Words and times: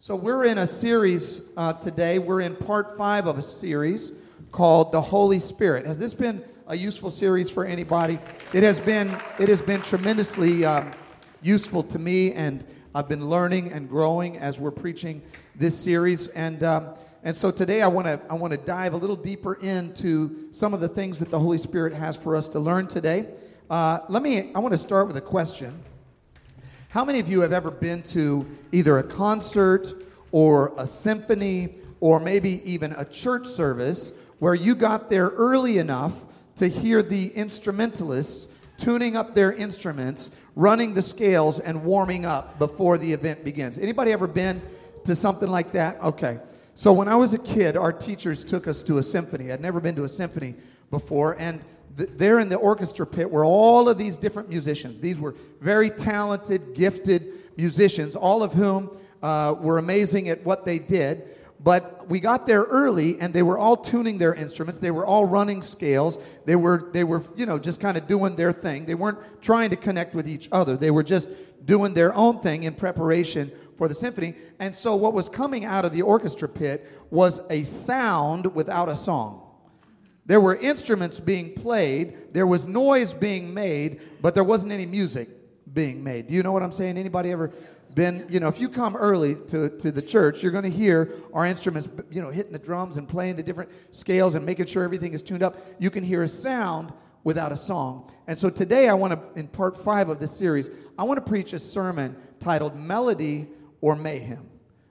So, 0.00 0.14
we're 0.14 0.44
in 0.44 0.58
a 0.58 0.66
series 0.66 1.50
uh, 1.56 1.72
today. 1.72 2.20
We're 2.20 2.42
in 2.42 2.54
part 2.54 2.96
five 2.96 3.26
of 3.26 3.36
a 3.36 3.42
series 3.42 4.22
called 4.52 4.92
The 4.92 5.00
Holy 5.00 5.40
Spirit. 5.40 5.86
Has 5.86 5.98
this 5.98 6.14
been 6.14 6.44
a 6.68 6.76
useful 6.76 7.10
series 7.10 7.50
for 7.50 7.64
anybody? 7.64 8.20
It 8.54 8.62
has 8.62 8.78
been, 8.78 9.08
it 9.40 9.48
has 9.48 9.60
been 9.60 9.82
tremendously 9.82 10.64
um, 10.64 10.92
useful 11.42 11.82
to 11.82 11.98
me, 11.98 12.32
and 12.32 12.64
I've 12.94 13.08
been 13.08 13.28
learning 13.28 13.72
and 13.72 13.88
growing 13.88 14.38
as 14.38 14.60
we're 14.60 14.70
preaching 14.70 15.20
this 15.56 15.76
series. 15.76 16.28
And, 16.28 16.62
um, 16.62 16.94
and 17.24 17.36
so 17.36 17.50
today 17.50 17.82
I 17.82 17.88
want 17.88 18.06
to 18.06 18.20
I 18.30 18.34
want 18.34 18.52
to 18.52 18.58
dive 18.58 18.92
a 18.92 18.96
little 18.96 19.16
deeper 19.16 19.54
into 19.54 20.52
some 20.52 20.74
of 20.74 20.78
the 20.78 20.88
things 20.88 21.18
that 21.18 21.32
the 21.32 21.40
Holy 21.40 21.58
Spirit 21.58 21.92
has 21.92 22.16
for 22.16 22.36
us 22.36 22.46
to 22.50 22.60
learn 22.60 22.86
today. 22.86 23.26
Uh, 23.68 23.98
let 24.08 24.22
me, 24.22 24.52
I 24.54 24.60
want 24.60 24.74
to 24.74 24.78
start 24.78 25.08
with 25.08 25.16
a 25.16 25.20
question. 25.20 25.74
How 26.90 27.04
many 27.04 27.18
of 27.18 27.28
you 27.28 27.42
have 27.42 27.52
ever 27.52 27.70
been 27.70 28.02
to 28.14 28.46
either 28.72 28.96
a 28.96 29.02
concert 29.02 29.92
or 30.32 30.72
a 30.78 30.86
symphony 30.86 31.74
or 32.00 32.18
maybe 32.18 32.62
even 32.64 32.92
a 32.92 33.04
church 33.04 33.46
service 33.46 34.18
where 34.38 34.54
you 34.54 34.74
got 34.74 35.10
there 35.10 35.26
early 35.28 35.76
enough 35.76 36.24
to 36.56 36.66
hear 36.66 37.02
the 37.02 37.28
instrumentalists 37.34 38.48
tuning 38.78 39.18
up 39.18 39.34
their 39.34 39.52
instruments, 39.52 40.40
running 40.56 40.94
the 40.94 41.02
scales 41.02 41.60
and 41.60 41.84
warming 41.84 42.24
up 42.24 42.58
before 42.58 42.96
the 42.96 43.12
event 43.12 43.44
begins? 43.44 43.78
Anybody 43.78 44.10
ever 44.10 44.26
been 44.26 44.58
to 45.04 45.14
something 45.14 45.50
like 45.50 45.72
that? 45.72 46.00
Okay. 46.00 46.38
So 46.74 46.94
when 46.94 47.06
I 47.06 47.16
was 47.16 47.34
a 47.34 47.38
kid, 47.38 47.76
our 47.76 47.92
teachers 47.92 48.46
took 48.46 48.66
us 48.66 48.82
to 48.84 48.96
a 48.96 49.02
symphony. 49.02 49.52
I'd 49.52 49.60
never 49.60 49.80
been 49.80 49.94
to 49.96 50.04
a 50.04 50.08
symphony 50.08 50.54
before 50.90 51.36
and 51.38 51.62
there 51.98 52.38
in 52.38 52.48
the 52.48 52.56
orchestra 52.56 53.06
pit 53.06 53.30
were 53.30 53.44
all 53.44 53.88
of 53.88 53.98
these 53.98 54.16
different 54.16 54.48
musicians. 54.48 55.00
These 55.00 55.18
were 55.18 55.34
very 55.60 55.90
talented, 55.90 56.74
gifted 56.74 57.24
musicians, 57.56 58.14
all 58.14 58.42
of 58.42 58.52
whom 58.52 58.90
uh, 59.22 59.54
were 59.60 59.78
amazing 59.78 60.28
at 60.28 60.44
what 60.44 60.64
they 60.64 60.78
did. 60.78 61.24
But 61.60 62.06
we 62.08 62.20
got 62.20 62.46
there 62.46 62.62
early, 62.62 63.20
and 63.20 63.34
they 63.34 63.42
were 63.42 63.58
all 63.58 63.76
tuning 63.76 64.18
their 64.18 64.32
instruments. 64.32 64.78
They 64.78 64.92
were 64.92 65.04
all 65.04 65.24
running 65.24 65.60
scales. 65.60 66.18
They 66.44 66.54
were, 66.54 66.88
they 66.92 67.02
were, 67.02 67.24
you 67.34 67.46
know, 67.46 67.58
just 67.58 67.80
kind 67.80 67.96
of 67.96 68.06
doing 68.06 68.36
their 68.36 68.52
thing. 68.52 68.86
They 68.86 68.94
weren't 68.94 69.18
trying 69.42 69.70
to 69.70 69.76
connect 69.76 70.14
with 70.14 70.28
each 70.28 70.48
other. 70.52 70.76
They 70.76 70.92
were 70.92 71.02
just 71.02 71.28
doing 71.64 71.94
their 71.94 72.14
own 72.14 72.40
thing 72.40 72.62
in 72.62 72.74
preparation 72.74 73.50
for 73.76 73.88
the 73.88 73.94
symphony. 73.94 74.34
And 74.60 74.74
so, 74.74 74.94
what 74.94 75.14
was 75.14 75.28
coming 75.28 75.64
out 75.64 75.84
of 75.84 75.92
the 75.92 76.02
orchestra 76.02 76.48
pit 76.48 76.86
was 77.10 77.40
a 77.50 77.64
sound 77.64 78.54
without 78.54 78.88
a 78.88 78.94
song. 78.94 79.47
There 80.28 80.40
were 80.42 80.56
instruments 80.56 81.18
being 81.18 81.54
played, 81.54 82.34
there 82.34 82.46
was 82.46 82.68
noise 82.68 83.14
being 83.14 83.54
made, 83.54 84.02
but 84.20 84.34
there 84.34 84.44
wasn't 84.44 84.72
any 84.72 84.84
music 84.84 85.26
being 85.72 86.04
made. 86.04 86.26
Do 86.26 86.34
you 86.34 86.42
know 86.42 86.52
what 86.52 86.62
I'm 86.62 86.70
saying? 86.70 86.98
Anybody 86.98 87.32
ever 87.32 87.50
been, 87.94 88.26
you 88.28 88.38
know, 88.38 88.48
if 88.48 88.60
you 88.60 88.68
come 88.68 88.94
early 88.94 89.36
to, 89.48 89.70
to 89.78 89.90
the 89.90 90.02
church, 90.02 90.42
you're 90.42 90.52
going 90.52 90.64
to 90.64 90.70
hear 90.70 91.14
our 91.32 91.46
instruments, 91.46 91.88
you 92.10 92.20
know, 92.20 92.28
hitting 92.28 92.52
the 92.52 92.58
drums 92.58 92.98
and 92.98 93.08
playing 93.08 93.36
the 93.36 93.42
different 93.42 93.70
scales 93.90 94.34
and 94.34 94.44
making 94.44 94.66
sure 94.66 94.84
everything 94.84 95.14
is 95.14 95.22
tuned 95.22 95.42
up. 95.42 95.56
You 95.78 95.88
can 95.88 96.04
hear 96.04 96.22
a 96.22 96.28
sound 96.28 96.92
without 97.24 97.50
a 97.50 97.56
song. 97.56 98.12
And 98.26 98.38
so 98.38 98.50
today 98.50 98.90
I 98.90 98.94
want 98.94 99.14
to, 99.14 99.40
in 99.40 99.48
part 99.48 99.78
five 99.78 100.10
of 100.10 100.20
this 100.20 100.36
series, 100.36 100.68
I 100.98 101.04
want 101.04 101.24
to 101.24 101.26
preach 101.26 101.54
a 101.54 101.58
sermon 101.58 102.14
titled 102.38 102.76
Melody 102.76 103.48
or 103.80 103.96
Mayhem. 103.96 104.46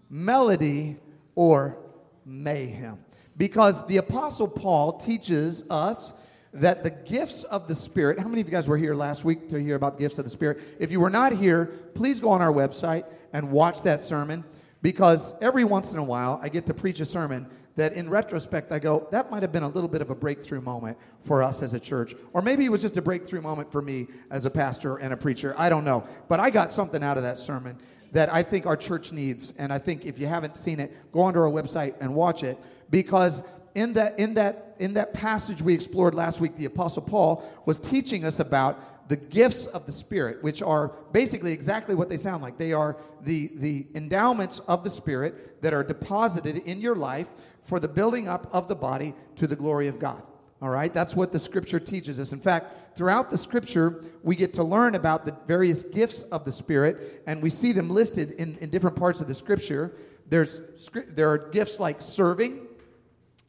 Melody 0.09 0.97
or 1.35 1.77
Mayhem. 2.25 2.97
Because 3.37 3.85
the 3.87 3.97
Apostle 3.97 4.47
Paul 4.47 4.93
teaches 4.93 5.69
us 5.69 6.19
that 6.53 6.83
the 6.83 6.89
gifts 6.89 7.43
of 7.43 7.67
the 7.67 7.75
Spirit, 7.75 8.19
how 8.19 8.27
many 8.27 8.41
of 8.41 8.47
you 8.47 8.51
guys 8.51 8.67
were 8.67 8.77
here 8.77 8.95
last 8.95 9.23
week 9.23 9.49
to 9.49 9.59
hear 9.59 9.75
about 9.75 9.97
the 9.97 10.03
gifts 10.03 10.17
of 10.17 10.23
the 10.23 10.31
Spirit? 10.31 10.59
If 10.79 10.91
you 10.91 10.99
were 10.99 11.09
not 11.09 11.33
here, 11.33 11.65
please 11.93 12.19
go 12.19 12.29
on 12.29 12.41
our 12.41 12.51
website 12.51 13.05
and 13.33 13.51
watch 13.51 13.83
that 13.83 14.01
sermon 14.01 14.43
because 14.81 15.39
every 15.41 15.63
once 15.63 15.93
in 15.93 15.99
a 15.99 16.03
while 16.03 16.39
I 16.41 16.49
get 16.49 16.65
to 16.67 16.73
preach 16.73 16.99
a 16.99 17.05
sermon 17.05 17.47
that 17.75 17.93
in 17.93 18.09
retrospect 18.09 18.71
I 18.71 18.79
go, 18.79 19.07
that 19.11 19.29
might 19.29 19.43
have 19.43 19.51
been 19.51 19.63
a 19.63 19.67
little 19.67 19.87
bit 19.87 20.01
of 20.01 20.09
a 20.09 20.15
breakthrough 20.15 20.61
moment 20.61 20.97
for 21.21 21.43
us 21.43 21.61
as 21.61 21.75
a 21.75 21.79
church. 21.79 22.15
Or 22.33 22.41
maybe 22.41 22.65
it 22.65 22.69
was 22.69 22.81
just 22.81 22.97
a 22.97 23.03
breakthrough 23.03 23.41
moment 23.41 23.71
for 23.71 23.83
me 23.83 24.07
as 24.31 24.45
a 24.45 24.49
pastor 24.49 24.97
and 24.97 25.13
a 25.13 25.17
preacher. 25.17 25.53
I 25.59 25.69
don't 25.69 25.85
know. 25.85 26.03
But 26.27 26.39
I 26.39 26.49
got 26.49 26.71
something 26.71 27.03
out 27.03 27.17
of 27.17 27.23
that 27.23 27.37
sermon 27.37 27.77
that 28.13 28.33
I 28.33 28.41
think 28.41 28.65
our 28.65 28.77
church 28.77 29.11
needs. 29.11 29.55
And 29.57 29.71
I 29.71 29.77
think 29.77 30.05
if 30.07 30.17
you 30.17 30.25
haven't 30.25 30.57
seen 30.57 30.79
it, 30.79 31.11
go 31.11 31.21
onto 31.21 31.39
our 31.39 31.51
website 31.51 31.93
and 31.99 32.15
watch 32.15 32.43
it 32.43 32.57
because 32.89 33.43
in 33.75 33.93
that, 33.93 34.17
in 34.17 34.33
that, 34.35 34.75
in 34.79 34.93
that 34.93 35.13
passage 35.13 35.61
we 35.61 35.73
explored 35.73 36.15
last 36.15 36.41
week, 36.41 36.55
the 36.55 36.65
Apostle 36.65 37.03
Paul 37.03 37.43
was 37.65 37.79
teaching 37.79 38.25
us 38.25 38.39
about 38.39 39.09
the 39.09 39.15
gifts 39.15 39.65
of 39.67 39.85
the 39.85 39.91
Spirit, 39.91 40.43
which 40.43 40.61
are 40.61 40.89
basically 41.11 41.53
exactly 41.53 41.95
what 41.95 42.09
they 42.09 42.17
sound 42.17 42.43
like. 42.43 42.57
They 42.57 42.73
are 42.73 42.97
the, 43.21 43.51
the 43.55 43.87
endowments 43.95 44.59
of 44.59 44.83
the 44.83 44.89
Spirit 44.89 45.61
that 45.61 45.73
are 45.73 45.83
deposited 45.83 46.57
in 46.65 46.81
your 46.81 46.95
life 46.95 47.27
for 47.61 47.79
the 47.79 47.87
building 47.87 48.27
up 48.27 48.47
of 48.53 48.67
the 48.67 48.75
body 48.75 49.13
to 49.35 49.47
the 49.47 49.55
glory 49.55 49.87
of 49.87 49.99
God. 49.99 50.21
All 50.61 50.69
right? 50.69 50.93
That's 50.93 51.15
what 51.15 51.31
the 51.31 51.39
scripture 51.39 51.79
teaches 51.79 52.19
us. 52.19 52.33
In 52.33 52.39
fact, 52.39 52.97
throughout 52.97 53.29
the 53.29 53.37
scripture, 53.37 54.03
we 54.23 54.35
get 54.35 54.53
to 54.55 54.63
learn 54.63 54.95
about 54.95 55.25
the 55.25 55.35
various 55.45 55.83
gifts 55.83 56.23
of 56.23 56.43
the 56.45 56.51
Spirit, 56.51 57.23
and 57.27 57.41
we 57.41 57.49
see 57.49 57.71
them 57.71 57.89
listed 57.89 58.31
in, 58.33 58.57
in 58.57 58.69
different 58.69 58.95
parts 58.95 59.21
of 59.21 59.27
the 59.27 59.35
scripture. 59.35 59.93
There's, 60.27 60.89
there 61.09 61.29
are 61.29 61.37
gifts 61.37 61.79
like 61.79 62.01
serving, 62.01 62.66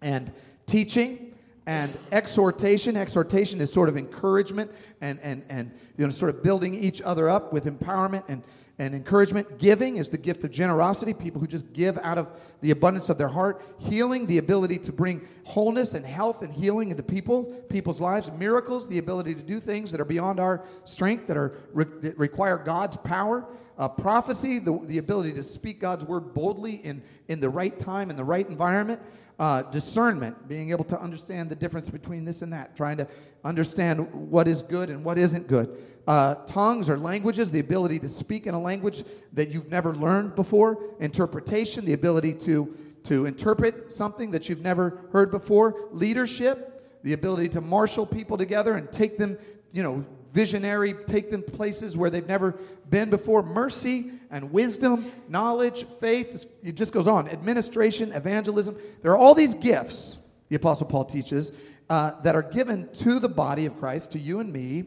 and 0.02 0.32
teaching 0.66 1.34
and 1.68 1.92
exhortation. 2.12 2.96
Exhortation 2.96 3.60
is 3.60 3.72
sort 3.72 3.90
of 3.90 3.96
encouragement 3.98 4.70
and, 5.00 5.18
and, 5.22 5.42
and 5.50 5.70
you 5.98 6.04
know, 6.04 6.10
sort 6.10 6.34
of 6.34 6.42
building 6.42 6.74
each 6.74 7.02
other 7.02 7.28
up 7.28 7.52
with 7.52 7.66
empowerment 7.66 8.24
and, 8.28 8.42
and 8.78 8.94
encouragement. 8.94 9.58
Giving 9.58 9.98
is 9.98 10.08
the 10.08 10.16
gift 10.16 10.44
of 10.44 10.50
generosity, 10.50 11.12
people 11.12 11.42
who 11.42 11.46
just 11.46 11.70
give 11.74 11.98
out 11.98 12.16
of 12.16 12.28
the 12.62 12.70
abundance 12.70 13.10
of 13.10 13.18
their 13.18 13.28
heart. 13.28 13.62
Healing, 13.80 14.26
the 14.26 14.38
ability 14.38 14.78
to 14.78 14.92
bring 14.92 15.28
wholeness 15.44 15.92
and 15.92 16.06
health 16.06 16.40
and 16.40 16.50
healing 16.50 16.90
into 16.90 17.02
people, 17.02 17.44
people's 17.68 18.00
lives. 18.00 18.32
Miracles, 18.32 18.88
the 18.88 18.98
ability 18.98 19.34
to 19.34 19.42
do 19.42 19.60
things 19.60 19.92
that 19.92 20.00
are 20.00 20.06
beyond 20.06 20.40
our 20.40 20.64
strength, 20.84 21.26
that, 21.26 21.36
are, 21.36 21.58
that 21.74 22.16
require 22.18 22.56
God's 22.56 22.96
power. 22.96 23.44
Uh, 23.76 23.88
prophecy, 23.88 24.58
the, 24.58 24.80
the 24.86 24.98
ability 24.98 25.32
to 25.34 25.42
speak 25.42 25.80
God's 25.80 26.04
word 26.04 26.32
boldly 26.32 26.76
in, 26.76 27.02
in 27.28 27.40
the 27.40 27.48
right 27.48 27.78
time, 27.78 28.10
in 28.10 28.16
the 28.16 28.24
right 28.24 28.48
environment 28.48 29.00
uh, 29.38 29.62
discernment, 29.62 30.48
being 30.48 30.70
able 30.70 30.84
to 30.84 31.00
understand 31.00 31.48
the 31.48 31.56
difference 31.56 31.88
between 31.88 32.24
this 32.24 32.42
and 32.42 32.52
that, 32.52 32.76
trying 32.76 32.96
to 32.96 33.06
understand 33.44 34.12
what 34.12 34.48
is 34.48 34.62
good 34.62 34.90
and 34.90 35.04
what 35.04 35.18
isn't 35.18 35.46
good. 35.46 35.76
Uh, 36.06 36.34
tongues 36.46 36.88
or 36.88 36.96
languages, 36.96 37.50
the 37.50 37.60
ability 37.60 37.98
to 37.98 38.08
speak 38.08 38.46
in 38.46 38.54
a 38.54 38.60
language 38.60 39.04
that 39.32 39.50
you've 39.50 39.70
never 39.70 39.94
learned 39.94 40.34
before. 40.34 40.78
Interpretation, 41.00 41.84
the 41.84 41.92
ability 41.92 42.32
to, 42.32 42.74
to 43.04 43.26
interpret 43.26 43.92
something 43.92 44.30
that 44.30 44.48
you've 44.48 44.62
never 44.62 45.00
heard 45.12 45.30
before. 45.30 45.88
Leadership, 45.92 47.00
the 47.04 47.12
ability 47.12 47.48
to 47.48 47.60
marshal 47.60 48.06
people 48.06 48.36
together 48.38 48.76
and 48.76 48.90
take 48.90 49.18
them, 49.18 49.38
you 49.72 49.82
know, 49.82 50.04
visionary, 50.32 50.94
take 51.06 51.30
them 51.30 51.42
places 51.42 51.96
where 51.96 52.10
they've 52.10 52.26
never 52.26 52.52
been 52.90 53.10
before. 53.10 53.42
Mercy, 53.42 54.12
and 54.30 54.52
wisdom, 54.52 55.10
knowledge, 55.28 55.84
faith. 55.84 56.46
It 56.62 56.74
just 56.74 56.92
goes 56.92 57.06
on. 57.06 57.28
Administration, 57.28 58.12
evangelism. 58.12 58.76
There 59.02 59.12
are 59.12 59.16
all 59.16 59.34
these 59.34 59.54
gifts, 59.54 60.18
the 60.48 60.56
Apostle 60.56 60.86
Paul 60.86 61.04
teaches, 61.04 61.52
uh, 61.88 62.20
that 62.22 62.36
are 62.36 62.42
given 62.42 62.88
to 62.94 63.18
the 63.18 63.28
body 63.28 63.66
of 63.66 63.78
Christ, 63.78 64.12
to 64.12 64.18
you 64.18 64.40
and 64.40 64.52
me, 64.52 64.84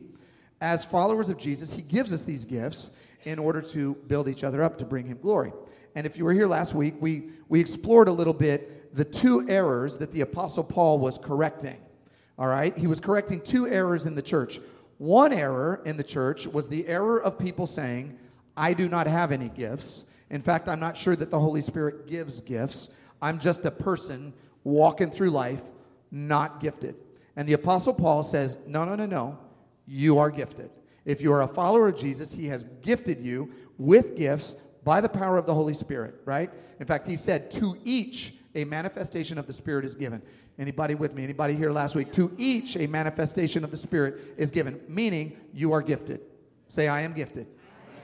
as 0.59 0.85
followers 0.85 1.29
of 1.29 1.37
Jesus. 1.37 1.73
He 1.73 1.81
gives 1.81 2.13
us 2.13 2.23
these 2.23 2.45
gifts 2.45 2.91
in 3.23 3.39
order 3.39 3.61
to 3.61 3.95
build 4.07 4.27
each 4.27 4.43
other 4.43 4.63
up 4.63 4.77
to 4.79 4.85
bring 4.85 5.07
him 5.07 5.17
glory. 5.21 5.53
And 5.95 6.05
if 6.05 6.17
you 6.17 6.25
were 6.25 6.33
here 6.33 6.47
last 6.47 6.73
week, 6.73 6.95
we, 6.99 7.29
we 7.49 7.59
explored 7.59 8.07
a 8.07 8.11
little 8.11 8.33
bit 8.33 8.95
the 8.95 9.05
two 9.05 9.47
errors 9.49 9.97
that 9.97 10.11
the 10.11 10.21
Apostle 10.21 10.63
Paul 10.63 10.99
was 10.99 11.17
correcting. 11.17 11.77
All 12.37 12.47
right? 12.47 12.75
He 12.77 12.87
was 12.87 12.99
correcting 12.99 13.41
two 13.41 13.67
errors 13.67 14.05
in 14.05 14.15
the 14.15 14.21
church. 14.21 14.59
One 15.01 15.33
error 15.33 15.81
in 15.83 15.97
the 15.97 16.03
church 16.03 16.45
was 16.45 16.67
the 16.67 16.87
error 16.87 17.19
of 17.19 17.39
people 17.39 17.65
saying, 17.65 18.19
I 18.55 18.75
do 18.75 18.87
not 18.87 19.07
have 19.07 19.31
any 19.31 19.49
gifts. 19.49 20.11
In 20.29 20.43
fact, 20.43 20.67
I'm 20.67 20.79
not 20.79 20.95
sure 20.95 21.15
that 21.15 21.31
the 21.31 21.39
Holy 21.39 21.61
Spirit 21.61 22.05
gives 22.05 22.39
gifts. 22.39 22.95
I'm 23.19 23.39
just 23.39 23.65
a 23.65 23.71
person 23.71 24.31
walking 24.63 25.09
through 25.09 25.31
life 25.31 25.63
not 26.11 26.59
gifted. 26.59 26.93
And 27.35 27.49
the 27.49 27.53
Apostle 27.53 27.95
Paul 27.95 28.23
says, 28.23 28.59
No, 28.67 28.85
no, 28.85 28.93
no, 28.93 29.07
no. 29.07 29.39
You 29.87 30.19
are 30.19 30.29
gifted. 30.29 30.69
If 31.03 31.19
you 31.19 31.33
are 31.33 31.41
a 31.41 31.47
follower 31.47 31.87
of 31.87 31.97
Jesus, 31.97 32.31
he 32.31 32.45
has 32.49 32.65
gifted 32.83 33.23
you 33.23 33.51
with 33.79 34.15
gifts 34.15 34.53
by 34.83 35.01
the 35.01 35.09
power 35.09 35.39
of 35.39 35.47
the 35.47 35.55
Holy 35.55 35.73
Spirit, 35.73 36.13
right? 36.25 36.51
In 36.79 36.85
fact, 36.85 37.07
he 37.07 37.15
said, 37.15 37.49
To 37.53 37.75
each 37.85 38.35
a 38.53 38.65
manifestation 38.65 39.39
of 39.39 39.47
the 39.47 39.53
Spirit 39.53 39.83
is 39.83 39.95
given. 39.95 40.21
Anybody 40.59 40.95
with 40.95 41.13
me? 41.13 41.23
Anybody 41.23 41.55
here 41.55 41.71
last 41.71 41.95
week? 41.95 42.11
To 42.13 42.31
each 42.37 42.75
a 42.75 42.87
manifestation 42.87 43.63
of 43.63 43.71
the 43.71 43.77
Spirit 43.77 44.21
is 44.37 44.51
given, 44.51 44.79
meaning 44.87 45.37
you 45.53 45.71
are 45.71 45.81
gifted. 45.81 46.21
Say, 46.69 46.87
I 46.87 47.01
am 47.01 47.13
gifted. 47.13 47.47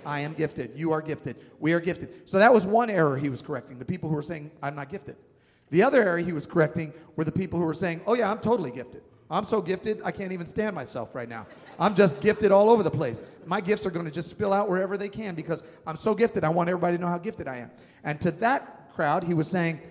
I 0.05 0.21
am 0.21 0.33
gifted. 0.33 0.71
You 0.75 0.91
are 0.93 1.01
gifted. 1.01 1.35
We 1.59 1.73
are 1.73 1.79
gifted. 1.79 2.27
So 2.27 2.39
that 2.39 2.53
was 2.53 2.65
one 2.65 2.89
error 2.89 3.17
he 3.17 3.29
was 3.29 3.41
correcting. 3.41 3.77
The 3.77 3.85
people 3.85 4.09
who 4.09 4.15
were 4.15 4.21
saying, 4.21 4.51
I'm 4.63 4.75
not 4.75 4.89
gifted. 4.89 5.17
The 5.69 5.83
other 5.83 6.01
error 6.01 6.17
he 6.17 6.31
was 6.31 6.45
correcting 6.45 6.93
were 7.15 7.25
the 7.25 7.31
people 7.31 7.59
who 7.59 7.65
were 7.65 7.73
saying, 7.73 8.01
Oh, 8.07 8.13
yeah, 8.13 8.31
I'm 8.31 8.39
totally 8.39 8.71
gifted. 8.71 9.03
I'm 9.29 9.45
so 9.45 9.61
gifted, 9.61 9.99
I 10.05 10.11
can't 10.11 10.31
even 10.31 10.45
stand 10.45 10.73
myself 10.73 11.13
right 11.13 11.27
now. 11.27 11.45
I'm 11.79 11.95
just 11.95 12.21
gifted 12.21 12.51
all 12.51 12.69
over 12.69 12.81
the 12.81 12.91
place. 12.91 13.23
My 13.45 13.59
gifts 13.59 13.85
are 13.85 13.91
going 13.91 14.05
to 14.05 14.11
just 14.11 14.29
spill 14.29 14.53
out 14.53 14.69
wherever 14.69 14.97
they 14.97 15.09
can 15.09 15.35
because 15.35 15.63
I'm 15.85 15.97
so 15.97 16.15
gifted. 16.15 16.45
I 16.45 16.49
want 16.49 16.69
everybody 16.69 16.95
to 16.95 17.01
know 17.01 17.09
how 17.09 17.17
gifted 17.17 17.47
I 17.47 17.57
am. 17.57 17.71
And 18.05 18.21
to 18.21 18.31
that 18.31 18.93
crowd, 18.95 19.23
he 19.23 19.33
was 19.33 19.49
saying, 19.49 19.81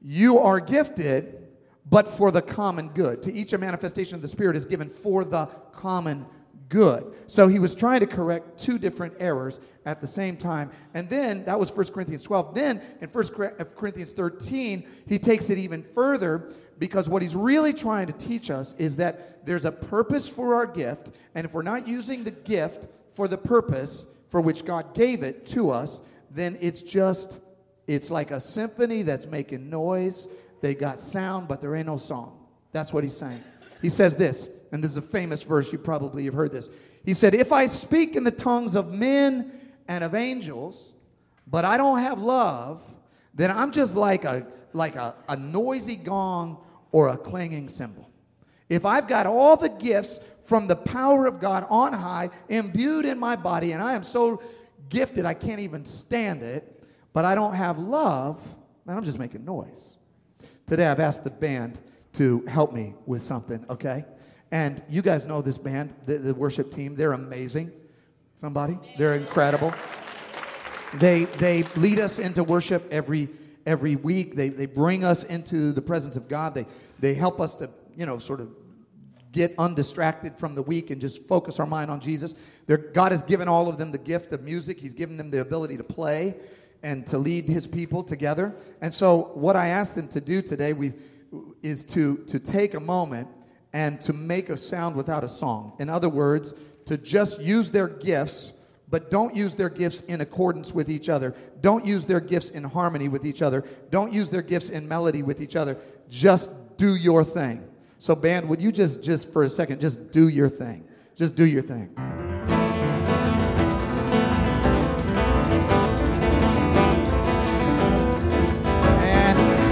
You 0.00 0.38
are 0.38 0.60
gifted, 0.60 1.45
but 1.88 2.08
for 2.08 2.30
the 2.30 2.42
common 2.42 2.88
good. 2.88 3.22
To 3.22 3.32
each 3.32 3.52
a 3.52 3.58
manifestation 3.58 4.16
of 4.16 4.22
the 4.22 4.28
Spirit 4.28 4.56
is 4.56 4.64
given 4.64 4.88
for 4.88 5.24
the 5.24 5.46
common 5.72 6.26
good. 6.68 7.12
So 7.26 7.48
he 7.48 7.58
was 7.58 7.74
trying 7.74 8.00
to 8.00 8.06
correct 8.06 8.58
two 8.58 8.78
different 8.78 9.14
errors 9.20 9.60
at 9.84 10.00
the 10.00 10.06
same 10.06 10.36
time. 10.36 10.70
And 10.94 11.08
then, 11.08 11.44
that 11.44 11.58
was 11.58 11.70
1 11.70 11.86
Corinthians 11.86 12.22
12. 12.22 12.54
Then, 12.54 12.82
in 13.00 13.08
1 13.08 13.24
uh, 13.40 13.64
Corinthians 13.76 14.10
13, 14.10 14.86
he 15.06 15.18
takes 15.18 15.50
it 15.50 15.58
even 15.58 15.82
further 15.82 16.52
because 16.78 17.08
what 17.08 17.22
he's 17.22 17.36
really 17.36 17.72
trying 17.72 18.06
to 18.06 18.12
teach 18.12 18.50
us 18.50 18.74
is 18.74 18.96
that 18.96 19.46
there's 19.46 19.64
a 19.64 19.72
purpose 19.72 20.28
for 20.28 20.56
our 20.56 20.66
gift, 20.66 21.10
and 21.34 21.44
if 21.44 21.54
we're 21.54 21.62
not 21.62 21.86
using 21.86 22.24
the 22.24 22.32
gift 22.32 22.88
for 23.14 23.28
the 23.28 23.38
purpose 23.38 24.12
for 24.28 24.40
which 24.40 24.64
God 24.64 24.92
gave 24.92 25.22
it 25.22 25.46
to 25.48 25.70
us, 25.70 26.02
then 26.30 26.58
it's 26.60 26.82
just, 26.82 27.38
it's 27.86 28.10
like 28.10 28.32
a 28.32 28.40
symphony 28.40 29.02
that's 29.02 29.26
making 29.26 29.70
noise. 29.70 30.26
They 30.60 30.74
got 30.74 31.00
sound, 31.00 31.48
but 31.48 31.60
there 31.60 31.74
ain't 31.74 31.86
no 31.86 31.96
song. 31.96 32.46
That's 32.72 32.92
what 32.92 33.04
he's 33.04 33.16
saying. 33.16 33.42
He 33.82 33.88
says 33.88 34.16
this, 34.16 34.58
and 34.72 34.82
this 34.82 34.90
is 34.90 34.96
a 34.96 35.02
famous 35.02 35.42
verse, 35.42 35.72
you 35.72 35.78
probably 35.78 36.24
have 36.24 36.34
heard 36.34 36.52
this. 36.52 36.68
He 37.04 37.14
said, 37.14 37.34
If 37.34 37.52
I 37.52 37.66
speak 37.66 38.16
in 38.16 38.24
the 38.24 38.30
tongues 38.30 38.74
of 38.74 38.92
men 38.92 39.52
and 39.86 40.02
of 40.02 40.14
angels, 40.14 40.94
but 41.46 41.64
I 41.64 41.76
don't 41.76 42.00
have 42.00 42.18
love, 42.18 42.82
then 43.34 43.50
I'm 43.50 43.70
just 43.70 43.94
like 43.94 44.24
a 44.24 44.46
like 44.72 44.96
a, 44.96 45.14
a 45.28 45.36
noisy 45.36 45.96
gong 45.96 46.58
or 46.92 47.08
a 47.08 47.16
clanging 47.16 47.68
cymbal. 47.68 48.10
If 48.68 48.84
I've 48.84 49.08
got 49.08 49.26
all 49.26 49.56
the 49.56 49.68
gifts 49.68 50.20
from 50.44 50.66
the 50.66 50.76
power 50.76 51.26
of 51.26 51.40
God 51.40 51.66
on 51.68 51.92
high 51.92 52.30
imbued 52.48 53.04
in 53.04 53.18
my 53.18 53.36
body, 53.36 53.72
and 53.72 53.82
I 53.82 53.94
am 53.94 54.02
so 54.02 54.42
gifted 54.88 55.24
I 55.24 55.34
can't 55.34 55.60
even 55.60 55.84
stand 55.84 56.42
it, 56.42 56.84
but 57.12 57.24
I 57.24 57.34
don't 57.34 57.54
have 57.54 57.78
love, 57.78 58.46
man, 58.84 58.96
I'm 58.96 59.04
just 59.04 59.18
making 59.18 59.44
noise. 59.44 59.95
Today 60.66 60.86
I've 60.86 60.98
asked 60.98 61.22
the 61.22 61.30
band 61.30 61.78
to 62.14 62.44
help 62.48 62.72
me 62.72 62.94
with 63.06 63.22
something, 63.22 63.64
okay? 63.70 64.04
And 64.50 64.82
you 64.88 65.00
guys 65.00 65.24
know 65.24 65.40
this 65.40 65.58
band, 65.58 65.94
the, 66.06 66.18
the 66.18 66.34
worship 66.34 66.72
team, 66.72 66.96
they're 66.96 67.12
amazing. 67.12 67.70
Somebody? 68.34 68.76
They're 68.98 69.14
incredible. 69.14 69.72
They, 70.94 71.24
they 71.24 71.62
lead 71.76 72.00
us 72.00 72.18
into 72.18 72.42
worship 72.42 72.82
every 72.90 73.28
every 73.64 73.96
week. 73.96 74.34
They, 74.34 74.48
they 74.48 74.66
bring 74.66 75.04
us 75.04 75.24
into 75.24 75.72
the 75.72 75.82
presence 75.82 76.16
of 76.16 76.28
God. 76.28 76.54
They, 76.54 76.66
they 77.00 77.14
help 77.14 77.40
us 77.40 77.56
to, 77.56 77.68
you 77.96 78.06
know, 78.06 78.18
sort 78.18 78.40
of 78.40 78.48
get 79.32 79.52
undistracted 79.58 80.36
from 80.36 80.54
the 80.54 80.62
week 80.62 80.90
and 80.90 81.00
just 81.00 81.22
focus 81.22 81.60
our 81.60 81.66
mind 81.66 81.90
on 81.90 82.00
Jesus. 82.00 82.34
God 82.92 83.12
has 83.12 83.22
given 83.22 83.48
all 83.48 83.68
of 83.68 83.78
them 83.78 83.92
the 83.92 83.98
gift 83.98 84.32
of 84.32 84.42
music, 84.42 84.80
He's 84.80 84.94
given 84.94 85.16
them 85.16 85.30
the 85.30 85.40
ability 85.40 85.76
to 85.76 85.84
play 85.84 86.34
and 86.86 87.04
to 87.08 87.18
lead 87.18 87.46
His 87.46 87.66
people 87.66 88.04
together. 88.04 88.54
And 88.80 88.94
so, 88.94 89.32
what 89.34 89.56
I 89.56 89.68
asked 89.68 89.96
them 89.96 90.06
to 90.08 90.20
do 90.20 90.40
today 90.40 90.72
we, 90.72 90.92
is 91.60 91.84
to, 91.86 92.18
to 92.28 92.38
take 92.38 92.74
a 92.74 92.80
moment 92.80 93.26
and 93.72 94.00
to 94.02 94.12
make 94.12 94.50
a 94.50 94.56
sound 94.56 94.94
without 94.94 95.24
a 95.24 95.28
song. 95.28 95.72
In 95.80 95.88
other 95.88 96.08
words, 96.08 96.54
to 96.86 96.96
just 96.96 97.42
use 97.42 97.72
their 97.72 97.88
gifts 97.88 98.62
but 98.88 99.10
don't 99.10 99.34
use 99.34 99.56
their 99.56 99.68
gifts 99.68 100.02
in 100.02 100.20
accordance 100.20 100.72
with 100.72 100.88
each 100.88 101.08
other. 101.08 101.34
Don't 101.60 101.84
use 101.84 102.04
their 102.04 102.20
gifts 102.20 102.50
in 102.50 102.62
harmony 102.62 103.08
with 103.08 103.26
each 103.26 103.42
other. 103.42 103.64
Don't 103.90 104.12
use 104.12 104.30
their 104.30 104.42
gifts 104.42 104.68
in 104.68 104.86
melody 104.86 105.24
with 105.24 105.40
each 105.40 105.56
other. 105.56 105.76
Just 106.08 106.76
do 106.76 106.94
your 106.94 107.24
thing. 107.24 107.66
So, 107.98 108.14
band, 108.14 108.48
would 108.48 108.60
you 108.60 108.70
just, 108.70 109.02
just 109.02 109.32
for 109.32 109.42
a 109.42 109.48
second, 109.48 109.80
just 109.80 110.12
do 110.12 110.28
your 110.28 110.48
thing? 110.48 110.86
Just 111.16 111.34
do 111.34 111.44
your 111.44 111.62
thing. 111.62 112.05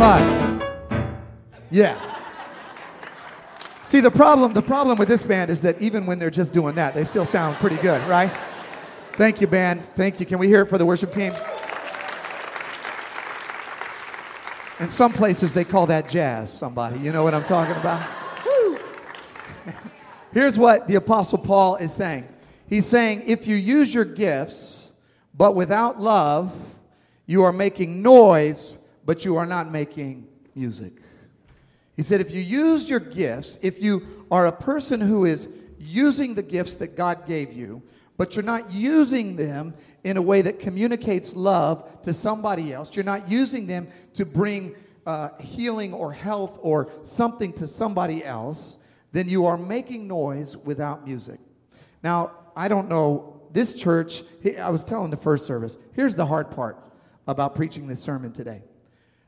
Five. 0.05 0.63
Yeah. 1.71 1.99
See, 3.87 4.01
the 4.01 4.11
problem, 4.11 4.53
the 4.53 4.61
problem 4.61 4.99
with 4.99 5.09
this 5.09 5.23
band 5.23 5.51
is 5.51 5.63
that 5.63 5.81
even 5.81 6.05
when 6.05 6.19
they're 6.19 6.31
just 6.31 6.53
doing 6.53 6.75
that, 6.75 6.93
they 6.93 7.05
still 7.05 7.25
sound 7.25 7.57
pretty 7.57 7.77
good, 7.77 8.07
right? 8.07 8.31
Thank 9.13 9.41
you, 9.41 9.47
band. 9.47 9.83
Thank 9.97 10.21
you. 10.21 10.27
Can 10.27 10.39
we 10.39 10.47
hear 10.47 10.61
it 10.61 10.69
for 10.69 10.77
the 10.77 10.85
worship 10.85 11.11
team? 11.11 11.33
In 14.79 14.91
some 14.91 15.11
places, 15.11 15.55
they 15.55 15.65
call 15.65 15.87
that 15.87 16.07
jazz, 16.07 16.53
somebody. 16.53 16.99
You 16.99 17.11
know 17.11 17.23
what 17.23 17.33
I'm 17.33 17.45
talking 17.45 17.77
about? 17.77 18.07
Here's 20.35 20.59
what 20.59 20.87
the 20.87 20.97
Apostle 20.97 21.39
Paul 21.39 21.77
is 21.77 21.95
saying 21.95 22.29
He's 22.69 22.85
saying, 22.85 23.23
if 23.27 23.47
you 23.47 23.57
use 23.57 23.95
your 23.95 24.05
gifts, 24.05 24.93
but 25.33 25.55
without 25.55 25.99
love, 25.99 26.53
you 27.25 27.43
are 27.43 27.55
making 27.55 28.03
noise, 28.03 28.84
but 29.07 29.25
you 29.25 29.37
are 29.37 29.47
not 29.47 29.71
making 29.71 30.27
music. 30.55 30.93
He 31.97 32.03
said, 32.03 32.21
if 32.21 32.35
you 32.35 32.41
use 32.41 32.89
your 32.91 33.01
gifts, 33.01 33.59
if 33.63 33.83
you 33.83 34.27
are 34.31 34.47
a 34.47 34.53
person 34.53 35.01
who 35.01 35.25
is 35.25 35.59
using 35.79 36.35
the 36.35 36.43
gifts 36.43 36.75
that 36.77 36.97
God 36.97 37.27
gave 37.27 37.53
you, 37.53 37.83
but 38.17 38.35
you're 38.35 38.45
not 38.45 38.73
using 38.73 39.37
them 39.37 39.75
in 40.03 40.17
a 40.17 40.23
way 40.23 40.43
that 40.43 40.59
communicates 40.59 41.35
love 41.35 42.03
to 42.03 42.13
somebody 42.13 42.73
else. 42.73 42.95
You're 42.95 43.05
not 43.05 43.29
using 43.31 43.67
them 43.67 43.89
to 44.15 44.25
bring 44.25 44.75
uh, 45.07 45.31
healing 45.41 45.93
or 45.93 46.13
health 46.13 46.59
or 46.63 46.91
something 47.03 47.53
to 47.55 47.67
somebody 47.67 48.25
else. 48.25 48.85
Then 49.13 49.29
you 49.29 49.47
are 49.47 49.57
making 49.57 50.09
noise 50.09 50.57
without 50.57 51.07
music. 51.07 51.39
Now, 52.03 52.33
I 52.57 52.69
don't 52.69 52.89
know, 52.89 53.43
this 53.53 53.75
church, 53.75 54.23
I 54.61 54.71
was 54.71 54.85
telling 54.85 55.11
the 55.11 55.17
first 55.17 55.47
service, 55.47 55.79
here's 55.95 56.17
the 56.17 56.27
hard 56.27 56.51
part 56.51 56.77
about 57.27 57.55
preaching 57.55 57.87
this 57.87 58.01
sermon 58.01 58.33
today. 58.33 58.63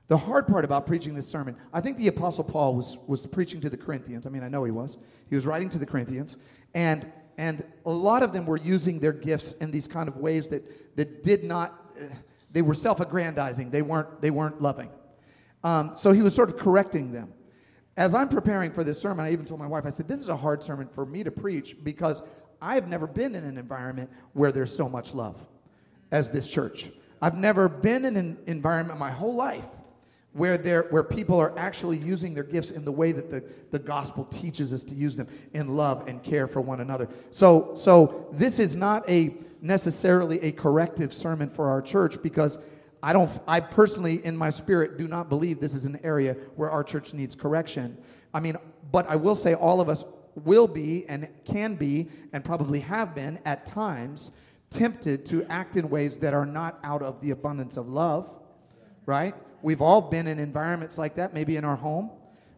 The 0.08 0.16
hard 0.16 0.46
part 0.46 0.64
about 0.64 0.86
preaching 0.86 1.14
this 1.14 1.28
sermon, 1.28 1.56
I 1.72 1.80
think 1.80 1.96
the 1.96 2.08
Apostle 2.08 2.44
Paul 2.44 2.74
was, 2.74 2.98
was 3.08 3.26
preaching 3.26 3.60
to 3.62 3.70
the 3.70 3.76
Corinthians. 3.76 4.26
I 4.26 4.30
mean, 4.30 4.44
I 4.44 4.48
know 4.48 4.62
he 4.62 4.70
was. 4.70 4.98
He 5.28 5.34
was 5.34 5.46
writing 5.46 5.68
to 5.70 5.78
the 5.78 5.86
Corinthians. 5.86 6.36
And 6.74 7.10
and 7.38 7.64
a 7.84 7.90
lot 7.90 8.22
of 8.22 8.32
them 8.32 8.46
were 8.46 8.56
using 8.56 8.98
their 8.98 9.12
gifts 9.12 9.52
in 9.54 9.70
these 9.70 9.86
kind 9.86 10.08
of 10.08 10.16
ways 10.16 10.48
that, 10.48 10.96
that 10.96 11.22
did 11.22 11.44
not, 11.44 11.72
uh, 12.00 12.06
they 12.50 12.62
were 12.62 12.74
self 12.74 13.00
aggrandizing, 13.00 13.70
they 13.70 13.82
weren't, 13.82 14.20
they 14.20 14.30
weren't 14.30 14.62
loving. 14.62 14.90
Um, 15.62 15.92
so 15.96 16.12
he 16.12 16.22
was 16.22 16.34
sort 16.34 16.48
of 16.48 16.56
correcting 16.56 17.12
them. 17.12 17.32
As 17.96 18.14
I'm 18.14 18.28
preparing 18.28 18.72
for 18.72 18.84
this 18.84 19.00
sermon, 19.00 19.26
I 19.26 19.32
even 19.32 19.44
told 19.44 19.60
my 19.60 19.66
wife, 19.66 19.84
I 19.86 19.90
said, 19.90 20.08
This 20.08 20.20
is 20.20 20.28
a 20.28 20.36
hard 20.36 20.62
sermon 20.62 20.88
for 20.88 21.04
me 21.04 21.24
to 21.24 21.30
preach 21.30 21.76
because 21.82 22.22
I've 22.60 22.88
never 22.88 23.06
been 23.06 23.34
in 23.34 23.44
an 23.44 23.58
environment 23.58 24.10
where 24.32 24.52
there's 24.52 24.74
so 24.74 24.88
much 24.88 25.14
love 25.14 25.38
as 26.10 26.30
this 26.30 26.48
church. 26.48 26.88
I've 27.20 27.36
never 27.36 27.68
been 27.68 28.04
in 28.04 28.16
an 28.16 28.38
environment 28.46 28.98
my 28.98 29.10
whole 29.10 29.34
life 29.34 29.66
where, 30.36 30.58
they 30.58 30.76
where 30.76 31.02
people 31.02 31.40
are 31.40 31.58
actually 31.58 31.96
using 31.96 32.34
their 32.34 32.44
gifts 32.44 32.70
in 32.70 32.84
the 32.84 32.92
way 32.92 33.10
that 33.12 33.30
the, 33.30 33.42
the 33.70 33.78
gospel 33.78 34.24
teaches 34.26 34.72
us 34.72 34.84
to 34.84 34.94
use 34.94 35.16
them 35.16 35.26
in 35.54 35.74
love 35.74 36.06
and 36.08 36.22
care 36.22 36.46
for 36.46 36.60
one 36.60 36.80
another. 36.80 37.08
So, 37.30 37.74
so 37.74 38.28
this 38.32 38.58
is 38.58 38.76
not 38.76 39.08
a 39.08 39.34
necessarily 39.62 40.40
a 40.42 40.52
corrective 40.52 41.14
sermon 41.14 41.48
for 41.48 41.68
our 41.68 41.80
church 41.80 42.22
because 42.22 42.64
I 43.02 43.12
don't 43.12 43.30
I 43.48 43.60
personally 43.60 44.24
in 44.24 44.36
my 44.36 44.50
spirit 44.50 44.98
do 44.98 45.08
not 45.08 45.28
believe 45.28 45.58
this 45.58 45.74
is 45.74 45.86
an 45.86 45.98
area 46.04 46.34
where 46.56 46.70
our 46.70 46.84
church 46.84 47.14
needs 47.14 47.34
correction. 47.34 47.96
I 48.34 48.40
mean, 48.40 48.56
but 48.92 49.08
I 49.08 49.16
will 49.16 49.36
say 49.36 49.54
all 49.54 49.80
of 49.80 49.88
us 49.88 50.04
will 50.34 50.68
be 50.68 51.06
and 51.08 51.28
can 51.46 51.76
be 51.76 52.08
and 52.34 52.44
probably 52.44 52.80
have 52.80 53.14
been 53.14 53.38
at 53.46 53.64
times 53.64 54.32
tempted 54.68 55.24
to 55.26 55.44
act 55.44 55.76
in 55.76 55.88
ways 55.88 56.18
that 56.18 56.34
are 56.34 56.44
not 56.44 56.78
out 56.84 57.00
of 57.00 57.20
the 57.22 57.30
abundance 57.30 57.78
of 57.78 57.88
love, 57.88 58.30
right? 59.06 59.34
We've 59.62 59.82
all 59.82 60.00
been 60.00 60.26
in 60.26 60.38
environments 60.38 60.98
like 60.98 61.14
that, 61.16 61.34
maybe 61.34 61.56
in 61.56 61.64
our 61.64 61.76
home, 61.76 62.10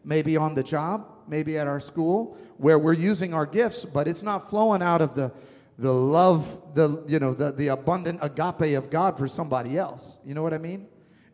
maybe 0.05 0.37
on 0.37 0.55
the 0.55 0.63
job, 0.63 1.07
maybe 1.27 1.59
at 1.59 1.67
our 1.67 1.81
school, 1.81 2.37
where 2.57 2.79
we're 2.79 2.93
using 2.93 3.35
our 3.35 3.47
gifts, 3.47 3.85
but 3.85 4.09
it's 4.09 4.23
not 4.23 4.51
flowing 4.51 4.83
out 4.83 5.01
of 5.01 5.15
the, 5.15 5.33
the 5.79 5.93
love, 5.93 6.75
the, 6.75 7.05
you 7.07 7.19
know, 7.19 7.33
the, 7.33 7.53
the 7.53 7.69
abundant 7.69 8.19
agape 8.23 8.77
of 8.77 8.91
God 8.91 9.17
for 9.17 9.29
somebody 9.29 9.79
else. 9.79 10.19
You 10.25 10.35
know 10.35 10.43
what 10.43 10.55
I 10.55 10.59
mean? 10.59 10.87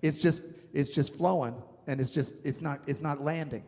It's 0.02 0.18
just, 0.18 0.44
it's 0.73 0.94
just 0.94 1.14
flowing 1.14 1.54
and 1.87 2.00
it's 2.00 2.11
just, 2.11 2.44
it's 2.44 2.61
not, 2.61 2.80
it's 2.87 3.00
not 3.00 3.23
landing. 3.23 3.64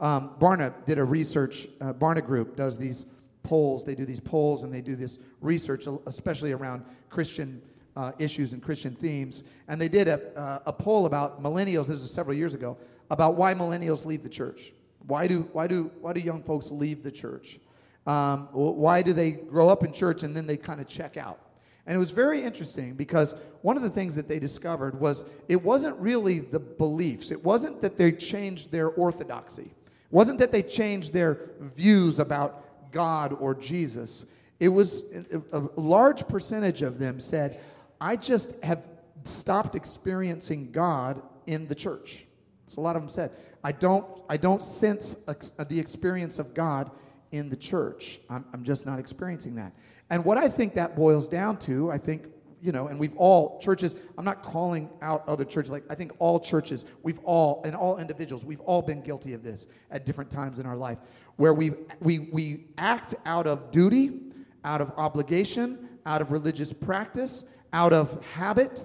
Um, 0.00 0.34
Barna 0.38 0.72
did 0.86 0.98
a 0.98 1.04
research, 1.04 1.66
uh, 1.80 1.92
Barna 1.92 2.24
Group 2.24 2.56
does 2.56 2.78
these 2.78 3.06
polls. 3.42 3.84
They 3.84 3.94
do 3.94 4.04
these 4.04 4.20
polls 4.20 4.62
and 4.62 4.72
they 4.72 4.80
do 4.80 4.94
this 4.94 5.18
research, 5.40 5.86
especially 6.06 6.52
around 6.52 6.84
Christian 7.10 7.62
uh, 7.98 8.12
issues 8.18 8.52
and 8.52 8.62
Christian 8.62 8.94
themes. 8.94 9.42
And 9.66 9.80
they 9.80 9.88
did 9.88 10.06
a, 10.06 10.38
uh, 10.38 10.60
a 10.66 10.72
poll 10.72 11.04
about 11.04 11.42
millennials, 11.42 11.88
this 11.88 12.00
was 12.00 12.10
several 12.10 12.36
years 12.36 12.54
ago, 12.54 12.78
about 13.10 13.34
why 13.34 13.52
millennials 13.54 14.04
leave 14.06 14.22
the 14.22 14.28
church. 14.28 14.72
Why 15.08 15.26
do, 15.26 15.48
why 15.52 15.66
do, 15.66 15.90
why 16.00 16.12
do 16.12 16.20
young 16.20 16.42
folks 16.42 16.70
leave 16.70 17.02
the 17.02 17.10
church? 17.10 17.58
Um, 18.06 18.48
why 18.52 19.02
do 19.02 19.12
they 19.12 19.32
grow 19.32 19.68
up 19.68 19.82
in 19.82 19.92
church 19.92 20.22
and 20.22 20.34
then 20.34 20.46
they 20.46 20.56
kind 20.56 20.80
of 20.80 20.86
check 20.86 21.16
out? 21.16 21.40
And 21.86 21.96
it 21.96 21.98
was 21.98 22.12
very 22.12 22.42
interesting 22.42 22.94
because 22.94 23.34
one 23.62 23.76
of 23.76 23.82
the 23.82 23.90
things 23.90 24.14
that 24.14 24.28
they 24.28 24.38
discovered 24.38 25.00
was 25.00 25.24
it 25.48 25.60
wasn't 25.62 25.98
really 25.98 26.38
the 26.38 26.60
beliefs. 26.60 27.32
It 27.32 27.44
wasn't 27.44 27.82
that 27.82 27.98
they 27.98 28.12
changed 28.12 28.70
their 28.70 28.90
orthodoxy. 28.90 29.62
It 29.62 30.12
wasn't 30.12 30.38
that 30.38 30.52
they 30.52 30.62
changed 30.62 31.12
their 31.12 31.50
views 31.60 32.18
about 32.18 32.92
God 32.92 33.32
or 33.40 33.54
Jesus. 33.54 34.26
It 34.60 34.68
was 34.68 35.04
a 35.52 35.60
large 35.76 36.26
percentage 36.28 36.82
of 36.82 36.98
them 36.98 37.20
said, 37.20 37.60
I 38.00 38.16
just 38.16 38.62
have 38.62 38.86
stopped 39.24 39.74
experiencing 39.74 40.72
God 40.72 41.22
in 41.46 41.68
the 41.68 41.74
church. 41.74 42.24
So 42.66 42.80
a 42.80 42.82
lot 42.82 42.96
of 42.96 43.02
them 43.02 43.08
said, 43.08 43.32
I 43.64 43.72
don't, 43.72 44.06
I 44.28 44.36
don't 44.36 44.62
sense 44.62 45.26
a, 45.26 45.34
uh, 45.60 45.64
the 45.64 45.80
experience 45.80 46.38
of 46.38 46.54
God 46.54 46.90
in 47.32 47.48
the 47.48 47.56
church. 47.56 48.20
I'm, 48.30 48.44
I'm 48.52 48.62
just 48.62 48.86
not 48.86 48.98
experiencing 48.98 49.56
that. 49.56 49.72
And 50.10 50.24
what 50.24 50.38
I 50.38 50.48
think 50.48 50.74
that 50.74 50.96
boils 50.96 51.28
down 51.28 51.58
to, 51.60 51.90
I 51.90 51.98
think, 51.98 52.26
you 52.62 52.72
know, 52.72 52.88
and 52.88 52.98
we've 52.98 53.16
all, 53.16 53.60
churches, 53.60 53.94
I'm 54.16 54.24
not 54.24 54.42
calling 54.42 54.90
out 55.02 55.26
other 55.28 55.44
churches, 55.44 55.70
like, 55.70 55.84
I 55.90 55.94
think 55.94 56.12
all 56.18 56.40
churches, 56.40 56.84
we've 57.02 57.20
all, 57.24 57.62
and 57.64 57.74
all 57.74 57.98
individuals, 57.98 58.44
we've 58.44 58.60
all 58.60 58.82
been 58.82 59.00
guilty 59.02 59.32
of 59.32 59.42
this 59.42 59.66
at 59.90 60.06
different 60.06 60.30
times 60.30 60.58
in 60.58 60.66
our 60.66 60.76
life, 60.76 60.98
where 61.36 61.54
we, 61.54 61.72
we, 62.00 62.18
we 62.18 62.64
act 62.78 63.14
out 63.26 63.46
of 63.46 63.70
duty, 63.70 64.32
out 64.64 64.80
of 64.80 64.92
obligation, 64.96 65.88
out 66.04 66.20
of 66.20 66.32
religious 66.32 66.72
practice, 66.72 67.54
out 67.72 67.92
of 67.92 68.24
habit, 68.34 68.84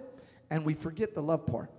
and 0.49 0.65
we 0.65 0.73
forget 0.73 1.15
the 1.15 1.21
love 1.21 1.45
part. 1.45 1.71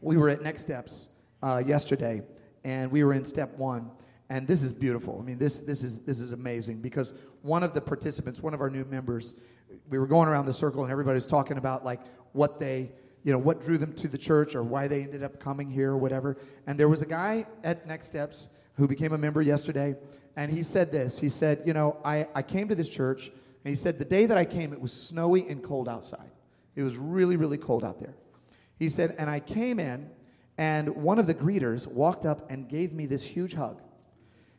We 0.00 0.16
were 0.16 0.28
at 0.28 0.42
Next 0.42 0.62
Steps 0.62 1.10
uh, 1.42 1.62
yesterday, 1.64 2.22
and 2.64 2.90
we 2.90 3.04
were 3.04 3.12
in 3.12 3.24
step 3.24 3.56
one, 3.56 3.90
and 4.30 4.46
this 4.48 4.62
is 4.62 4.72
beautiful. 4.72 5.18
I 5.20 5.24
mean, 5.24 5.38
this, 5.38 5.60
this, 5.60 5.82
is, 5.82 6.02
this 6.02 6.20
is 6.20 6.32
amazing 6.32 6.80
because 6.80 7.14
one 7.42 7.62
of 7.62 7.74
the 7.74 7.80
participants, 7.80 8.42
one 8.42 8.54
of 8.54 8.60
our 8.60 8.70
new 8.70 8.84
members, 8.84 9.40
we 9.88 9.98
were 9.98 10.06
going 10.06 10.28
around 10.28 10.46
the 10.46 10.52
circle 10.52 10.82
and 10.82 10.90
everybody 10.90 11.16
was 11.16 11.26
talking 11.26 11.58
about 11.58 11.84
like 11.84 12.00
what 12.32 12.58
they, 12.58 12.90
you 13.24 13.32
know, 13.32 13.38
what 13.38 13.60
drew 13.60 13.78
them 13.78 13.92
to 13.94 14.08
the 14.08 14.18
church 14.18 14.54
or 14.54 14.62
why 14.62 14.88
they 14.88 15.02
ended 15.02 15.22
up 15.22 15.38
coming 15.38 15.70
here 15.70 15.90
or 15.92 15.98
whatever. 15.98 16.36
And 16.66 16.78
there 16.78 16.88
was 16.88 17.02
a 17.02 17.06
guy 17.06 17.46
at 17.62 17.86
Next 17.86 18.06
Steps 18.06 18.48
who 18.74 18.88
became 18.88 19.12
a 19.12 19.18
member 19.18 19.42
yesterday, 19.42 19.94
and 20.36 20.50
he 20.50 20.62
said 20.62 20.90
this. 20.90 21.18
He 21.18 21.28
said, 21.28 21.62
You 21.66 21.74
know, 21.74 21.98
I, 22.04 22.26
I 22.34 22.42
came 22.42 22.68
to 22.68 22.74
this 22.74 22.88
church, 22.88 23.30
and 23.64 23.70
he 23.70 23.74
said, 23.76 23.98
The 23.98 24.04
day 24.04 24.26
that 24.26 24.38
I 24.38 24.44
came, 24.44 24.72
it 24.72 24.80
was 24.80 24.92
snowy 24.92 25.48
and 25.48 25.62
cold 25.62 25.88
outside. 25.88 26.30
It 26.74 26.82
was 26.82 26.96
really, 26.96 27.36
really 27.36 27.58
cold 27.58 27.84
out 27.84 28.00
there. 28.00 28.14
He 28.78 28.88
said, 28.88 29.14
And 29.18 29.30
I 29.30 29.40
came 29.40 29.78
in, 29.78 30.10
and 30.58 30.96
one 30.96 31.18
of 31.18 31.26
the 31.26 31.34
greeters 31.34 31.86
walked 31.86 32.24
up 32.24 32.50
and 32.50 32.68
gave 32.68 32.92
me 32.92 33.06
this 33.06 33.24
huge 33.24 33.54
hug. 33.54 33.80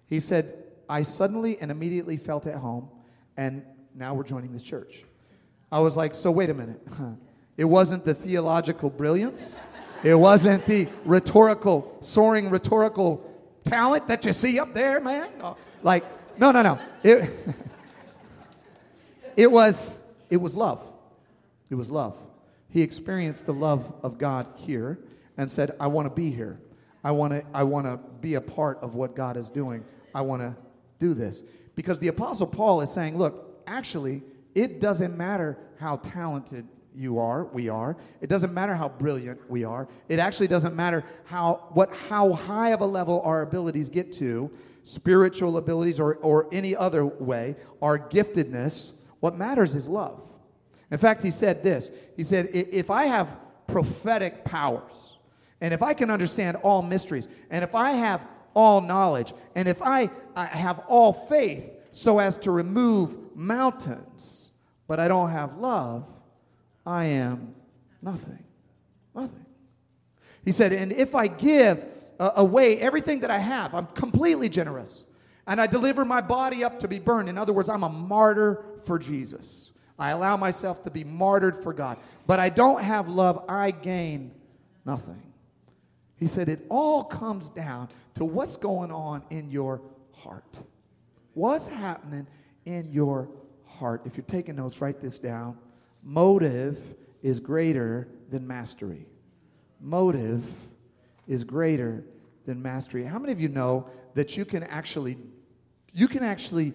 He 0.07 0.19
said, 0.19 0.53
I 0.89 1.03
suddenly 1.03 1.57
and 1.60 1.72
immediately 1.72 2.17
felt 2.17 2.45
at 2.48 2.55
home, 2.55 2.89
and 3.38 3.63
now 3.95 4.13
we're 4.13 4.24
joining 4.24 4.51
this 4.51 4.63
church. 4.63 5.03
I 5.72 5.79
was 5.79 5.98
like, 5.98 6.13
so 6.13 6.31
wait 6.31 6.50
a 6.50 6.53
minute. 6.53 6.81
It 7.55 7.65
wasn't 7.65 8.03
the 8.03 8.15
theological 8.15 8.89
brilliance, 8.89 9.55
it 10.03 10.15
wasn't 10.15 10.65
the 10.65 10.88
rhetorical, 11.05 12.00
soaring 12.01 12.50
rhetorical 12.50 13.24
talent 13.63 14.07
that 14.07 14.25
you 14.25 14.33
see 14.33 14.60
up 14.60 14.74
there, 14.74 15.00
man. 15.00 15.29
Like, 15.83 16.03
no, 16.39 16.51
no, 16.51 16.63
no. 16.63 16.79
It, 17.03 17.31
it 19.37 19.51
was 19.51 20.01
it 20.29 20.37
was 20.37 20.55
love. 20.55 20.89
It 21.69 21.75
was 21.75 21.89
love. 21.91 22.17
He 22.69 22.81
experienced 22.81 23.45
the 23.45 23.53
love 23.53 23.93
of 24.03 24.17
God 24.17 24.47
here 24.55 24.99
and 25.37 25.49
said, 25.49 25.71
I 25.79 25.87
want 25.87 26.07
to 26.07 26.13
be 26.13 26.31
here. 26.31 26.59
I 27.03 27.11
want 27.11 27.33
to 27.33 27.43
I 27.53 27.63
want 27.63 27.85
to 27.85 27.99
be 28.21 28.35
a 28.35 28.41
part 28.41 28.79
of 28.81 28.95
what 28.95 29.15
God 29.15 29.37
is 29.37 29.49
doing. 29.49 29.83
I 30.15 30.21
want 30.21 30.41
to 30.41 30.55
do 30.99 31.13
this. 31.13 31.43
Because 31.75 31.99
the 31.99 32.07
Apostle 32.07 32.47
Paul 32.47 32.81
is 32.81 32.91
saying, 32.91 33.17
look, 33.17 33.61
actually, 33.67 34.21
it 34.55 34.79
doesn't 34.79 35.17
matter 35.17 35.57
how 35.79 35.97
talented 35.97 36.67
you 36.95 37.17
are, 37.19 37.45
we 37.45 37.69
are. 37.69 37.97
It 38.21 38.29
doesn't 38.29 38.53
matter 38.53 38.75
how 38.75 38.89
brilliant 38.89 39.39
we 39.49 39.63
are. 39.63 39.87
It 40.07 40.19
actually 40.19 40.47
doesn't 40.47 40.75
matter 40.75 41.03
how 41.25 41.67
what 41.73 41.93
how 42.09 42.33
high 42.33 42.69
of 42.69 42.81
a 42.81 42.85
level 42.85 43.21
our 43.25 43.41
abilities 43.41 43.89
get 43.89 44.13
to, 44.13 44.51
spiritual 44.83 45.57
abilities 45.57 45.99
or, 45.99 46.15
or 46.15 46.47
any 46.51 46.75
other 46.75 47.05
way, 47.05 47.55
our 47.81 47.97
giftedness. 47.97 48.99
What 49.23 49.37
matters 49.37 49.73
is 49.73 49.87
love. 49.87 50.21
In 50.91 50.97
fact, 50.97 51.23
he 51.23 51.31
said 51.31 51.63
this. 51.63 51.89
He 52.17 52.25
said, 52.25 52.49
if 52.51 52.91
I 52.91 53.05
have 53.05 53.37
prophetic 53.67 54.43
powers, 54.43 55.17
and 55.61 55.73
if 55.73 55.81
I 55.81 55.93
can 55.93 56.11
understand 56.11 56.57
all 56.57 56.81
mysteries, 56.81 57.29
and 57.49 57.63
if 57.63 57.73
I 57.73 57.91
have 57.91 58.19
all 58.53 58.81
knowledge. 58.81 59.33
And 59.55 59.69
if 59.69 59.81
I, 59.81 60.09
I 60.35 60.45
have 60.45 60.79
all 60.89 61.13
faith 61.13 61.73
so 61.91 62.19
as 62.19 62.37
to 62.39 62.51
remove 62.51 63.33
mountains, 63.33 64.51
but 64.87 64.99
I 64.99 65.07
don't 65.07 65.29
have 65.29 65.57
love, 65.57 66.05
I 66.85 67.05
am 67.05 67.55
nothing. 68.01 68.43
Nothing. 69.15 69.45
He 70.43 70.51
said, 70.51 70.73
and 70.73 70.91
if 70.91 71.15
I 71.15 71.27
give 71.27 71.81
uh, 72.19 72.31
away 72.35 72.77
everything 72.77 73.21
that 73.21 73.31
I 73.31 73.37
have, 73.37 73.73
I'm 73.73 73.87
completely 73.87 74.49
generous, 74.49 75.05
and 75.47 75.61
I 75.61 75.67
deliver 75.67 76.03
my 76.03 76.19
body 76.19 76.65
up 76.65 76.81
to 76.81 76.89
be 76.89 76.99
burned. 76.99 77.29
In 77.29 77.37
other 77.37 77.53
words, 77.53 77.69
I'm 77.69 77.83
a 77.83 77.89
martyr 77.89 78.65
for 78.85 78.99
Jesus. 78.99 79.73
I 79.97 80.11
allow 80.11 80.37
myself 80.37 80.83
to 80.85 80.91
be 80.91 81.03
martyred 81.03 81.55
for 81.55 81.73
God. 81.73 81.97
But 82.25 82.39
I 82.39 82.49
don't 82.49 82.81
have 82.81 83.07
love, 83.07 83.45
I 83.47 83.71
gain 83.71 84.31
nothing. 84.85 85.21
He 86.17 86.27
said, 86.27 86.47
it 86.47 86.65
all 86.69 87.03
comes 87.03 87.49
down 87.49 87.89
to 88.15 88.25
what's 88.25 88.55
going 88.55 88.91
on 88.91 89.23
in 89.29 89.51
your 89.51 89.81
heart. 90.13 90.57
What's 91.33 91.67
happening 91.67 92.27
in 92.65 92.91
your 92.91 93.29
heart? 93.65 94.01
If 94.05 94.15
you're 94.15 94.25
taking 94.25 94.55
notes, 94.55 94.79
write 94.81 95.01
this 95.01 95.19
down. 95.19 95.57
Motive 96.01 96.95
is 97.21 97.39
greater 97.39 98.07
than 98.29 98.45
mastery. 98.47 99.05
Motive 99.79 100.45
is 101.27 101.43
greater 101.43 102.03
than 102.45 102.61
mastery. 102.61 103.03
How 103.03 103.19
many 103.19 103.33
of 103.33 103.39
you 103.39 103.49
know 103.49 103.89
that 104.13 104.37
you 104.37 104.45
can 104.45 104.63
actually 104.63 105.17
you 105.93 106.07
can 106.07 106.23
actually 106.23 106.73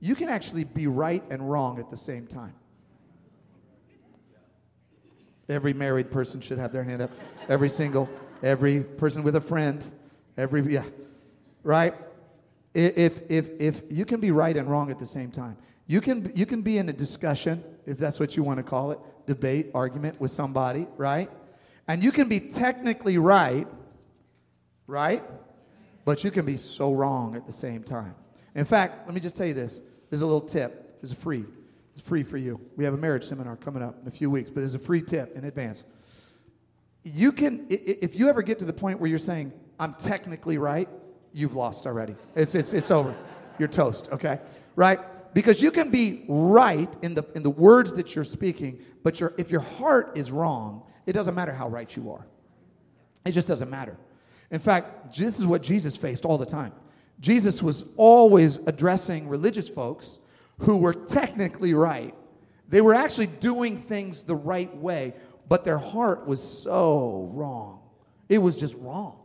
you 0.00 0.14
can 0.14 0.28
actually 0.28 0.64
be 0.64 0.86
right 0.86 1.22
and 1.30 1.48
wrong 1.48 1.78
at 1.78 1.90
the 1.90 1.96
same 1.96 2.26
time? 2.26 2.54
Every 5.48 5.72
married 5.72 6.10
person 6.10 6.40
should 6.40 6.58
have 6.58 6.72
their 6.72 6.84
hand 6.84 7.02
up. 7.02 7.10
Every 7.48 7.70
single, 7.70 8.08
every 8.42 8.80
person 8.80 9.22
with 9.22 9.36
a 9.36 9.40
friend, 9.40 9.82
Every 10.38 10.62
yeah, 10.72 10.84
right? 11.64 11.92
If 12.72 13.28
if 13.28 13.60
if 13.60 13.82
you 13.90 14.04
can 14.04 14.20
be 14.20 14.30
right 14.30 14.56
and 14.56 14.70
wrong 14.70 14.88
at 14.88 15.00
the 15.00 15.06
same 15.06 15.32
time, 15.32 15.56
you 15.88 16.00
can 16.00 16.30
you 16.32 16.46
can 16.46 16.62
be 16.62 16.78
in 16.78 16.88
a 16.88 16.92
discussion 16.92 17.62
if 17.86 17.98
that's 17.98 18.20
what 18.20 18.36
you 18.36 18.44
want 18.44 18.58
to 18.58 18.62
call 18.62 18.92
it, 18.92 19.00
debate, 19.26 19.72
argument 19.74 20.20
with 20.20 20.30
somebody, 20.30 20.86
right? 20.96 21.28
And 21.88 22.04
you 22.04 22.12
can 22.12 22.28
be 22.28 22.38
technically 22.38 23.18
right, 23.18 23.66
right? 24.86 25.24
But 26.04 26.22
you 26.22 26.30
can 26.30 26.46
be 26.46 26.56
so 26.56 26.94
wrong 26.94 27.34
at 27.34 27.44
the 27.44 27.52
same 27.52 27.82
time. 27.82 28.14
In 28.54 28.64
fact, 28.64 29.06
let 29.06 29.14
me 29.14 29.20
just 29.20 29.36
tell 29.36 29.46
you 29.46 29.54
this. 29.54 29.80
There's 30.10 30.22
a 30.22 30.26
little 30.26 30.40
tip. 30.40 31.00
This 31.00 31.10
is 31.12 31.16
free. 31.16 31.44
It's 31.94 32.06
free 32.06 32.22
for 32.22 32.36
you. 32.36 32.60
We 32.76 32.84
have 32.84 32.94
a 32.94 32.98
marriage 32.98 33.24
seminar 33.24 33.56
coming 33.56 33.82
up 33.82 33.96
in 34.00 34.08
a 34.08 34.10
few 34.10 34.30
weeks, 34.30 34.50
but 34.50 34.60
there's 34.60 34.74
a 34.74 34.78
free 34.78 35.02
tip 35.02 35.36
in 35.36 35.44
advance. 35.44 35.84
You 37.04 37.32
can, 37.32 37.66
if 37.70 38.16
you 38.16 38.28
ever 38.28 38.42
get 38.42 38.58
to 38.60 38.64
the 38.64 38.72
point 38.72 39.00
where 39.00 39.08
you're 39.08 39.18
saying, 39.18 39.52
I'm 39.80 39.94
technically 39.94 40.58
right, 40.58 40.88
you've 41.32 41.54
lost 41.54 41.86
already. 41.86 42.16
It's, 42.34 42.54
it's, 42.54 42.72
it's 42.72 42.90
over. 42.90 43.14
You're 43.58 43.68
toast, 43.68 44.08
okay? 44.12 44.40
Right? 44.76 44.98
Because 45.34 45.62
you 45.62 45.70
can 45.70 45.90
be 45.90 46.24
right 46.28 46.94
in 47.02 47.14
the, 47.14 47.24
in 47.34 47.42
the 47.42 47.50
words 47.50 47.92
that 47.94 48.14
you're 48.14 48.24
speaking, 48.24 48.80
but 49.02 49.20
your, 49.20 49.34
if 49.38 49.50
your 49.50 49.60
heart 49.60 50.12
is 50.16 50.30
wrong, 50.30 50.82
it 51.06 51.12
doesn't 51.12 51.34
matter 51.34 51.52
how 51.52 51.68
right 51.68 51.94
you 51.96 52.10
are. 52.10 52.26
It 53.24 53.32
just 53.32 53.48
doesn't 53.48 53.70
matter. 53.70 53.96
In 54.50 54.58
fact, 54.58 55.16
this 55.16 55.38
is 55.38 55.46
what 55.46 55.62
Jesus 55.62 55.96
faced 55.96 56.24
all 56.24 56.38
the 56.38 56.46
time. 56.46 56.72
Jesus 57.20 57.62
was 57.62 57.92
always 57.96 58.58
addressing 58.66 59.28
religious 59.28 59.68
folks 59.68 60.18
who 60.60 60.76
were 60.76 60.94
technically 60.94 61.74
right. 61.74 62.14
They 62.68 62.80
were 62.80 62.94
actually 62.94 63.26
doing 63.26 63.76
things 63.76 64.22
the 64.22 64.34
right 64.34 64.74
way, 64.76 65.14
but 65.48 65.64
their 65.64 65.78
heart 65.78 66.26
was 66.26 66.42
so 66.42 67.30
wrong. 67.32 67.80
It 68.28 68.38
was 68.38 68.56
just 68.56 68.76
wrong. 68.78 69.18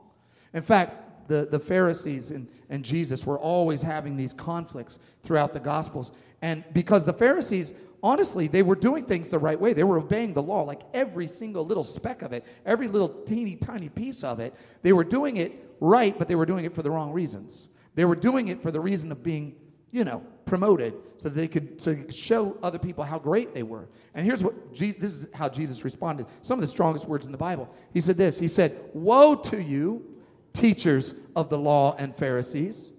In 0.54 0.62
fact, 0.62 1.28
the, 1.28 1.48
the 1.50 1.60
Pharisees 1.60 2.32
and, 2.32 2.48
and 2.70 2.84
Jesus 2.84 3.26
were 3.26 3.40
always 3.40 3.82
having 3.82 4.16
these 4.16 4.34
conflicts 4.34 5.00
throughout 5.24 5.54
the 5.54 5.60
Gospels. 5.60 6.12
And 6.42 6.64
because 6.74 7.06
the 7.06 7.14
Pharisees, 7.14 7.74
honestly, 8.02 8.48
they 8.48 8.64
were 8.64 8.76
doing 8.76 9.06
things 9.06 9.30
the 9.30 9.40
right 9.40 9.60
way. 9.60 9.74
They 9.74 9.84
were 9.84 9.98
obeying 9.98 10.34
the 10.34 10.42
law, 10.42 10.62
like 10.62 10.82
every 10.94 11.28
single 11.28 11.66
little 11.66 11.84
speck 11.84 12.22
of 12.22 12.34
it, 12.34 12.46
every 12.66 12.88
little 12.88 13.10
teeny 13.10 13.56
tiny 13.56 13.90
piece 13.90 14.24
of 14.24 14.40
it. 14.40 14.54
They 14.82 14.94
were 14.94 15.04
doing 15.04 15.38
it 15.38 15.54
right, 15.80 16.18
but 16.18 16.28
they 16.28 16.36
were 16.36 16.46
doing 16.46 16.66
it 16.66 16.74
for 16.74 16.82
the 16.82 16.92
wrong 16.92 17.12
reasons. 17.12 17.70
They 17.96 18.06
were 18.06 18.16
doing 18.16 18.48
it 18.48 18.62
for 18.62 18.72
the 18.72 18.80
reason 18.80 19.12
of 19.12 19.24
being, 19.24 19.56
you 19.92 20.04
know, 20.04 20.24
promoted 20.46 20.94
so 21.18 21.30
they 21.30 21.48
could, 21.48 21.82
so 21.82 21.94
they 21.94 22.04
could 22.04 22.16
show 22.16 22.58
other 22.64 22.80
people 22.80 23.04
how 23.04 23.20
great 23.20 23.54
they 23.54 23.64
were. 23.64 23.88
And 24.14 24.26
here's 24.26 24.44
what 24.44 24.74
Jesus, 24.74 25.00
this 25.00 25.14
is 25.14 25.34
how 25.34 25.50
Jesus 25.50 25.84
responded. 25.84 26.26
Some 26.42 26.58
of 26.58 26.62
the 26.62 26.68
strongest 26.68 27.08
words 27.08 27.26
in 27.26 27.32
the 27.32 27.38
Bible. 27.38 27.74
He 27.94 28.02
said 28.02 28.18
this. 28.18 28.40
He 28.40 28.48
said, 28.48 28.74
"Woe 28.94 29.36
to 29.36 29.62
you, 29.62 30.14
teachers 30.54 31.26
of 31.36 31.50
the 31.50 31.58
law 31.58 31.96
and 31.98 32.16
Pharisees. 32.16 32.92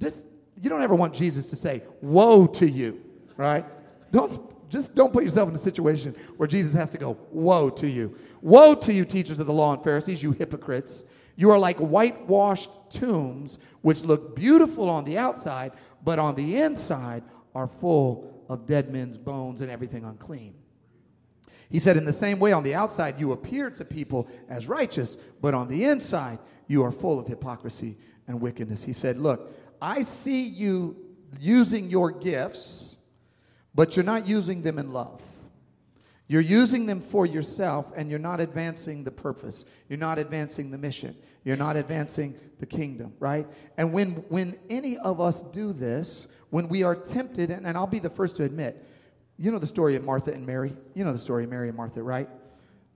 Just, 0.00 0.26
you 0.60 0.70
don't 0.70 0.82
ever 0.82 0.94
want 0.94 1.14
Jesus 1.14 1.46
to 1.46 1.56
say, 1.56 1.82
Woe 2.00 2.46
to 2.46 2.68
you, 2.68 3.02
right? 3.36 3.64
Don't, 4.12 4.30
just 4.70 4.94
don't 4.94 5.12
put 5.12 5.24
yourself 5.24 5.48
in 5.48 5.54
a 5.54 5.58
situation 5.58 6.14
where 6.36 6.46
Jesus 6.46 6.74
has 6.74 6.90
to 6.90 6.98
go, 6.98 7.18
Woe 7.30 7.70
to 7.70 7.88
you. 7.88 8.16
Woe 8.42 8.74
to 8.74 8.92
you, 8.92 9.04
teachers 9.04 9.38
of 9.38 9.46
the 9.46 9.52
law 9.52 9.72
and 9.72 9.82
Pharisees, 9.82 10.22
you 10.22 10.32
hypocrites. 10.32 11.04
You 11.36 11.50
are 11.50 11.58
like 11.58 11.78
whitewashed 11.78 12.70
tombs, 12.90 13.58
which 13.82 14.02
look 14.02 14.36
beautiful 14.36 14.88
on 14.88 15.04
the 15.04 15.18
outside, 15.18 15.72
but 16.02 16.18
on 16.18 16.34
the 16.34 16.56
inside 16.56 17.22
are 17.54 17.66
full 17.66 18.44
of 18.48 18.66
dead 18.66 18.90
men's 18.90 19.18
bones 19.18 19.60
and 19.60 19.70
everything 19.70 20.04
unclean. 20.04 20.54
He 21.70 21.78
said, 21.78 21.96
In 21.96 22.04
the 22.04 22.12
same 22.12 22.38
way, 22.38 22.52
on 22.52 22.62
the 22.62 22.74
outside, 22.74 23.18
you 23.18 23.32
appear 23.32 23.70
to 23.70 23.84
people 23.84 24.28
as 24.48 24.68
righteous, 24.68 25.16
but 25.40 25.54
on 25.54 25.68
the 25.68 25.84
inside, 25.84 26.38
you 26.68 26.82
are 26.84 26.92
full 26.92 27.18
of 27.18 27.26
hypocrisy 27.26 27.96
and 28.28 28.40
wickedness. 28.40 28.84
He 28.84 28.92
said, 28.92 29.16
Look, 29.16 29.52
I 29.82 30.02
see 30.02 30.42
you 30.42 30.96
using 31.40 31.90
your 31.90 32.12
gifts, 32.12 32.96
but 33.74 33.96
you're 33.96 34.04
not 34.04 34.26
using 34.26 34.62
them 34.62 34.78
in 34.78 34.92
love. 34.92 35.20
You're 36.26 36.40
using 36.40 36.86
them 36.86 37.00
for 37.00 37.26
yourself, 37.26 37.92
and 37.96 38.08
you're 38.08 38.18
not 38.18 38.40
advancing 38.40 39.04
the 39.04 39.10
purpose. 39.10 39.66
You're 39.88 39.98
not 39.98 40.18
advancing 40.18 40.70
the 40.70 40.78
mission. 40.78 41.14
You're 41.44 41.56
not 41.56 41.76
advancing 41.76 42.34
the 42.58 42.66
kingdom, 42.66 43.12
right? 43.18 43.46
And 43.76 43.92
when, 43.92 44.24
when 44.28 44.58
any 44.70 44.96
of 44.98 45.20
us 45.20 45.42
do 45.50 45.72
this, 45.72 46.34
when 46.48 46.68
we 46.68 46.82
are 46.82 46.94
tempted, 46.94 47.50
and, 47.50 47.66
and 47.66 47.76
I'll 47.76 47.86
be 47.86 47.98
the 47.98 48.08
first 48.08 48.36
to 48.36 48.44
admit, 48.44 48.82
you 49.38 49.50
know 49.50 49.58
the 49.58 49.66
story 49.66 49.96
of 49.96 50.04
Martha 50.04 50.32
and 50.32 50.46
Mary? 50.46 50.74
You 50.94 51.04
know 51.04 51.12
the 51.12 51.18
story 51.18 51.44
of 51.44 51.50
Mary 51.50 51.68
and 51.68 51.76
Martha, 51.76 52.02
right? 52.02 52.28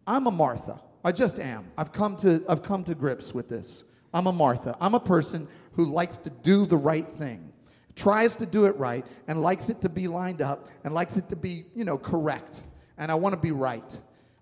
I'm 0.07 0.27
a 0.27 0.31
Martha. 0.31 0.81
I 1.05 1.13
just 1.13 1.39
am. 1.39 1.67
I've 1.77 1.93
come 1.93 2.17
to, 2.19 2.43
I've 2.49 2.63
come 2.63 2.83
to 2.85 2.95
grips 2.95 3.35
with 3.35 3.49
this. 3.49 3.85
I'm 4.15 4.27
a 4.27 4.33
Martha. 4.33 4.77
I'm 4.81 4.95
a 4.95 5.01
person 5.01 5.49
who 5.73 5.85
likes 5.85 6.17
to 6.19 6.31
do 6.31 6.65
the 6.65 6.77
right 6.77 7.07
thing, 7.07 7.53
tries 7.95 8.37
to 8.37 8.47
do 8.47 8.65
it 8.67 8.77
right, 8.77 9.05
and 9.27 9.43
likes 9.43 9.69
it 9.69 9.83
to 9.83 9.89
be 9.89 10.09
lined 10.09 10.41
up, 10.41 10.69
and 10.85 10.95
likes 10.95 11.17
it 11.17 11.29
to 11.29 11.37
be, 11.37 11.65
you 11.75 11.85
know, 11.85 11.99
correct. 11.99 12.63
And 12.99 13.11
I 13.11 13.15
want 13.15 13.35
to 13.35 13.41
be 13.41 13.53
right. 13.53 13.97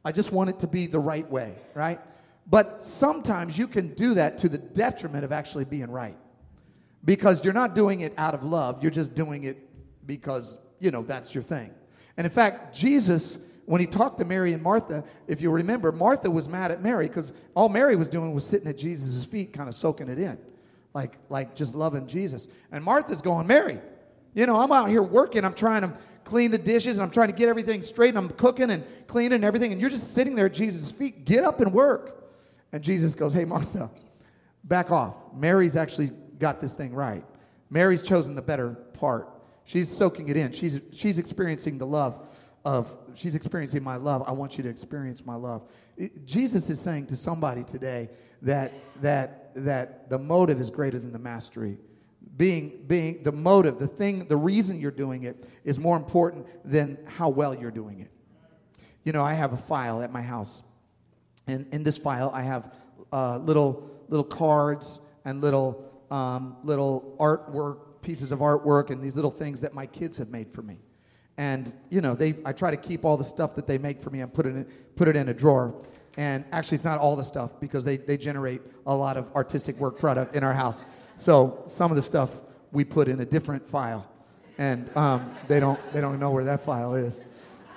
I 0.05 0.13
just 0.13 0.33
want 0.33 0.51
it 0.51 0.59
to 0.61 0.67
be 0.67 0.87
the 0.87 0.99
right 0.99 1.29
way, 1.31 1.55
right? 1.75 2.01
But 2.49 2.85
sometimes 2.85 3.59
you 3.59 3.67
can 3.67 3.95
do 3.95 4.15
that 4.15 4.39
to 4.39 4.49
the 4.49 4.59
detriment 4.59 5.25
of 5.25 5.33
actually 5.33 5.65
being 5.65 5.91
right. 5.91 6.17
Because 7.05 7.45
you're 7.45 7.55
not 7.55 7.75
doing 7.75 8.01
it 8.01 8.13
out 8.17 8.35
of 8.35 8.43
love, 8.43 8.83
you're 8.83 8.91
just 8.91 9.15
doing 9.15 9.45
it 9.45 9.59
because, 10.07 10.59
you 10.81 10.91
know, 10.91 11.03
that's 11.03 11.35
your 11.35 11.43
thing. 11.43 11.71
And 12.17 12.25
in 12.25 12.31
fact, 12.31 12.75
Jesus, 12.75 13.49
when 13.67 13.81
he 13.81 13.87
talked 13.87 14.19
to 14.19 14.25
Mary 14.25 14.53
and 14.53 14.63
Martha, 14.63 15.05
if 15.27 15.41
you 15.41 15.51
remember, 15.51 15.93
Martha 15.93 16.31
was 16.31 16.49
mad 16.49 16.71
at 16.71 16.83
Mary 16.83 17.09
because 17.09 17.33
all 17.55 17.69
Mary 17.69 17.97
was 17.97 18.09
doing 18.09 18.33
was 18.33 18.47
sitting 18.47 18.69
at 18.69 18.79
Jesus' 18.79 19.25
feet, 19.25 19.53
kind 19.53 19.69
of 19.69 19.75
soaking 19.75 20.09
it 20.09 20.19
in, 20.19 20.39
like, 20.95 21.19
like 21.29 21.55
just 21.55 21.75
loving 21.75 22.07
Jesus. 22.07 22.49
And 22.73 22.83
Martha's 22.83 23.21
going, 23.21 23.47
Mary, 23.47 23.79
you 24.35 24.47
know, 24.47 24.57
I'm 24.57 24.73
out 24.73 24.89
here 24.89 25.03
working, 25.03 25.45
I'm 25.45 25.55
trying 25.55 25.83
to 25.83 25.93
clean 26.27 26.51
the 26.51 26.59
dishes, 26.59 26.99
and 26.99 27.03
I'm 27.03 27.11
trying 27.11 27.29
to 27.29 27.35
get 27.35 27.49
everything 27.49 27.81
straight, 27.81 28.11
and 28.11 28.19
I'm 28.19 28.29
cooking 28.29 28.71
and 28.71 28.85
cleaning 29.07 29.37
and 29.37 29.45
everything, 29.45 29.73
and 29.73 29.81
you're 29.81 29.89
just 29.89 30.13
sitting 30.13 30.35
there 30.35 30.47
at 30.47 30.55
Jesus' 30.55 30.91
feet. 30.91 31.25
Get 31.25 31.45
up 31.45 31.61
and 31.61 31.73
work. 31.73 32.31
And 32.73 32.83
Jesus 32.83 33.15
goes, 33.15 33.33
Hey, 33.33 33.45
Martha, 33.45 33.91
back 34.65 34.91
off. 34.91 35.15
Mary's 35.33 35.77
actually 35.77 36.11
got 36.39 36.61
this 36.61 36.75
thing 36.75 36.93
right. 36.93 37.25
Mary's 37.71 38.03
chosen 38.03 38.35
the 38.35 38.43
better 38.43 38.71
part. 38.71 39.29
She's 39.65 39.89
soaking 39.89 40.29
it 40.29 40.37
in. 40.37 40.53
She's, 40.53 40.81
she's 40.93 41.19
experiencing 41.19 41.79
the 41.79 41.87
love 41.87 42.21
of, 42.65 42.95
she's 43.15 43.35
experiencing 43.35 43.83
my 43.83 43.97
love. 43.97 44.25
I 44.27 44.33
want 44.33 44.59
you 44.59 44.65
to 44.65 44.69
experience 44.69 45.25
my 45.25 45.37
love. 45.37 45.63
It, 45.97 46.27
Jesus 46.27 46.69
is 46.69 46.81
saying 46.81 47.07
to 47.07 47.17
somebody 47.17 47.65
today 47.65 48.11
that, 48.43 48.73
that, 49.01 49.53
that 49.55 50.11
the 50.11 50.19
motive 50.19 50.61
is 50.61 50.71
greater 50.71 50.99
than 50.99 51.13
the 51.13 51.19
mastery. 51.19 51.79
Being, 52.37 52.85
being 52.87 53.23
the 53.23 53.33
motive, 53.33 53.79
the 53.79 53.87
thing, 53.87 54.27
the 54.27 54.37
reason 54.37 54.79
you're 54.79 54.91
doing 54.91 55.23
it 55.23 55.47
is 55.65 55.79
more 55.79 55.97
important 55.97 56.47
than 56.65 56.99
how 57.07 57.29
well 57.29 57.55
you're 57.55 57.71
doing 57.71 58.01
it. 58.01 58.11
You 59.05 59.13
know, 59.13 59.25
I 59.25 59.33
have 59.33 59.53
a 59.53 59.57
file 59.57 60.03
at 60.03 60.13
my 60.13 60.23
house. 60.23 60.63
And 61.47 61.67
in 61.73 61.83
this 61.83 61.97
file, 61.97 62.31
I 62.35 62.43
have 62.43 62.75
uh, 63.13 63.39
little, 63.39 63.91
little 64.09 64.25
cards 64.25 65.01
and 65.25 65.41
little, 65.41 65.91
um, 66.11 66.57
little 66.63 67.17
artwork 67.19 67.79
pieces 68.07 68.31
of 68.31 68.39
artwork 68.39 68.91
and 68.91 69.03
these 69.03 69.17
little 69.17 69.31
things 69.31 69.61
that 69.61 69.75
my 69.75 69.85
kids 69.85 70.17
have 70.17 70.31
made 70.31 70.49
for 70.49 70.63
me. 70.63 70.79
And 71.39 71.75
you 71.91 72.01
know, 72.01 72.15
they 72.15 72.35
I 72.45 72.53
try 72.53 72.71
to 72.71 72.77
keep 72.77 73.05
all 73.05 73.17
the 73.17 73.25
stuff 73.25 73.55
that 73.57 73.67
they 73.67 73.79
make 73.79 74.01
for 74.01 74.11
me 74.11 74.21
and 74.21 74.33
put 74.33 74.47
it 74.47 74.51
in, 74.51 74.65
put 74.95 75.09
it 75.09 75.17
in 75.17 75.29
a 75.29 75.35
drawer. 75.35 75.75
And 76.17 76.45
actually, 76.53 76.77
it's 76.77 76.85
not 76.85 76.99
all 76.99 77.15
the 77.15 77.25
stuff 77.25 77.61
because 77.61 77.85
they, 77.85 77.97
they 77.99 78.17
generate 78.17 78.63
a 78.87 78.95
lot 78.95 79.19
of 79.19 79.31
artistic 79.35 79.77
work 79.77 79.99
product 79.99 80.35
in 80.35 80.43
our 80.45 80.55
house. 80.55 80.83
So 81.17 81.65
some 81.67 81.91
of 81.91 81.97
the 81.97 82.03
stuff 82.03 82.31
we 82.73 82.85
put 82.85 83.09
in 83.09 83.21
a 83.21 83.25
different 83.25 83.67
file, 83.69 84.07
and 84.59 84.95
um, 84.97 85.35
they 85.49 85.61
don't 85.61 85.81
they 85.93 86.01
don't 86.01 86.21
know 86.21 86.31
where 86.31 86.45
that 86.45 86.63
file 86.63 86.95
is. 86.95 87.25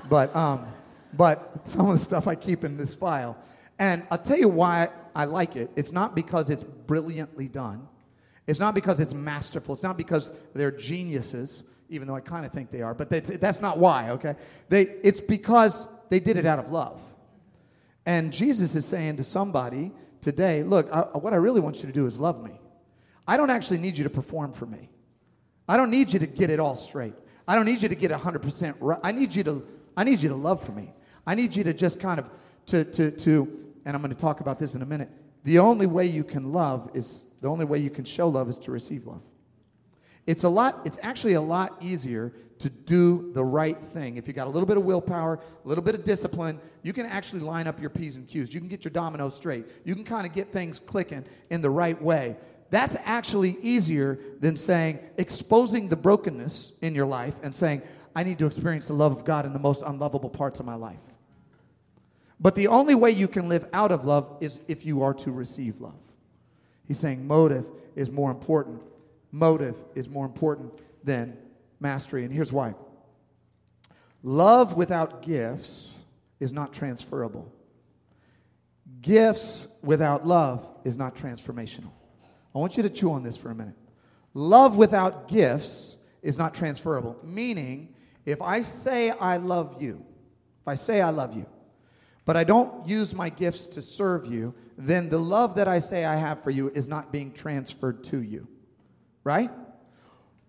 But 0.10 0.36
um, 0.36 0.66
but 1.14 1.68
some 1.68 1.90
of 1.90 2.00
the 2.00 2.06
stuff 2.06 2.28
I 2.28 2.36
keep 2.36 2.64
in 2.64 2.78
this 2.78 2.94
file, 2.94 3.38
and 3.78 4.04
I'll 4.12 4.18
tell 4.18 4.38
you 4.38 4.50
why 4.50 4.90
I 5.16 5.26
like 5.26 5.56
it. 5.56 5.72
It's 5.76 5.92
not 5.92 6.16
because 6.16 6.50
it's 6.50 6.64
brilliantly 6.64 7.48
done. 7.48 7.88
It's 8.50 8.60
not 8.60 8.74
because 8.74 9.00
it's 9.00 9.14
masterful. 9.14 9.74
It's 9.76 9.84
not 9.84 9.96
because 9.96 10.32
they're 10.56 10.72
geniuses, 10.72 11.64
even 11.88 12.08
though 12.08 12.16
I 12.16 12.20
kind 12.20 12.48
of 12.48 12.52
think 12.52 12.72
they 12.72 12.82
are, 12.82 12.96
but 12.96 13.10
that's, 13.10 13.30
that's 13.38 13.62
not 13.62 13.78
why, 13.78 14.10
okay? 14.10 14.36
They, 14.70 14.82
it's 15.04 15.22
because 15.22 15.88
they 16.10 16.20
did 16.20 16.36
it 16.36 16.48
out 16.48 16.58
of 16.58 16.72
love. 16.72 17.00
And 18.08 18.34
Jesus 18.34 18.76
is 18.76 18.86
saying 18.86 19.18
to 19.18 19.24
somebody 19.24 19.92
today, 20.22 20.64
look, 20.64 20.92
I, 20.92 21.02
what 21.18 21.34
I 21.34 21.36
really 21.36 21.62
want 21.62 21.78
you 21.78 21.88
to 21.88 21.92
do 21.92 22.08
is 22.08 22.18
love 22.18 22.44
me. 22.44 22.60
I 23.30 23.38
don't 23.38 23.52
actually 23.52 23.78
need 23.78 23.96
you 23.96 24.04
to 24.06 24.10
perform 24.10 24.54
for 24.54 24.66
me. 24.66 24.90
I 25.68 25.78
don't 25.78 25.92
need 25.92 26.12
you 26.12 26.18
to 26.18 26.26
get 26.26 26.50
it 26.50 26.60
all 26.60 26.76
straight. 26.76 27.14
I 27.48 27.56
don't 27.56 27.66
need 27.66 27.80
you 27.80 27.88
to 27.88 27.94
get 27.94 28.10
100% 28.10 28.76
right. 28.80 29.00
I 29.04 29.12
need 29.12 29.36
you 29.36 29.44
to, 29.44 29.68
I 29.96 30.04
need 30.04 30.20
you 30.20 30.30
to 30.30 30.36
love 30.36 30.66
for 30.66 30.72
me. 30.72 30.92
I 31.28 31.36
need 31.36 31.56
you 31.56 31.64
to 31.66 31.72
just 31.72 32.00
kind 32.00 32.20
of, 32.20 32.28
to, 32.66 32.84
to, 32.84 33.12
to, 33.12 33.72
and 33.86 33.96
I'm 33.96 34.02
going 34.02 34.12
to 34.12 34.20
talk 34.20 34.40
about 34.40 34.58
this 34.58 34.74
in 34.74 34.82
a 34.82 34.86
minute. 34.86 35.10
The 35.44 35.60
only 35.60 35.86
way 35.86 36.08
you 36.08 36.24
can 36.24 36.52
love 36.52 36.90
is 36.96 37.26
the 37.40 37.48
only 37.48 37.66
way 37.66 37.78
you 37.78 37.92
can 37.92 38.04
show 38.04 38.28
love 38.28 38.50
is 38.50 38.58
to 38.60 38.72
receive 38.72 39.06
love. 39.06 39.22
It's 40.26 40.44
a 40.44 40.50
lot, 40.50 40.82
it's 40.84 40.98
actually 41.04 41.34
a 41.34 41.42
lot 41.42 41.78
easier 41.82 42.34
to 42.58 42.70
do 42.72 43.32
the 43.34 43.46
right 43.46 43.78
thing. 43.80 44.18
If 44.18 44.28
you 44.28 44.34
got 44.34 44.48
a 44.48 44.50
little 44.50 44.68
bit 44.68 44.78
of 44.78 44.86
willpower, 44.86 45.40
a 45.64 45.68
little 45.68 45.84
bit 45.84 45.94
of 45.94 46.04
discipline, 46.04 46.60
you 46.82 46.94
can 46.94 47.06
actually 47.06 47.42
line 47.42 47.68
up 47.68 47.80
your 47.80 47.92
P's 47.92 48.16
and 48.16 48.28
Q's. 48.28 48.52
You 48.52 48.60
can 48.60 48.70
get 48.70 48.84
your 48.84 48.92
dominoes 48.92 49.36
straight. 49.36 49.66
You 49.86 49.94
can 49.94 50.04
kind 50.04 50.26
of 50.26 50.34
get 50.34 50.48
things 50.48 50.80
clicking 50.80 51.26
in 51.52 51.62
the 51.62 51.70
right 51.70 52.00
way. 52.02 52.36
That's 52.70 52.96
actually 53.04 53.58
easier 53.62 54.20
than 54.40 54.56
saying, 54.56 55.00
exposing 55.18 55.90
the 55.90 55.96
brokenness 55.96 56.78
in 56.82 56.94
your 56.94 57.08
life 57.08 57.36
and 57.42 57.54
saying, 57.54 57.82
I 58.16 58.24
need 58.24 58.40
to 58.40 58.46
experience 58.46 58.88
the 58.88 58.94
love 58.94 59.12
of 59.12 59.26
God 59.26 59.46
in 59.46 59.54
the 59.54 59.60
most 59.60 59.84
unlovable 59.86 60.30
parts 60.30 60.60
of 60.60 60.66
my 60.66 60.76
life. 60.76 61.00
But 62.40 62.56
the 62.56 62.68
only 62.68 62.96
way 62.96 63.12
you 63.12 63.28
can 63.28 63.50
live 63.50 63.68
out 63.74 63.92
of 63.92 64.06
love 64.06 64.38
is 64.40 64.60
if 64.68 64.86
you 64.86 65.04
are 65.04 65.14
to 65.16 65.32
receive 65.32 65.82
love. 65.82 66.00
He's 66.88 67.00
saying 67.00 67.28
motive 67.28 67.66
is 67.96 68.10
more 68.10 68.32
important. 68.32 68.82
Motive 69.32 69.76
is 69.96 70.08
more 70.08 70.26
important 70.26 70.74
than 71.04 71.38
mastery. 71.80 72.24
And 72.24 72.34
here's 72.34 72.54
why 72.54 72.76
love 74.24 74.76
without 74.76 75.22
gifts 75.22 76.04
is 76.40 76.54
not 76.54 76.74
transferable, 76.74 77.52
gifts 79.02 79.78
without 79.84 80.26
love 80.26 80.68
is 80.84 80.98
not 80.98 81.16
transformational. 81.16 81.92
I 82.54 82.58
want 82.58 82.78
you 82.78 82.84
to 82.84 82.90
chew 82.90 83.12
on 83.12 83.24
this 83.24 83.38
for 83.38 83.52
a 83.52 83.56
minute. 83.56 83.76
Love 84.34 84.78
without 84.78 85.28
gifts 85.28 85.98
is 86.22 86.38
not 86.38 86.54
transferable, 86.54 87.18
meaning, 87.24 87.96
if 88.26 88.42
I 88.42 88.62
say 88.62 89.12
I 89.12 89.38
love 89.38 89.82
you, 89.82 90.06
if 90.62 90.68
I 90.68 90.76
say 90.76 91.02
I 91.02 91.10
love 91.10 91.36
you, 91.36 91.46
but 92.26 92.38
I 92.38 92.44
don't 92.44 92.88
use 92.88 93.16
my 93.16 93.30
gifts 93.30 93.68
to 93.68 93.82
serve 93.82 94.26
you, 94.26 94.54
then 94.78 95.10
the 95.10 95.18
love 95.18 95.56
that 95.56 95.68
I 95.68 95.80
say 95.80 96.06
I 96.06 96.16
have 96.16 96.44
for 96.44 96.52
you 96.52 96.70
is 96.70 96.88
not 96.88 97.12
being 97.12 97.34
transferred 97.34 98.04
to 98.06 98.22
you. 98.22 98.48
Right? 99.24 99.50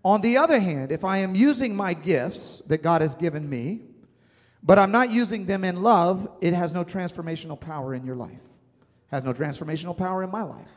On 0.03 0.21
the 0.21 0.37
other 0.37 0.59
hand, 0.59 0.91
if 0.91 1.03
I 1.03 1.17
am 1.19 1.35
using 1.35 1.75
my 1.75 1.93
gifts 1.93 2.59
that 2.61 2.81
God 2.81 3.01
has 3.01 3.15
given 3.15 3.49
me, 3.49 3.81
but 4.63 4.79
I'm 4.79 4.91
not 4.91 5.11
using 5.11 5.45
them 5.45 5.63
in 5.63 5.81
love, 5.81 6.29
it 6.41 6.53
has 6.53 6.73
no 6.73 6.83
transformational 6.83 7.59
power 7.59 7.93
in 7.93 8.05
your 8.05 8.15
life. 8.15 8.31
It 8.31 9.15
has 9.15 9.23
no 9.23 9.33
transformational 9.33 9.97
power 9.97 10.23
in 10.23 10.31
my 10.31 10.43
life. 10.43 10.71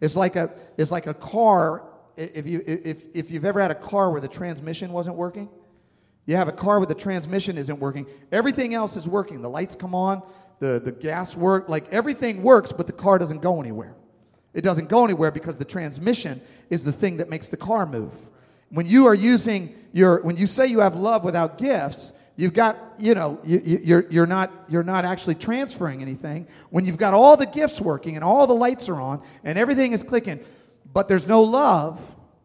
It's 0.00 0.16
like 0.16 0.36
a 0.36 0.50
it's 0.76 0.90
like 0.90 1.06
a 1.06 1.14
car 1.14 1.82
if 2.16 2.46
you 2.46 2.62
if 2.66 3.04
if 3.14 3.30
you've 3.30 3.44
ever 3.44 3.60
had 3.60 3.70
a 3.70 3.76
car 3.76 4.10
where 4.10 4.20
the 4.20 4.28
transmission 4.28 4.92
wasn't 4.92 5.16
working, 5.16 5.48
you 6.26 6.36
have 6.36 6.48
a 6.48 6.52
car 6.52 6.78
where 6.78 6.86
the 6.86 6.94
transmission 6.94 7.56
isn't 7.56 7.80
working, 7.80 8.06
everything 8.32 8.74
else 8.74 8.96
is 8.96 9.08
working. 9.08 9.40
The 9.40 9.48
lights 9.48 9.74
come 9.74 9.94
on, 9.94 10.22
the, 10.58 10.78
the 10.78 10.92
gas 10.92 11.36
work, 11.36 11.68
like 11.68 11.90
everything 11.90 12.42
works, 12.42 12.70
but 12.72 12.86
the 12.86 12.92
car 12.92 13.18
doesn't 13.18 13.40
go 13.40 13.60
anywhere. 13.60 13.94
It 14.52 14.62
doesn't 14.62 14.88
go 14.88 15.04
anywhere 15.04 15.30
because 15.30 15.56
the 15.56 15.64
transmission 15.64 16.40
is 16.68 16.84
the 16.84 16.92
thing 16.92 17.18
that 17.18 17.30
makes 17.30 17.46
the 17.46 17.56
car 17.56 17.86
move. 17.86 18.12
When 18.70 18.84
you 18.84 19.06
are 19.06 19.14
using 19.14 19.74
your, 19.92 20.20
when 20.22 20.36
you 20.36 20.46
say 20.46 20.66
you 20.66 20.80
have 20.80 20.96
love 20.96 21.24
without 21.24 21.56
gifts, 21.56 22.17
you've 22.38 22.54
got, 22.54 22.76
you 22.98 23.14
know, 23.14 23.38
you, 23.44 23.60
you're, 23.82 24.06
you're, 24.08 24.26
not, 24.26 24.50
you're 24.68 24.84
not 24.84 25.04
actually 25.04 25.34
transferring 25.34 26.00
anything. 26.00 26.46
When 26.70 26.86
you've 26.86 26.96
got 26.96 27.12
all 27.12 27.36
the 27.36 27.46
gifts 27.46 27.80
working 27.80 28.14
and 28.14 28.24
all 28.24 28.46
the 28.46 28.54
lights 28.54 28.88
are 28.88 28.98
on 29.00 29.22
and 29.42 29.58
everything 29.58 29.92
is 29.92 30.04
clicking, 30.04 30.38
but 30.94 31.08
there's 31.08 31.26
no 31.28 31.42
love, 31.42 32.00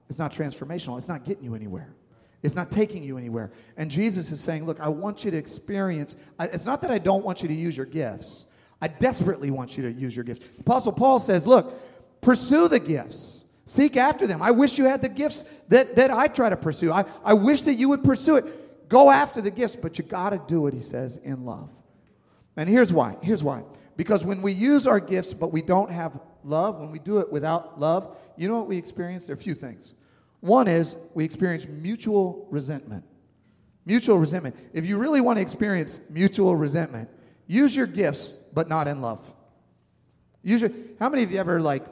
it's 0.10 0.17
not 0.17 0.34
transformational. 0.34 0.97
It's 0.97 1.08
not 1.08 1.23
getting 1.23 1.43
you 1.43 1.53
anywhere. 1.56 1.93
It's 2.41 2.56
not 2.56 2.71
taking 2.71 3.03
you 3.03 3.17
anywhere. 3.17 3.51
And 3.77 3.89
Jesus 3.89 4.32
is 4.32 4.41
saying, 4.41 4.65
Look, 4.65 4.79
I 4.82 4.89
want 4.89 5.23
you 5.23 5.32
to 5.32 5.38
experience. 5.38 6.17
It's 6.39 6.65
not 6.65 6.82
that 6.82 6.91
I 6.91 6.97
don't 6.97 7.23
want 7.23 7.41
you 7.41 7.47
to 7.47 7.53
use 7.53 7.77
your 7.77 7.86
gifts, 7.86 8.45
I 8.82 8.88
desperately 8.88 9.51
want 9.51 9.77
you 9.77 9.84
to 9.84 9.91
use 9.91 10.15
your 10.15 10.25
gifts. 10.25 10.45
Apostle 10.60 10.91
Paul 10.91 11.19
says, 11.19 11.47
Look, 11.47 11.71
pursue 12.19 12.67
the 12.67 12.79
gifts. 12.79 13.45
Seek 13.65 13.95
after 13.95 14.27
them. 14.27 14.41
I 14.41 14.51
wish 14.51 14.77
you 14.77 14.86
had 14.86 15.01
the 15.01 15.08
gifts 15.08 15.43
that, 15.69 15.95
that 15.95 16.12
I 16.12 16.27
try 16.27 16.49
to 16.49 16.58
pursue. 16.58 16.91
I, 16.91 17.06
I 17.23 17.34
wish 17.34 17.62
that 17.62 17.75
you 17.75 17.89
would 17.89 18.03
pursue 18.03 18.36
it. 18.36 18.45
Go 18.93 19.10
after 19.10 19.41
the 19.41 19.49
gifts, 19.49 19.75
but 19.75 19.97
you 19.97 20.03
got 20.03 20.29
to 20.29 20.41
do 20.47 20.67
it, 20.67 20.73
he 20.75 20.79
says, 20.79 21.17
in 21.17 21.45
love. 21.45 21.67
And 22.56 22.69
here's 22.69 22.93
why. 22.93 23.17
Here's 23.23 23.41
why. 23.41 23.63
Because 23.97 24.23
when 24.23 24.43
we 24.43 24.51
use 24.51 24.86
our 24.86 24.99
gifts, 24.99 25.34
but 25.34 25.51
we 25.51 25.63
don't 25.63 25.89
have 25.89 26.19
love, 26.43 26.79
when 26.79 26.91
we 26.91 26.99
do 26.99 27.17
it 27.17 27.32
without 27.32 27.79
love, 27.79 28.15
you 28.38 28.47
know 28.47 28.60
what 28.60 28.67
we 28.67 28.77
experience? 28.77 29.25
There 29.25 29.34
are 29.34 29.39
a 29.39 29.41
few 29.41 29.56
things. 29.56 29.95
One 30.41 30.67
is 30.67 30.95
we 31.15 31.25
experience 31.25 31.67
mutual 31.67 32.47
resentment. 32.51 33.03
Mutual 33.84 34.19
resentment. 34.19 34.56
If 34.73 34.86
you 34.86 34.99
really 34.99 35.21
want 35.21 35.38
to 35.38 35.41
experience 35.41 35.99
mutual 36.12 36.56
resentment, 36.56 37.10
use 37.47 37.75
your 37.75 37.88
gifts, 37.88 38.43
but 38.53 38.69
not 38.69 38.88
in 38.88 39.01
love. 39.01 39.34
Use 40.43 40.62
your, 40.62 40.71
how 40.99 41.10
many 41.10 41.23
of 41.23 41.32
you 41.32 41.39
ever, 41.39 41.60
like, 41.60 41.84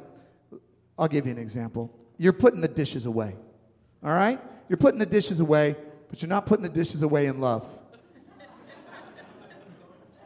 I'll 0.99 1.07
give 1.07 1.25
you 1.25 1.31
an 1.31 1.39
example. 1.39 1.97
You're 2.19 2.31
putting 2.31 2.61
the 2.61 2.67
dishes 2.67 3.07
away, 3.07 3.35
all 4.03 4.13
right? 4.13 4.39
You're 4.69 4.77
putting 4.77 4.99
the 4.99 5.07
dishes 5.07 5.39
away, 5.39 5.75
but 6.11 6.21
you're 6.21 6.29
not 6.29 6.45
putting 6.45 6.61
the 6.61 6.69
dishes 6.69 7.01
away 7.01 7.25
in 7.25 7.39
love. 7.39 7.67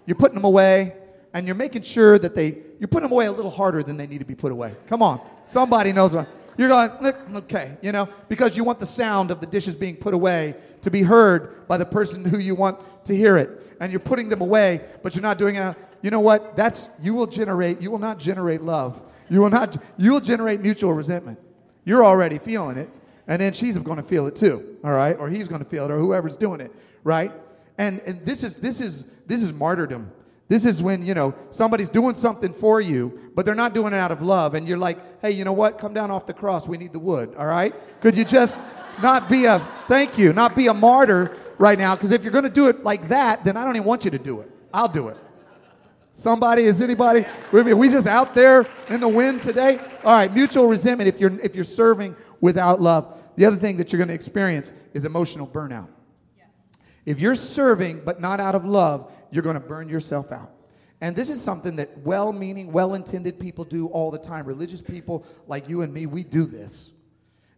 You're 0.08 0.18
putting 0.18 0.36
them 0.36 0.44
away, 0.44 0.96
and 1.34 1.46
you're 1.46 1.56
making 1.56 1.84
sure 1.84 2.20
that 2.20 2.36
they, 2.36 2.64
you're 2.80 2.88
putting 2.88 3.04
them 3.04 3.12
away 3.12 3.28
a 3.28 3.32
little 3.32 3.52
harder 3.52 3.84
than 3.84 3.96
they 3.96 4.08
need 4.08 4.18
to 4.18 4.26
be 4.26 4.36
put 4.36 4.52
away. 4.52 4.76
Come 4.88 5.02
on. 5.02 5.22
Somebody 5.46 5.94
knows 5.94 6.14
what. 6.14 6.28
You're 6.58 6.70
going, 6.70 7.14
okay, 7.36 7.78
you 7.82 7.92
know, 7.92 8.10
because 8.30 8.58
you 8.58 8.64
want 8.64 8.80
the 8.80 8.86
sound 8.86 9.30
of 9.30 9.40
the 9.42 9.46
dishes 9.46 9.76
being 9.76 9.96
put 9.96 10.14
away 10.14 10.56
to 10.82 10.90
be 10.90 11.04
heard 11.04 11.68
by 11.68 11.78
the 11.78 11.86
person 11.86 12.26
who 12.26 12.40
you 12.40 12.56
want 12.56 12.80
to 13.06 13.16
hear 13.16 13.38
it. 13.38 13.78
And 13.80 13.92
you're 13.92 14.00
putting 14.00 14.30
them 14.30 14.42
away, 14.42 14.82
but 15.04 15.14
you're 15.14 15.22
not 15.22 15.38
doing 15.38 15.56
it. 15.56 15.76
You 16.02 16.10
know 16.10 16.20
what? 16.20 16.56
That's, 16.56 16.98
you 17.04 17.14
will 17.14 17.28
generate, 17.28 17.80
you 17.80 17.92
will 17.92 18.00
not 18.00 18.18
generate 18.18 18.62
love. 18.62 19.02
You 19.30 19.42
will 19.42 19.50
not, 19.50 19.78
you 19.98 20.14
will 20.14 20.22
generate 20.22 20.62
mutual 20.62 20.94
resentment. 20.94 21.40
You're 21.84 22.04
already 22.04 22.40
feeling 22.40 22.78
it. 22.78 22.90
And 23.28 23.42
then 23.42 23.54
she's 23.54 23.78
going 23.78 23.98
to 23.98 24.04
feel 24.04 24.28
it 24.28 24.36
too, 24.36 24.75
all 24.86 24.94
right? 24.94 25.18
Or 25.18 25.30
he's 25.30 25.48
going 25.48 25.64
to 25.64 25.70
feel 25.70 25.86
it, 25.86 25.92
or 25.92 25.98
whoever's 25.98 26.38
doing 26.38 26.62
it, 26.62 26.72
right? 27.04 27.32
And, 27.78 28.00
and 28.02 28.26
this 28.26 28.44
is, 28.44 28.58
this 28.58 28.80
is, 28.80 29.16
this 29.26 29.42
is 29.42 29.52
martyrdom. 29.52 30.12
This 30.48 30.64
is 30.64 30.82
when, 30.82 31.04
you 31.04 31.16
know, 31.16 31.34
somebody's 31.50 31.90
doing 31.90 32.14
something 32.14 32.54
for 32.54 32.80
you, 32.80 33.32
but 33.34 33.46
they're 33.46 33.56
not 33.56 33.74
doing 33.74 33.94
it 33.94 33.98
out 33.98 34.12
of 34.12 34.22
love. 34.22 34.54
And 34.54 34.68
you're 34.68 34.78
like, 34.78 34.98
hey, 35.22 35.32
you 35.32 35.44
know 35.44 35.54
what? 35.54 35.80
Come 35.80 35.94
down 35.94 36.12
off 36.12 36.28
the 36.28 36.34
cross. 36.34 36.68
We 36.68 36.78
need 36.78 36.94
the 36.94 37.00
wood, 37.00 37.34
all 37.36 37.48
right? 37.48 37.74
Could 38.00 38.16
you 38.16 38.24
just 38.24 38.60
not 39.02 39.28
be 39.28 39.46
a, 39.46 39.60
thank 39.88 40.18
you, 40.18 40.34
not 40.34 40.56
be 40.56 40.68
a 40.68 40.74
martyr 40.74 41.36
right 41.58 41.80
now? 41.80 41.96
Because 41.96 42.12
if 42.12 42.24
you're 42.24 42.32
going 42.32 42.44
to 42.44 42.50
do 42.50 42.70
it 42.70 42.84
like 42.84 43.08
that, 43.08 43.44
then 43.44 43.58
I 43.58 43.66
don't 43.66 43.76
even 43.76 43.88
want 43.88 44.06
you 44.06 44.12
to 44.12 44.20
do 44.20 44.42
it. 44.42 44.52
I'll 44.72 44.88
do 44.88 45.08
it. 45.08 45.18
Somebody, 46.14 46.64
is 46.64 46.80
anybody? 46.80 47.26
Are 47.52 47.76
we 47.76 47.90
just 47.90 48.08
out 48.08 48.34
there 48.34 48.66
in 48.90 49.02
the 49.02 49.08
wind 49.08 49.42
today? 49.42 49.80
All 50.04 50.16
right, 50.16 50.34
mutual 50.34 50.68
resentment 50.68 51.10
if 51.10 51.20
you're, 51.20 51.38
if 51.42 51.56
you're 51.56 51.66
serving 51.66 52.16
without 52.40 52.80
love. 52.80 53.15
The 53.36 53.46
other 53.46 53.58
thing 53.58 53.78
that 53.78 53.92
you're 53.92 53.98
going 53.98 54.08
to 54.10 54.14
experience 54.14 54.74
is 54.94 55.06
emotional 55.06 55.48
burnout. 55.48 55.90
If 57.06 57.20
you're 57.20 57.36
serving 57.36 58.04
but 58.04 58.20
not 58.20 58.40
out 58.40 58.56
of 58.56 58.66
love, 58.66 59.12
you're 59.30 59.44
going 59.44 59.56
to 59.56 59.60
burn 59.60 59.90
yourself 59.90 60.32
out. 60.32 60.52
And 61.02 61.16
this 61.16 61.30
is 61.30 61.42
something 61.42 61.76
that 61.76 61.98
well 62.00 62.34
meaning, 62.34 62.72
well 62.72 62.96
intended 62.96 63.40
people 63.40 63.66
do 63.66 63.88
all 63.88 64.10
the 64.10 64.18
time. 64.18 64.46
Religious 64.46 64.82
people 64.82 65.26
like 65.48 65.70
you 65.70 65.82
and 65.82 65.94
me, 65.94 66.06
we 66.06 66.24
do 66.24 66.46
this. 66.46 66.92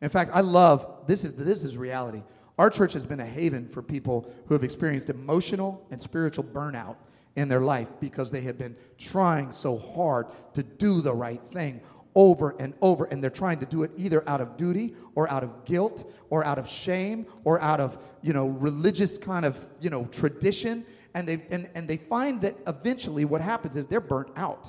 In 0.01 0.09
fact, 0.09 0.31
I 0.33 0.41
love 0.41 1.05
this 1.07 1.23
is, 1.23 1.35
this 1.35 1.63
is 1.63 1.77
reality. 1.77 2.23
Our 2.57 2.69
church 2.69 2.93
has 2.93 3.05
been 3.05 3.19
a 3.19 3.25
haven 3.25 3.67
for 3.67 3.81
people 3.81 4.31
who 4.47 4.55
have 4.55 4.63
experienced 4.63 5.09
emotional 5.09 5.85
and 5.91 6.01
spiritual 6.01 6.43
burnout 6.43 6.95
in 7.35 7.47
their 7.47 7.61
life 7.61 7.91
because 7.99 8.31
they 8.31 8.41
have 8.41 8.57
been 8.57 8.75
trying 8.97 9.51
so 9.51 9.77
hard 9.77 10.25
to 10.55 10.63
do 10.63 11.01
the 11.01 11.13
right 11.13 11.41
thing 11.41 11.79
over 12.17 12.55
and 12.57 12.73
over 12.81 13.05
and 13.05 13.23
they're 13.23 13.29
trying 13.29 13.59
to 13.59 13.65
do 13.67 13.83
it 13.83 13.91
either 13.95 14.27
out 14.27 14.41
of 14.41 14.57
duty 14.57 14.95
or 15.13 15.29
out 15.29 15.43
of 15.43 15.65
guilt 15.65 16.11
or 16.31 16.43
out 16.43 16.57
of 16.57 16.67
shame 16.67 17.27
or 17.43 17.61
out 17.61 17.79
of 17.79 17.95
you 18.23 18.33
know 18.33 18.47
religious 18.47 19.19
kind 19.19 19.45
of 19.45 19.63
you 19.79 19.91
know 19.91 20.05
tradition. 20.05 20.83
And 21.13 21.27
they 21.27 21.45
and, 21.51 21.69
and 21.75 21.87
they 21.87 21.97
find 21.97 22.41
that 22.41 22.55
eventually 22.65 23.23
what 23.23 23.39
happens 23.39 23.75
is 23.77 23.85
they're 23.85 24.01
burnt 24.01 24.29
out. 24.35 24.67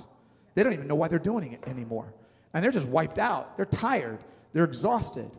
They 0.54 0.62
don't 0.62 0.74
even 0.74 0.86
know 0.86 0.94
why 0.94 1.08
they're 1.08 1.18
doing 1.18 1.52
it 1.52 1.66
anymore. 1.66 2.12
And 2.52 2.62
they're 2.62 2.70
just 2.70 2.86
wiped 2.86 3.18
out. 3.18 3.56
They're 3.56 3.66
tired. 3.66 4.18
They're 4.52 4.64
exhausted. 4.64 5.30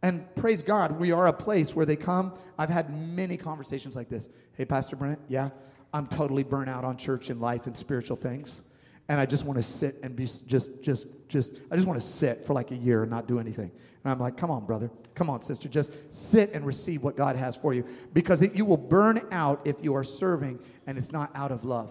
And 0.00 0.32
praise 0.36 0.62
god 0.62 0.92
we 0.92 1.10
are 1.10 1.26
a 1.26 1.32
place 1.32 1.74
where 1.74 1.84
they 1.84 1.96
come. 1.96 2.34
I've 2.56 2.70
had 2.70 2.96
many 2.96 3.36
conversations 3.36 3.96
like 3.96 4.08
this. 4.08 4.28
Hey 4.56 4.64
pastor 4.64 4.94
brent 4.94 5.18
yeah 5.26 5.50
I'm 5.92 6.06
totally 6.06 6.44
burnt 6.44 6.68
out 6.68 6.84
on 6.84 6.96
church 6.96 7.30
and 7.30 7.40
life 7.40 7.66
and 7.66 7.76
spiritual 7.76 8.16
things. 8.16 8.60
And 9.08 9.18
I 9.18 9.26
just 9.26 9.44
want 9.46 9.58
to 9.58 9.62
sit 9.62 9.96
and 10.02 10.14
be 10.14 10.24
just, 10.24 10.82
just, 10.82 11.06
just, 11.28 11.54
I 11.70 11.76
just 11.76 11.88
want 11.88 12.00
to 12.00 12.06
sit 12.06 12.46
for 12.46 12.52
like 12.52 12.70
a 12.70 12.76
year 12.76 13.02
and 13.02 13.10
not 13.10 13.26
do 13.26 13.38
anything. 13.40 13.70
And 14.04 14.12
I'm 14.12 14.20
like, 14.20 14.36
come 14.36 14.50
on, 14.50 14.66
brother. 14.66 14.90
Come 15.14 15.30
on, 15.30 15.40
sister. 15.42 15.68
Just 15.68 15.92
sit 16.14 16.52
and 16.52 16.64
receive 16.64 17.02
what 17.02 17.16
God 17.16 17.34
has 17.36 17.56
for 17.56 17.72
you. 17.72 17.84
Because 18.12 18.42
it, 18.42 18.54
you 18.54 18.64
will 18.64 18.76
burn 18.76 19.26
out 19.32 19.62
if 19.64 19.76
you 19.82 19.94
are 19.94 20.04
serving 20.04 20.58
and 20.86 20.98
it's 20.98 21.10
not 21.10 21.30
out 21.34 21.52
of 21.52 21.64
love. 21.64 21.90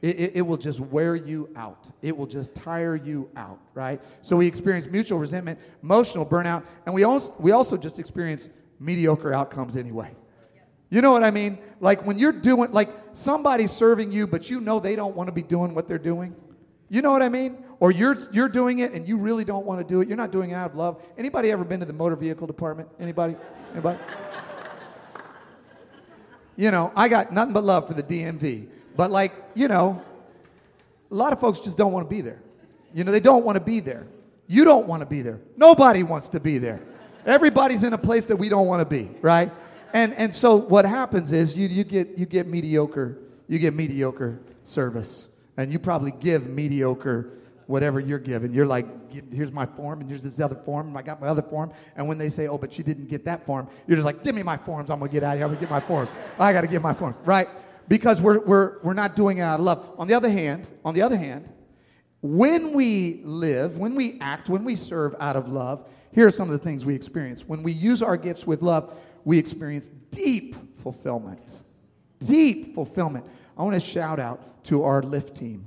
It, 0.00 0.20
it, 0.20 0.32
it, 0.36 0.42
will 0.42 0.56
just 0.58 0.80
wear 0.80 1.16
you 1.16 1.48
out. 1.56 1.88
It 2.02 2.16
will 2.16 2.26
just 2.26 2.54
tire 2.54 2.94
you 2.94 3.30
out, 3.36 3.58
right? 3.72 4.00
So 4.20 4.36
we 4.36 4.46
experience 4.46 4.86
mutual 4.86 5.18
resentment, 5.18 5.58
emotional 5.82 6.26
burnout, 6.26 6.62
and 6.84 6.94
we 6.94 7.04
also, 7.04 7.34
we 7.38 7.52
also 7.52 7.76
just 7.78 7.98
experience 7.98 8.50
mediocre 8.78 9.32
outcomes 9.32 9.78
anyway. 9.78 10.10
You 10.90 11.00
know 11.00 11.10
what 11.10 11.24
I 11.24 11.30
mean? 11.30 11.58
Like 11.80 12.04
when 12.06 12.18
you're 12.18 12.32
doing, 12.32 12.70
like 12.70 12.90
somebody's 13.14 13.72
serving 13.72 14.12
you, 14.12 14.26
but 14.26 14.50
you 14.50 14.60
know 14.60 14.78
they 14.78 14.94
don't 14.94 15.16
want 15.16 15.28
to 15.28 15.32
be 15.32 15.42
doing 15.42 15.74
what 15.74 15.88
they're 15.88 15.98
doing. 15.98 16.36
You 16.88 17.02
know 17.02 17.12
what 17.12 17.22
I 17.22 17.28
mean? 17.28 17.64
Or 17.80 17.90
you're 17.90 18.16
you're 18.32 18.48
doing 18.48 18.78
it 18.78 18.92
and 18.92 19.06
you 19.06 19.16
really 19.16 19.44
don't 19.44 19.66
want 19.66 19.80
to 19.80 19.86
do 19.86 20.00
it. 20.00 20.08
You're 20.08 20.16
not 20.16 20.30
doing 20.30 20.50
it 20.50 20.54
out 20.54 20.70
of 20.70 20.76
love. 20.76 21.02
Anybody 21.18 21.50
ever 21.50 21.64
been 21.64 21.80
to 21.80 21.86
the 21.86 21.92
motor 21.92 22.16
vehicle 22.16 22.46
department? 22.46 22.88
Anybody? 23.00 23.36
Anybody? 23.72 23.98
you 26.56 26.70
know, 26.70 26.92
I 26.94 27.08
got 27.08 27.32
nothing 27.32 27.52
but 27.52 27.64
love 27.64 27.86
for 27.86 27.94
the 27.94 28.02
DMV. 28.02 28.68
But 28.96 29.10
like, 29.10 29.32
you 29.54 29.68
know, 29.68 30.02
a 31.10 31.14
lot 31.14 31.32
of 31.32 31.40
folks 31.40 31.60
just 31.60 31.76
don't 31.76 31.92
want 31.92 32.08
to 32.08 32.10
be 32.10 32.20
there. 32.20 32.40
You 32.94 33.04
know, 33.04 33.12
they 33.12 33.20
don't 33.20 33.44
want 33.44 33.58
to 33.58 33.64
be 33.64 33.80
there. 33.80 34.06
You 34.46 34.64
don't 34.64 34.86
want 34.86 35.00
to 35.00 35.06
be 35.06 35.22
there. 35.22 35.40
Nobody 35.56 36.02
wants 36.02 36.28
to 36.30 36.40
be 36.40 36.58
there. 36.58 36.80
Everybody's 37.26 37.82
in 37.82 37.92
a 37.92 37.98
place 37.98 38.26
that 38.26 38.36
we 38.36 38.48
don't 38.48 38.66
want 38.66 38.80
to 38.80 38.88
be, 38.88 39.10
right? 39.22 39.50
And, 39.92 40.12
and 40.14 40.34
so 40.34 40.56
what 40.56 40.84
happens 40.84 41.32
is 41.32 41.56
you, 41.56 41.68
you, 41.68 41.84
get, 41.84 42.18
you 42.18 42.26
get 42.26 42.46
mediocre, 42.46 43.18
you 43.48 43.58
get 43.58 43.74
mediocre 43.74 44.40
service. 44.64 45.28
And 45.56 45.72
you 45.72 45.78
probably 45.78 46.12
give 46.12 46.48
mediocre 46.48 47.38
whatever 47.66 48.00
you're 48.00 48.18
giving. 48.18 48.52
You're 48.52 48.66
like, 48.66 48.86
here's 49.32 49.52
my 49.52 49.64
form, 49.64 50.00
and 50.00 50.08
here's 50.08 50.22
this 50.22 50.40
other 50.40 50.54
form, 50.54 50.88
and 50.88 50.98
I 50.98 51.02
got 51.02 51.20
my 51.20 51.28
other 51.28 51.42
form. 51.42 51.72
And 51.96 52.06
when 52.06 52.18
they 52.18 52.28
say, 52.28 52.46
oh, 52.46 52.58
but 52.58 52.76
you 52.76 52.84
didn't 52.84 53.08
get 53.08 53.24
that 53.24 53.46
form, 53.46 53.68
you're 53.86 53.96
just 53.96 54.04
like, 54.04 54.22
give 54.22 54.34
me 54.34 54.42
my 54.42 54.56
forms. 54.56 54.90
I'm 54.90 54.98
going 54.98 55.10
to 55.10 55.12
get 55.12 55.22
out 55.22 55.32
of 55.32 55.38
here. 55.38 55.46
I'm 55.46 55.50
going 55.50 55.60
to 55.60 55.66
get 55.66 55.70
my 55.70 55.80
forms. 55.80 56.10
I 56.38 56.52
got 56.52 56.62
to 56.62 56.66
get 56.66 56.82
my 56.82 56.94
forms, 56.94 57.16
right? 57.24 57.48
Because 57.88 58.20
we're, 58.20 58.44
we're, 58.44 58.80
we're 58.82 58.94
not 58.94 59.16
doing 59.16 59.38
it 59.38 59.42
out 59.42 59.60
of 59.60 59.66
love. 59.66 59.94
On 59.98 60.08
the 60.08 60.14
other 60.14 60.30
hand, 60.30 60.66
on 60.84 60.94
the 60.94 61.02
other 61.02 61.16
hand, 61.16 61.48
when 62.20 62.72
we 62.72 63.20
live, 63.24 63.78
when 63.78 63.94
we 63.94 64.18
act, 64.20 64.48
when 64.48 64.64
we 64.64 64.76
serve 64.76 65.14
out 65.20 65.36
of 65.36 65.48
love, 65.48 65.86
here 66.12 66.26
are 66.26 66.30
some 66.30 66.48
of 66.48 66.52
the 66.52 66.58
things 66.58 66.86
we 66.86 66.94
experience. 66.94 67.46
When 67.46 67.62
we 67.62 67.72
use 67.72 68.02
our 68.02 68.16
gifts 68.16 68.46
with 68.46 68.62
love, 68.62 68.94
we 69.24 69.38
experience 69.38 69.90
deep 70.10 70.56
fulfillment. 70.78 71.60
Deep 72.20 72.74
fulfillment. 72.74 73.26
I 73.58 73.62
want 73.62 73.74
to 73.74 73.80
shout 73.80 74.18
out 74.18 74.53
to 74.64 74.84
our 74.84 75.02
lift 75.02 75.36
team. 75.36 75.66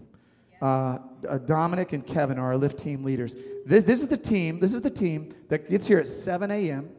Uh, 0.62 0.98
uh, 1.28 1.38
Dominic 1.40 1.94
and 1.94 2.06
Kevin 2.06 2.38
are 2.38 2.48
our 2.48 2.58
lift 2.58 2.80
team 2.80 3.04
leaders. 3.04 3.36
This, 3.66 3.84
this 3.84 4.02
is 4.02 4.08
the 4.08 4.18
team. 4.18 4.60
This 4.60 4.74
is 4.74 4.82
the 4.82 4.90
team 4.90 5.34
that 5.50 5.70
gets 5.70 5.88
here 5.88 6.00
at 6.00 6.08
7 6.08 6.50
a.m. 6.52 6.90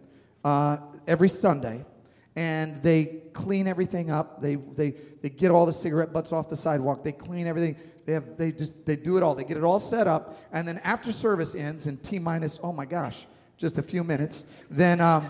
Uh, 0.44 0.78
every 1.06 1.28
Sunday, 1.28 1.84
and 2.37 2.82
they 2.82 3.22
clean 3.32 3.66
everything 3.66 4.11
up. 4.11 4.40
They, 4.40 4.54
they, 4.54 4.94
they 5.22 5.28
get 5.28 5.50
all 5.50 5.66
the 5.66 5.72
cigarette 5.72 6.12
butts 6.12 6.32
off 6.32 6.48
the 6.48 6.56
sidewalk. 6.56 7.02
They 7.02 7.12
clean 7.12 7.46
everything. 7.46 7.76
They 8.06 8.14
have 8.14 8.38
they 8.38 8.52
just 8.52 8.87
they 8.87 8.96
do 8.96 9.18
it 9.18 9.22
all. 9.22 9.34
They 9.34 9.44
get 9.44 9.58
it 9.58 9.64
all 9.64 9.78
set 9.78 10.06
up, 10.06 10.40
and 10.52 10.66
then 10.66 10.78
after 10.78 11.12
service 11.12 11.54
ends 11.54 11.87
in 11.87 11.98
t 11.98 12.18
minus 12.18 12.58
oh 12.62 12.72
my 12.72 12.87
gosh, 12.87 13.26
just 13.58 13.76
a 13.76 13.82
few 13.82 14.02
minutes, 14.02 14.50
then 14.70 15.02
um, 15.02 15.28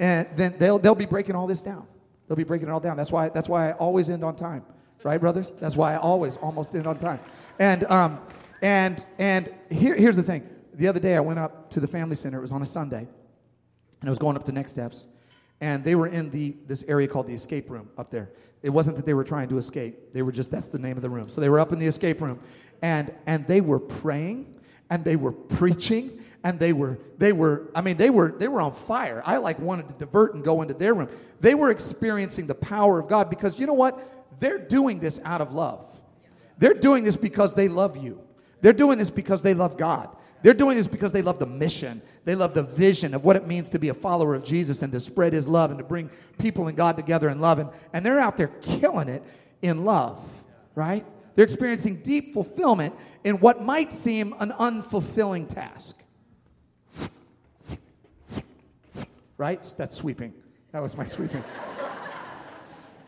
and 0.00 0.26
then 0.34 0.54
they'll, 0.58 0.78
they'll 0.78 0.94
be 0.94 1.06
breaking 1.06 1.36
all 1.36 1.46
this 1.46 1.60
down. 1.60 1.86
They'll 2.26 2.36
be 2.36 2.44
breaking 2.44 2.68
it 2.68 2.70
all 2.70 2.80
down. 2.80 2.96
That's 2.96 3.12
why, 3.12 3.28
that's 3.28 3.48
why 3.48 3.68
I 3.68 3.72
always 3.72 4.08
end 4.08 4.24
on 4.24 4.34
time. 4.34 4.64
Right, 5.02 5.20
brothers? 5.20 5.52
That's 5.60 5.76
why 5.76 5.94
I 5.94 5.96
always 5.96 6.36
almost 6.38 6.74
end 6.74 6.86
on 6.86 6.98
time. 6.98 7.20
And, 7.58 7.84
um, 7.84 8.20
and, 8.60 9.02
and 9.18 9.52
here, 9.70 9.94
here's 9.94 10.16
the 10.16 10.22
thing. 10.22 10.48
The 10.74 10.88
other 10.88 11.00
day 11.00 11.16
I 11.16 11.20
went 11.20 11.38
up 11.38 11.70
to 11.70 11.80
the 11.80 11.88
family 11.88 12.16
center. 12.16 12.38
It 12.38 12.42
was 12.42 12.52
on 12.52 12.60
a 12.60 12.66
Sunday. 12.66 13.06
And 14.00 14.08
I 14.08 14.10
was 14.10 14.18
going 14.18 14.36
up 14.36 14.44
to 14.44 14.52
next 14.52 14.72
steps. 14.72 15.06
And 15.62 15.82
they 15.82 15.94
were 15.94 16.06
in 16.06 16.30
the, 16.30 16.54
this 16.66 16.82
area 16.84 17.08
called 17.08 17.26
the 17.26 17.34
escape 17.34 17.70
room 17.70 17.88
up 17.96 18.10
there. 18.10 18.30
It 18.62 18.70
wasn't 18.70 18.96
that 18.96 19.06
they 19.06 19.14
were 19.14 19.24
trying 19.24 19.48
to 19.48 19.58
escape. 19.58 20.12
They 20.12 20.22
were 20.22 20.32
just, 20.32 20.50
that's 20.50 20.68
the 20.68 20.78
name 20.78 20.96
of 20.96 21.02
the 21.02 21.10
room. 21.10 21.30
So 21.30 21.40
they 21.40 21.48
were 21.48 21.60
up 21.60 21.72
in 21.72 21.78
the 21.78 21.86
escape 21.86 22.20
room. 22.20 22.38
And, 22.82 23.12
and 23.26 23.46
they 23.46 23.60
were 23.60 23.80
praying 23.80 24.54
and 24.90 25.04
they 25.04 25.16
were 25.16 25.32
preaching 25.32 26.18
and 26.42 26.58
they 26.58 26.72
were 26.72 26.98
they 27.18 27.32
were 27.32 27.70
i 27.74 27.80
mean 27.80 27.96
they 27.96 28.10
were 28.10 28.32
they 28.32 28.48
were 28.48 28.60
on 28.60 28.72
fire 28.72 29.22
i 29.26 29.36
like 29.36 29.58
wanted 29.58 29.86
to 29.88 29.94
divert 29.94 30.34
and 30.34 30.42
go 30.42 30.62
into 30.62 30.72
their 30.74 30.94
room 30.94 31.08
they 31.40 31.54
were 31.54 31.70
experiencing 31.70 32.46
the 32.46 32.54
power 32.54 32.98
of 32.98 33.08
god 33.08 33.28
because 33.28 33.60
you 33.60 33.66
know 33.66 33.74
what 33.74 34.19
they're 34.38 34.58
doing 34.58 35.00
this 35.00 35.20
out 35.24 35.40
of 35.40 35.52
love 35.52 35.84
they're 36.58 36.74
doing 36.74 37.04
this 37.04 37.16
because 37.16 37.54
they 37.54 37.68
love 37.68 37.96
you 37.96 38.20
they're 38.60 38.72
doing 38.72 38.98
this 38.98 39.10
because 39.10 39.42
they 39.42 39.54
love 39.54 39.76
god 39.76 40.08
They're 40.42 40.54
doing 40.54 40.76
this 40.76 40.86
because 40.86 41.12
they 41.12 41.22
love 41.22 41.38
the 41.38 41.46
mission. 41.46 42.00
They 42.24 42.34
love 42.34 42.54
the 42.54 42.62
vision 42.62 43.14
of 43.14 43.24
what 43.24 43.36
it 43.36 43.46
means 43.46 43.70
to 43.70 43.78
be 43.78 43.88
a 43.88 43.94
follower 43.94 44.34
of 44.34 44.44
Jesus 44.44 44.82
and 44.82 44.92
to 44.92 45.00
spread 45.00 45.32
his 45.32 45.46
love 45.46 45.70
and 45.70 45.78
to 45.78 45.84
bring 45.84 46.10
people 46.38 46.68
and 46.68 46.76
God 46.76 46.96
together 46.96 47.28
in 47.28 47.40
love. 47.40 47.58
And, 47.58 47.70
and 47.92 48.04
they're 48.04 48.20
out 48.20 48.36
there 48.36 48.48
killing 48.62 49.08
it 49.08 49.22
in 49.62 49.84
love, 49.84 50.18
right? 50.74 51.04
They're 51.34 51.44
experiencing 51.44 52.02
deep 52.02 52.32
fulfillment 52.32 52.94
in 53.24 53.36
what 53.40 53.62
might 53.62 53.92
seem 53.92 54.34
an 54.40 54.50
unfulfilling 54.52 55.48
task. 55.48 55.96
Right? 59.36 59.62
That's 59.76 59.96
sweeping. 59.96 60.34
That 60.72 60.82
was 60.82 60.96
my 60.96 61.06
sweeping. 61.06 61.42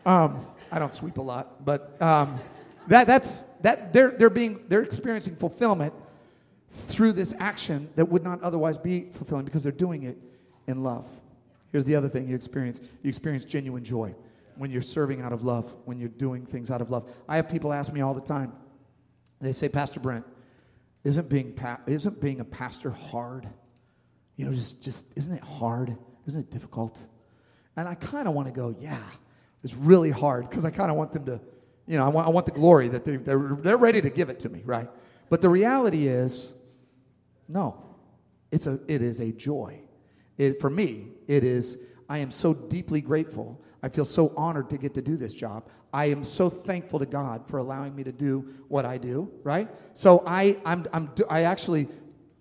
Um, 0.05 0.45
I 0.73 0.79
don't 0.79 0.91
sweep 0.91 1.19
a 1.19 1.21
lot, 1.21 1.63
but 1.63 2.01
um, 2.01 2.39
that, 2.87 3.05
that's, 3.05 3.43
that 3.61 3.93
they're, 3.93 4.09
they're, 4.09 4.31
being, 4.31 4.59
they're 4.69 4.81
experiencing 4.81 5.35
fulfillment 5.35 5.93
through 6.71 7.11
this 7.11 7.31
action 7.37 7.87
that 7.95 8.05
would 8.05 8.23
not 8.23 8.41
otherwise 8.41 8.75
be 8.79 9.11
fulfilling 9.13 9.45
because 9.45 9.61
they're 9.61 9.71
doing 9.71 10.01
it 10.01 10.17
in 10.65 10.81
love. 10.81 11.07
Here's 11.71 11.85
the 11.85 11.95
other 11.95 12.09
thing 12.09 12.27
you 12.27 12.33
experience 12.33 12.81
you 13.03 13.09
experience 13.09 13.45
genuine 13.45 13.83
joy 13.83 14.15
when 14.57 14.71
you're 14.71 14.81
serving 14.81 15.21
out 15.21 15.31
of 15.31 15.43
love, 15.43 15.71
when 15.85 15.99
you're 15.99 16.09
doing 16.09 16.43
things 16.43 16.71
out 16.71 16.81
of 16.81 16.89
love. 16.89 17.07
I 17.29 17.35
have 17.35 17.51
people 17.51 17.71
ask 17.71 17.93
me 17.93 18.01
all 18.01 18.15
the 18.15 18.21
time, 18.21 18.51
they 19.41 19.51
say, 19.51 19.69
Pastor 19.69 19.99
Brent, 19.99 20.25
isn't 21.03 21.29
being, 21.29 21.53
pa- 21.53 21.81
isn't 21.85 22.19
being 22.19 22.39
a 22.39 22.45
pastor 22.45 22.89
hard? 22.89 23.47
You 24.37 24.47
know, 24.47 24.53
just, 24.53 24.81
just 24.81 25.15
isn't 25.15 25.35
it 25.35 25.43
hard? 25.43 25.95
Isn't 26.25 26.39
it 26.39 26.49
difficult? 26.49 26.99
And 27.75 27.87
I 27.87 27.93
kind 27.93 28.27
of 28.27 28.33
want 28.33 28.47
to 28.47 28.53
go, 28.53 28.75
yeah, 28.79 28.97
it's 29.63 29.73
really 29.73 30.11
hard 30.11 30.49
because 30.49 30.65
I 30.65 30.71
kind 30.71 30.91
of 30.91 30.97
want 30.97 31.13
them 31.13 31.25
to, 31.25 31.39
you 31.87 31.97
know, 31.97 32.05
I 32.05 32.09
want, 32.09 32.27
I 32.27 32.29
want 32.29 32.45
the 32.45 32.51
glory 32.51 32.89
that 32.89 33.05
they're, 33.05 33.17
they're, 33.17 33.57
they're 33.59 33.77
ready 33.77 34.01
to 34.01 34.09
give 34.09 34.29
it 34.29 34.39
to 34.41 34.49
me, 34.49 34.61
right? 34.65 34.89
But 35.29 35.41
the 35.41 35.49
reality 35.49 36.07
is, 36.07 36.57
no, 37.47 37.81
it's 38.51 38.67
a, 38.67 38.79
it 38.87 39.01
is 39.01 39.19
a 39.19 39.31
joy. 39.31 39.79
It, 40.37 40.59
for 40.59 40.69
me, 40.69 41.07
it 41.27 41.43
is, 41.43 41.87
I 42.09 42.19
am 42.19 42.31
so 42.31 42.53
deeply 42.53 43.01
grateful. 43.01 43.61
I 43.81 43.89
feel 43.89 44.05
so 44.05 44.33
honored 44.37 44.69
to 44.69 44.77
get 44.77 44.93
to 44.95 45.01
do 45.01 45.17
this 45.17 45.33
job. 45.33 45.69
I 45.93 46.05
am 46.05 46.23
so 46.23 46.49
thankful 46.49 46.99
to 46.99 47.05
God 47.05 47.47
for 47.47 47.57
allowing 47.57 47.95
me 47.95 48.03
to 48.03 48.11
do 48.11 48.47
what 48.67 48.85
I 48.85 48.97
do, 48.97 49.31
right? 49.43 49.69
So 49.93 50.23
I, 50.25 50.57
I'm, 50.65 50.85
I'm, 50.93 51.11
I 51.29 51.43
actually 51.43 51.87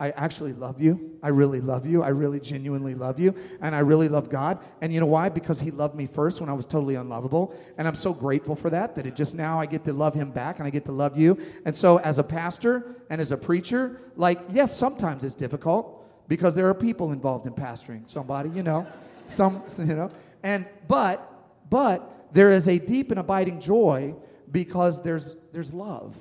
I 0.02 0.10
actually 0.16 0.52
love 0.52 0.82
you. 0.82 1.16
I 1.22 1.28
really 1.28 1.60
love 1.60 1.86
you. 1.86 2.02
I 2.02 2.08
really 2.08 2.40
genuinely 2.40 2.96
love 2.96 3.20
you. 3.20 3.36
And 3.60 3.72
I 3.72 3.78
really 3.78 4.08
love 4.08 4.28
God. 4.28 4.58
And 4.80 4.92
you 4.92 4.98
know 4.98 5.06
why? 5.06 5.28
Because 5.28 5.60
He 5.60 5.70
loved 5.70 5.94
me 5.94 6.08
first 6.08 6.40
when 6.40 6.50
I 6.50 6.54
was 6.54 6.66
totally 6.66 6.96
unlovable. 6.96 7.54
And 7.78 7.86
I'm 7.86 7.94
so 7.94 8.12
grateful 8.12 8.56
for 8.56 8.68
that, 8.70 8.96
that 8.96 9.06
it 9.06 9.14
just 9.14 9.36
now 9.36 9.60
I 9.60 9.66
get 9.66 9.84
to 9.84 9.92
love 9.92 10.12
Him 10.12 10.32
back 10.32 10.58
and 10.58 10.66
I 10.66 10.70
get 10.70 10.84
to 10.86 10.92
love 10.92 11.16
you. 11.16 11.40
And 11.64 11.76
so, 11.76 11.98
as 12.00 12.18
a 12.18 12.24
pastor 12.24 12.96
and 13.10 13.20
as 13.20 13.30
a 13.30 13.36
preacher, 13.36 14.00
like, 14.16 14.40
yes, 14.50 14.76
sometimes 14.76 15.22
it's 15.22 15.36
difficult 15.36 16.04
because 16.26 16.56
there 16.56 16.68
are 16.68 16.74
people 16.74 17.12
involved 17.12 17.46
in 17.46 17.52
pastoring 17.52 18.02
somebody, 18.10 18.50
you 18.50 18.64
know, 18.64 18.84
some, 19.28 19.62
you 19.78 19.94
know. 19.94 20.10
And, 20.42 20.66
but, 20.88 21.70
but 21.70 22.26
there 22.32 22.50
is 22.50 22.66
a 22.66 22.76
deep 22.76 23.12
and 23.12 23.20
abiding 23.20 23.60
joy 23.60 24.16
because 24.50 25.00
there's, 25.04 25.36
there's 25.52 25.72
love 25.72 26.16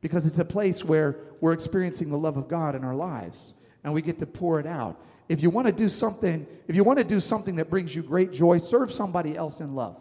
because 0.00 0.26
it's 0.26 0.38
a 0.38 0.44
place 0.44 0.84
where 0.84 1.16
we're 1.40 1.52
experiencing 1.52 2.10
the 2.10 2.18
love 2.18 2.36
of 2.36 2.48
God 2.48 2.74
in 2.74 2.84
our 2.84 2.94
lives 2.94 3.54
and 3.84 3.92
we 3.92 4.02
get 4.02 4.18
to 4.18 4.26
pour 4.26 4.60
it 4.60 4.66
out. 4.66 5.00
If 5.28 5.42
you 5.42 5.50
want 5.50 5.66
to 5.66 5.72
do 5.72 5.88
something, 5.88 6.46
if 6.68 6.76
you 6.76 6.84
want 6.84 6.98
to 6.98 7.04
do 7.04 7.20
something 7.20 7.56
that 7.56 7.70
brings 7.70 7.94
you 7.94 8.02
great 8.02 8.32
joy, 8.32 8.58
serve 8.58 8.92
somebody 8.92 9.36
else 9.36 9.60
in 9.60 9.74
love. 9.74 10.00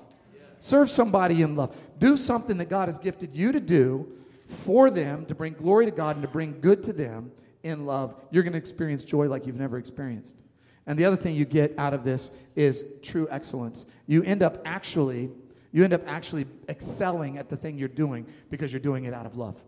Serve 0.60 0.90
somebody 0.90 1.42
in 1.42 1.56
love. 1.56 1.76
Do 2.00 2.18
something 2.18 2.58
that 2.58 2.70
God 2.70 2.88
has 2.88 2.98
gifted 2.98 3.34
you 3.34 3.52
to 3.52 3.60
do 3.60 4.12
for 4.48 4.90
them 4.90 5.26
to 5.26 5.36
bring 5.36 5.54
glory 5.54 5.86
to 5.86 5.92
God 5.92 6.16
and 6.16 6.24
to 6.24 6.28
bring 6.28 6.60
good 6.62 6.84
to 6.84 6.94
them 6.94 7.32
in 7.64 7.86
love. 7.86 8.16
You're 8.32 8.44
going 8.44 8.54
to 8.54 8.60
experience 8.60 9.04
joy 9.06 9.28
like 9.28 9.46
you've 9.46 9.56
never 9.56 9.78
experienced. 9.78 10.36
And 10.88 10.98
the 10.98 11.06
other 11.06 11.16
thing 11.16 11.36
you 11.36 11.46
get 11.46 11.74
out 11.78 11.94
of 11.94 12.04
this 12.04 12.30
is 12.56 12.84
true 13.02 13.28
excellence. 13.32 13.88
You 14.08 14.24
end 14.24 14.44
up 14.44 14.62
actually 14.66 15.32
you 15.72 15.84
end 15.84 15.94
up 15.94 16.08
actually 16.08 16.46
excelling 16.70 17.38
at 17.38 17.50
the 17.50 17.58
thing 17.58 17.78
you're 17.78 17.90
doing 17.90 18.26
because 18.50 18.72
you're 18.72 18.80
doing 18.80 19.04
it 19.04 19.14
out 19.14 19.26
of 19.26 19.36
love 19.36 19.62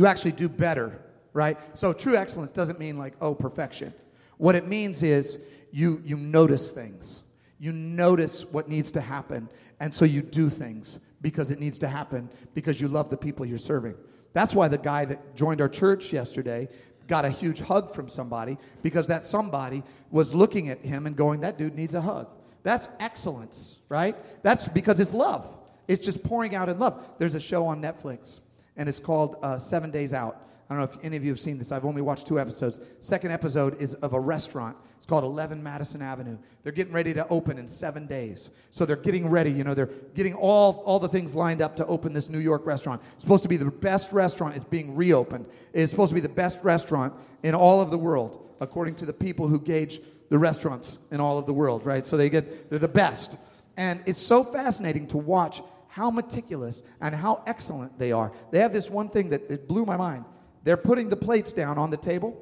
you 0.00 0.06
actually 0.06 0.32
do 0.32 0.48
better, 0.48 0.98
right? 1.34 1.58
So 1.74 1.92
true 1.92 2.16
excellence 2.16 2.52
doesn't 2.52 2.80
mean 2.80 2.96
like, 2.96 3.12
oh, 3.20 3.34
perfection. 3.34 3.92
What 4.38 4.54
it 4.54 4.66
means 4.66 5.02
is 5.02 5.46
you, 5.72 6.00
you 6.06 6.16
notice 6.16 6.70
things. 6.70 7.22
You 7.58 7.72
notice 7.72 8.50
what 8.50 8.66
needs 8.66 8.90
to 8.92 9.02
happen. 9.02 9.46
And 9.78 9.92
so 9.92 10.06
you 10.06 10.22
do 10.22 10.48
things 10.48 11.00
because 11.20 11.50
it 11.50 11.60
needs 11.60 11.78
to 11.80 11.86
happen 11.86 12.30
because 12.54 12.80
you 12.80 12.88
love 12.88 13.10
the 13.10 13.16
people 13.18 13.44
you're 13.44 13.58
serving. 13.58 13.94
That's 14.32 14.54
why 14.54 14.68
the 14.68 14.78
guy 14.78 15.04
that 15.04 15.36
joined 15.36 15.60
our 15.60 15.68
church 15.68 16.14
yesterday 16.14 16.70
got 17.06 17.26
a 17.26 17.30
huge 17.30 17.60
hug 17.60 17.94
from 17.94 18.08
somebody 18.08 18.56
because 18.82 19.06
that 19.08 19.24
somebody 19.24 19.82
was 20.10 20.34
looking 20.34 20.70
at 20.70 20.78
him 20.78 21.04
and 21.04 21.14
going, 21.14 21.42
that 21.42 21.58
dude 21.58 21.74
needs 21.74 21.92
a 21.92 22.00
hug. 22.00 22.26
That's 22.62 22.88
excellence, 23.00 23.82
right? 23.90 24.16
That's 24.42 24.66
because 24.66 24.98
it's 24.98 25.12
love. 25.12 25.58
It's 25.88 26.02
just 26.02 26.24
pouring 26.24 26.54
out 26.54 26.70
in 26.70 26.78
love. 26.78 27.06
There's 27.18 27.34
a 27.34 27.40
show 27.40 27.66
on 27.66 27.82
Netflix 27.82 28.40
and 28.80 28.88
it's 28.88 28.98
called 28.98 29.36
uh, 29.42 29.58
Seven 29.58 29.90
Days 29.90 30.14
Out. 30.14 30.40
I 30.70 30.74
don't 30.74 30.78
know 30.78 30.98
if 30.98 31.04
any 31.04 31.14
of 31.18 31.22
you 31.22 31.28
have 31.28 31.38
seen 31.38 31.58
this. 31.58 31.70
I've 31.70 31.84
only 31.84 32.00
watched 32.00 32.26
two 32.26 32.40
episodes. 32.40 32.80
Second 32.98 33.30
episode 33.30 33.78
is 33.78 33.92
of 33.96 34.14
a 34.14 34.20
restaurant. 34.20 34.74
It's 34.96 35.06
called 35.06 35.22
11 35.22 35.62
Madison 35.62 36.00
Avenue. 36.00 36.38
They're 36.62 36.72
getting 36.72 36.94
ready 36.94 37.12
to 37.12 37.28
open 37.28 37.58
in 37.58 37.68
seven 37.68 38.06
days. 38.06 38.48
So 38.70 38.86
they're 38.86 38.96
getting 38.96 39.28
ready. 39.28 39.50
You 39.50 39.64
know, 39.64 39.74
they're 39.74 39.90
getting 40.14 40.32
all, 40.32 40.82
all 40.86 40.98
the 40.98 41.08
things 41.08 41.34
lined 41.34 41.60
up 41.60 41.76
to 41.76 41.86
open 41.86 42.14
this 42.14 42.30
New 42.30 42.38
York 42.38 42.64
restaurant. 42.64 43.02
It's 43.12 43.22
supposed 43.22 43.42
to 43.42 43.50
be 43.50 43.58
the 43.58 43.66
best 43.66 44.12
restaurant. 44.12 44.56
It's 44.56 44.64
being 44.64 44.96
reopened. 44.96 45.44
It's 45.74 45.90
supposed 45.90 46.10
to 46.10 46.14
be 46.14 46.22
the 46.22 46.30
best 46.30 46.64
restaurant 46.64 47.12
in 47.42 47.54
all 47.54 47.82
of 47.82 47.90
the 47.90 47.98
world, 47.98 48.48
according 48.60 48.94
to 48.96 49.04
the 49.04 49.12
people 49.12 49.46
who 49.46 49.60
gauge 49.60 50.00
the 50.30 50.38
restaurants 50.38 51.06
in 51.10 51.20
all 51.20 51.36
of 51.36 51.44
the 51.44 51.52
world, 51.52 51.84
right? 51.84 52.04
So 52.04 52.16
they 52.16 52.30
get, 52.30 52.70
they're 52.70 52.78
the 52.78 52.88
best. 52.88 53.38
And 53.76 54.00
it's 54.06 54.22
so 54.22 54.42
fascinating 54.42 55.06
to 55.08 55.18
watch 55.18 55.60
how 56.00 56.10
meticulous 56.10 56.82
and 57.02 57.14
how 57.14 57.42
excellent 57.46 57.98
they 57.98 58.10
are. 58.10 58.32
They 58.50 58.60
have 58.60 58.72
this 58.72 58.88
one 58.88 59.10
thing 59.10 59.28
that 59.28 59.50
it 59.50 59.68
blew 59.68 59.84
my 59.84 59.98
mind. 59.98 60.24
They're 60.64 60.78
putting 60.78 61.10
the 61.10 61.16
plates 61.16 61.52
down 61.52 61.76
on 61.76 61.90
the 61.90 61.98
table, 61.98 62.32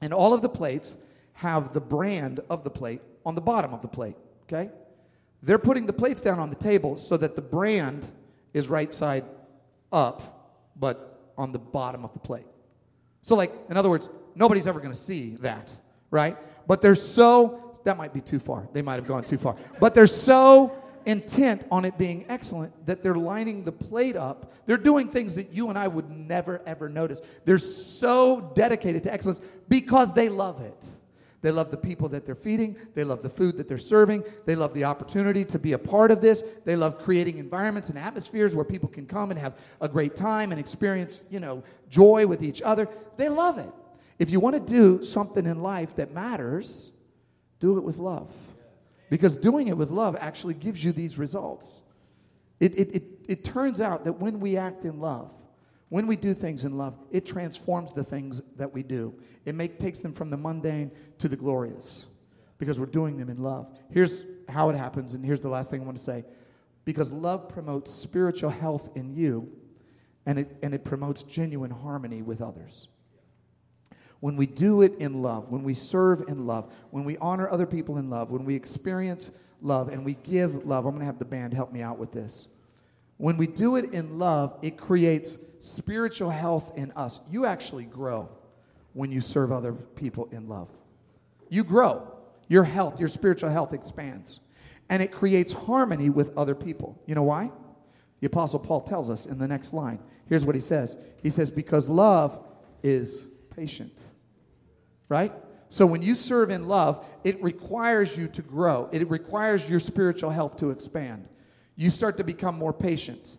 and 0.00 0.12
all 0.12 0.34
of 0.34 0.42
the 0.42 0.48
plates 0.48 1.04
have 1.34 1.72
the 1.74 1.80
brand 1.80 2.40
of 2.50 2.64
the 2.64 2.70
plate 2.70 3.02
on 3.24 3.36
the 3.36 3.40
bottom 3.40 3.72
of 3.72 3.82
the 3.82 3.88
plate, 3.88 4.16
okay? 4.42 4.68
They're 5.44 5.60
putting 5.60 5.86
the 5.86 5.92
plates 5.92 6.22
down 6.22 6.40
on 6.40 6.50
the 6.50 6.56
table 6.56 6.96
so 6.96 7.16
that 7.18 7.36
the 7.36 7.42
brand 7.42 8.04
is 8.52 8.68
right 8.68 8.92
side 8.92 9.22
up, 9.92 10.20
but 10.74 11.30
on 11.38 11.52
the 11.52 11.60
bottom 11.60 12.04
of 12.04 12.12
the 12.14 12.18
plate. 12.18 12.46
So, 13.22 13.36
like, 13.36 13.52
in 13.68 13.76
other 13.76 13.90
words, 13.90 14.08
nobody's 14.34 14.66
ever 14.66 14.80
going 14.80 14.92
to 14.92 14.98
see 14.98 15.36
that, 15.36 15.72
right? 16.10 16.36
But 16.66 16.82
they're 16.82 16.96
so, 16.96 17.76
that 17.84 17.96
might 17.96 18.12
be 18.12 18.20
too 18.20 18.40
far. 18.40 18.68
They 18.72 18.82
might 18.82 18.96
have 18.96 19.06
gone 19.06 19.22
too 19.22 19.38
far. 19.38 19.54
But 19.78 19.94
they're 19.94 20.08
so 20.08 20.79
intent 21.06 21.66
on 21.70 21.84
it 21.84 21.96
being 21.98 22.24
excellent 22.28 22.86
that 22.86 23.02
they're 23.02 23.14
lining 23.14 23.64
the 23.64 23.72
plate 23.72 24.16
up. 24.16 24.52
They're 24.66 24.76
doing 24.76 25.08
things 25.08 25.34
that 25.34 25.52
you 25.52 25.68
and 25.68 25.78
I 25.78 25.88
would 25.88 26.10
never, 26.10 26.62
ever 26.66 26.88
notice. 26.88 27.20
They're 27.44 27.58
so 27.58 28.52
dedicated 28.54 29.02
to 29.04 29.12
excellence 29.12 29.40
because 29.68 30.12
they 30.12 30.28
love 30.28 30.60
it. 30.60 30.86
They 31.42 31.50
love 31.50 31.70
the 31.70 31.76
people 31.76 32.08
that 32.10 32.26
they're 32.26 32.34
feeding. 32.34 32.76
They 32.94 33.04
love 33.04 33.22
the 33.22 33.30
food 33.30 33.56
that 33.56 33.66
they're 33.66 33.78
serving. 33.78 34.24
They 34.44 34.54
love 34.54 34.74
the 34.74 34.84
opportunity 34.84 35.44
to 35.46 35.58
be 35.58 35.72
a 35.72 35.78
part 35.78 36.10
of 36.10 36.20
this. 36.20 36.44
They 36.64 36.76
love 36.76 36.98
creating 36.98 37.38
environments 37.38 37.88
and 37.88 37.98
atmospheres 37.98 38.54
where 38.54 38.64
people 38.64 38.88
can 38.88 39.06
come 39.06 39.30
and 39.30 39.40
have 39.40 39.54
a 39.80 39.88
great 39.88 40.14
time 40.14 40.52
and 40.52 40.60
experience, 40.60 41.24
you 41.30 41.40
know, 41.40 41.62
joy 41.88 42.26
with 42.26 42.42
each 42.42 42.60
other. 42.60 42.88
They 43.16 43.28
love 43.28 43.58
it. 43.58 43.70
If 44.18 44.30
you 44.30 44.38
want 44.38 44.54
to 44.54 44.60
do 44.60 45.02
something 45.02 45.46
in 45.46 45.62
life 45.62 45.96
that 45.96 46.12
matters, 46.12 46.98
do 47.58 47.78
it 47.78 47.84
with 47.84 47.96
love. 47.96 48.36
Because 49.10 49.36
doing 49.36 49.68
it 49.68 49.76
with 49.76 49.90
love 49.90 50.16
actually 50.18 50.54
gives 50.54 50.82
you 50.82 50.92
these 50.92 51.18
results. 51.18 51.82
It, 52.60 52.78
it, 52.78 52.94
it, 52.94 53.02
it 53.28 53.44
turns 53.44 53.80
out 53.80 54.04
that 54.04 54.14
when 54.14 54.40
we 54.40 54.56
act 54.56 54.84
in 54.84 55.00
love, 55.00 55.32
when 55.90 56.06
we 56.06 56.14
do 56.14 56.32
things 56.32 56.64
in 56.64 56.78
love, 56.78 56.96
it 57.10 57.26
transforms 57.26 57.92
the 57.92 58.04
things 58.04 58.40
that 58.56 58.72
we 58.72 58.84
do. 58.84 59.12
It 59.44 59.56
make, 59.56 59.78
takes 59.78 59.98
them 59.98 60.12
from 60.12 60.30
the 60.30 60.36
mundane 60.36 60.92
to 61.18 61.28
the 61.28 61.36
glorious 61.36 62.06
because 62.58 62.78
we're 62.78 62.86
doing 62.86 63.16
them 63.16 63.28
in 63.28 63.42
love. 63.42 63.76
Here's 63.90 64.22
how 64.48 64.70
it 64.70 64.76
happens, 64.76 65.14
and 65.14 65.24
here's 65.24 65.40
the 65.40 65.48
last 65.48 65.70
thing 65.70 65.80
I 65.80 65.84
want 65.84 65.96
to 65.96 66.02
say. 66.02 66.24
Because 66.84 67.10
love 67.10 67.48
promotes 67.48 67.90
spiritual 67.90 68.50
health 68.50 68.90
in 68.94 69.14
you, 69.16 69.50
and 70.26 70.38
it, 70.38 70.56
and 70.62 70.72
it 70.72 70.84
promotes 70.84 71.24
genuine 71.24 71.70
harmony 71.70 72.22
with 72.22 72.40
others. 72.40 72.88
When 74.20 74.36
we 74.36 74.46
do 74.46 74.82
it 74.82 74.94
in 74.98 75.22
love, 75.22 75.50
when 75.50 75.62
we 75.62 75.74
serve 75.74 76.28
in 76.28 76.46
love, 76.46 76.72
when 76.90 77.04
we 77.04 77.16
honor 77.18 77.48
other 77.48 77.66
people 77.66 77.96
in 77.96 78.10
love, 78.10 78.30
when 78.30 78.44
we 78.44 78.54
experience 78.54 79.30
love 79.62 79.88
and 79.88 80.04
we 80.04 80.14
give 80.14 80.66
love, 80.66 80.84
I'm 80.84 80.92
going 80.92 81.00
to 81.00 81.06
have 81.06 81.18
the 81.18 81.24
band 81.24 81.54
help 81.54 81.72
me 81.72 81.82
out 81.82 81.98
with 81.98 82.12
this. 82.12 82.48
When 83.16 83.36
we 83.36 83.46
do 83.46 83.76
it 83.76 83.92
in 83.92 84.18
love, 84.18 84.58
it 84.62 84.76
creates 84.78 85.38
spiritual 85.58 86.30
health 86.30 86.72
in 86.76 86.92
us. 86.92 87.20
You 87.30 87.46
actually 87.46 87.84
grow 87.84 88.28
when 88.92 89.12
you 89.12 89.20
serve 89.20 89.52
other 89.52 89.72
people 89.72 90.28
in 90.32 90.48
love. 90.48 90.70
You 91.48 91.64
grow. 91.64 92.14
Your 92.48 92.64
health, 92.64 92.98
your 92.98 93.08
spiritual 93.08 93.50
health 93.50 93.72
expands. 93.72 94.40
And 94.88 95.02
it 95.02 95.12
creates 95.12 95.52
harmony 95.52 96.10
with 96.10 96.36
other 96.36 96.54
people. 96.54 97.00
You 97.06 97.14
know 97.14 97.22
why? 97.22 97.50
The 98.20 98.26
Apostle 98.26 98.58
Paul 98.58 98.80
tells 98.82 99.08
us 99.08 99.26
in 99.26 99.38
the 99.38 99.48
next 99.48 99.72
line. 99.72 99.98
Here's 100.28 100.44
what 100.44 100.54
he 100.54 100.60
says 100.60 100.98
He 101.22 101.30
says, 101.30 101.50
Because 101.50 101.88
love 101.88 102.44
is 102.82 103.26
patient. 103.54 103.92
Right? 105.10 105.32
So 105.68 105.84
when 105.84 106.00
you 106.00 106.14
serve 106.14 106.50
in 106.50 106.66
love, 106.66 107.04
it 107.22 107.42
requires 107.42 108.16
you 108.16 108.28
to 108.28 108.42
grow. 108.42 108.88
It 108.92 109.10
requires 109.10 109.68
your 109.68 109.80
spiritual 109.80 110.30
health 110.30 110.56
to 110.58 110.70
expand. 110.70 111.28
You 111.76 111.90
start 111.90 112.16
to 112.16 112.24
become 112.24 112.56
more 112.56 112.72
patient, 112.72 113.36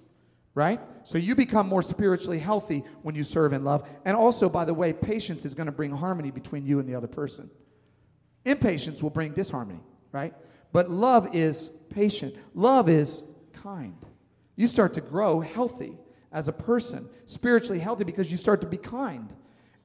right? 0.53 0.79
So 1.03 1.17
you 1.17 1.35
become 1.35 1.67
more 1.67 1.81
spiritually 1.81 2.39
healthy 2.39 2.83
when 3.01 3.15
you 3.15 3.23
serve 3.23 3.53
in 3.53 3.63
love. 3.63 3.87
And 4.05 4.15
also, 4.15 4.49
by 4.49 4.65
the 4.65 4.73
way, 4.73 4.93
patience 4.93 5.45
is 5.45 5.53
going 5.53 5.65
to 5.65 5.71
bring 5.71 5.91
harmony 5.91 6.29
between 6.29 6.65
you 6.65 6.79
and 6.79 6.87
the 6.87 6.95
other 6.95 7.07
person. 7.07 7.49
Impatience 8.45 9.01
will 9.01 9.09
bring 9.09 9.33
disharmony, 9.33 9.79
right? 10.11 10.33
But 10.73 10.89
love 10.89 11.35
is 11.35 11.69
patient. 11.89 12.35
Love 12.53 12.89
is 12.89 13.23
kind. 13.53 13.97
You 14.55 14.67
start 14.67 14.93
to 14.95 15.01
grow 15.01 15.39
healthy 15.39 15.97
as 16.31 16.47
a 16.47 16.53
person, 16.53 17.07
spiritually 17.25 17.79
healthy, 17.79 18.03
because 18.03 18.31
you 18.31 18.37
start 18.37 18.61
to 18.61 18.67
be 18.67 18.77
kind. 18.77 19.33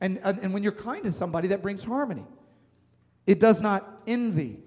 And, 0.07 0.21
and 0.25 0.55
when 0.55 0.63
you're 0.63 0.71
kind 0.71 1.03
to 1.03 1.11
somebody, 1.11 1.49
that 1.49 1.63
brings 1.63 1.83
harmony. 1.83 2.25
It 3.27 3.41
does 3.41 3.61
not 3.61 4.03
envy. 4.07 4.61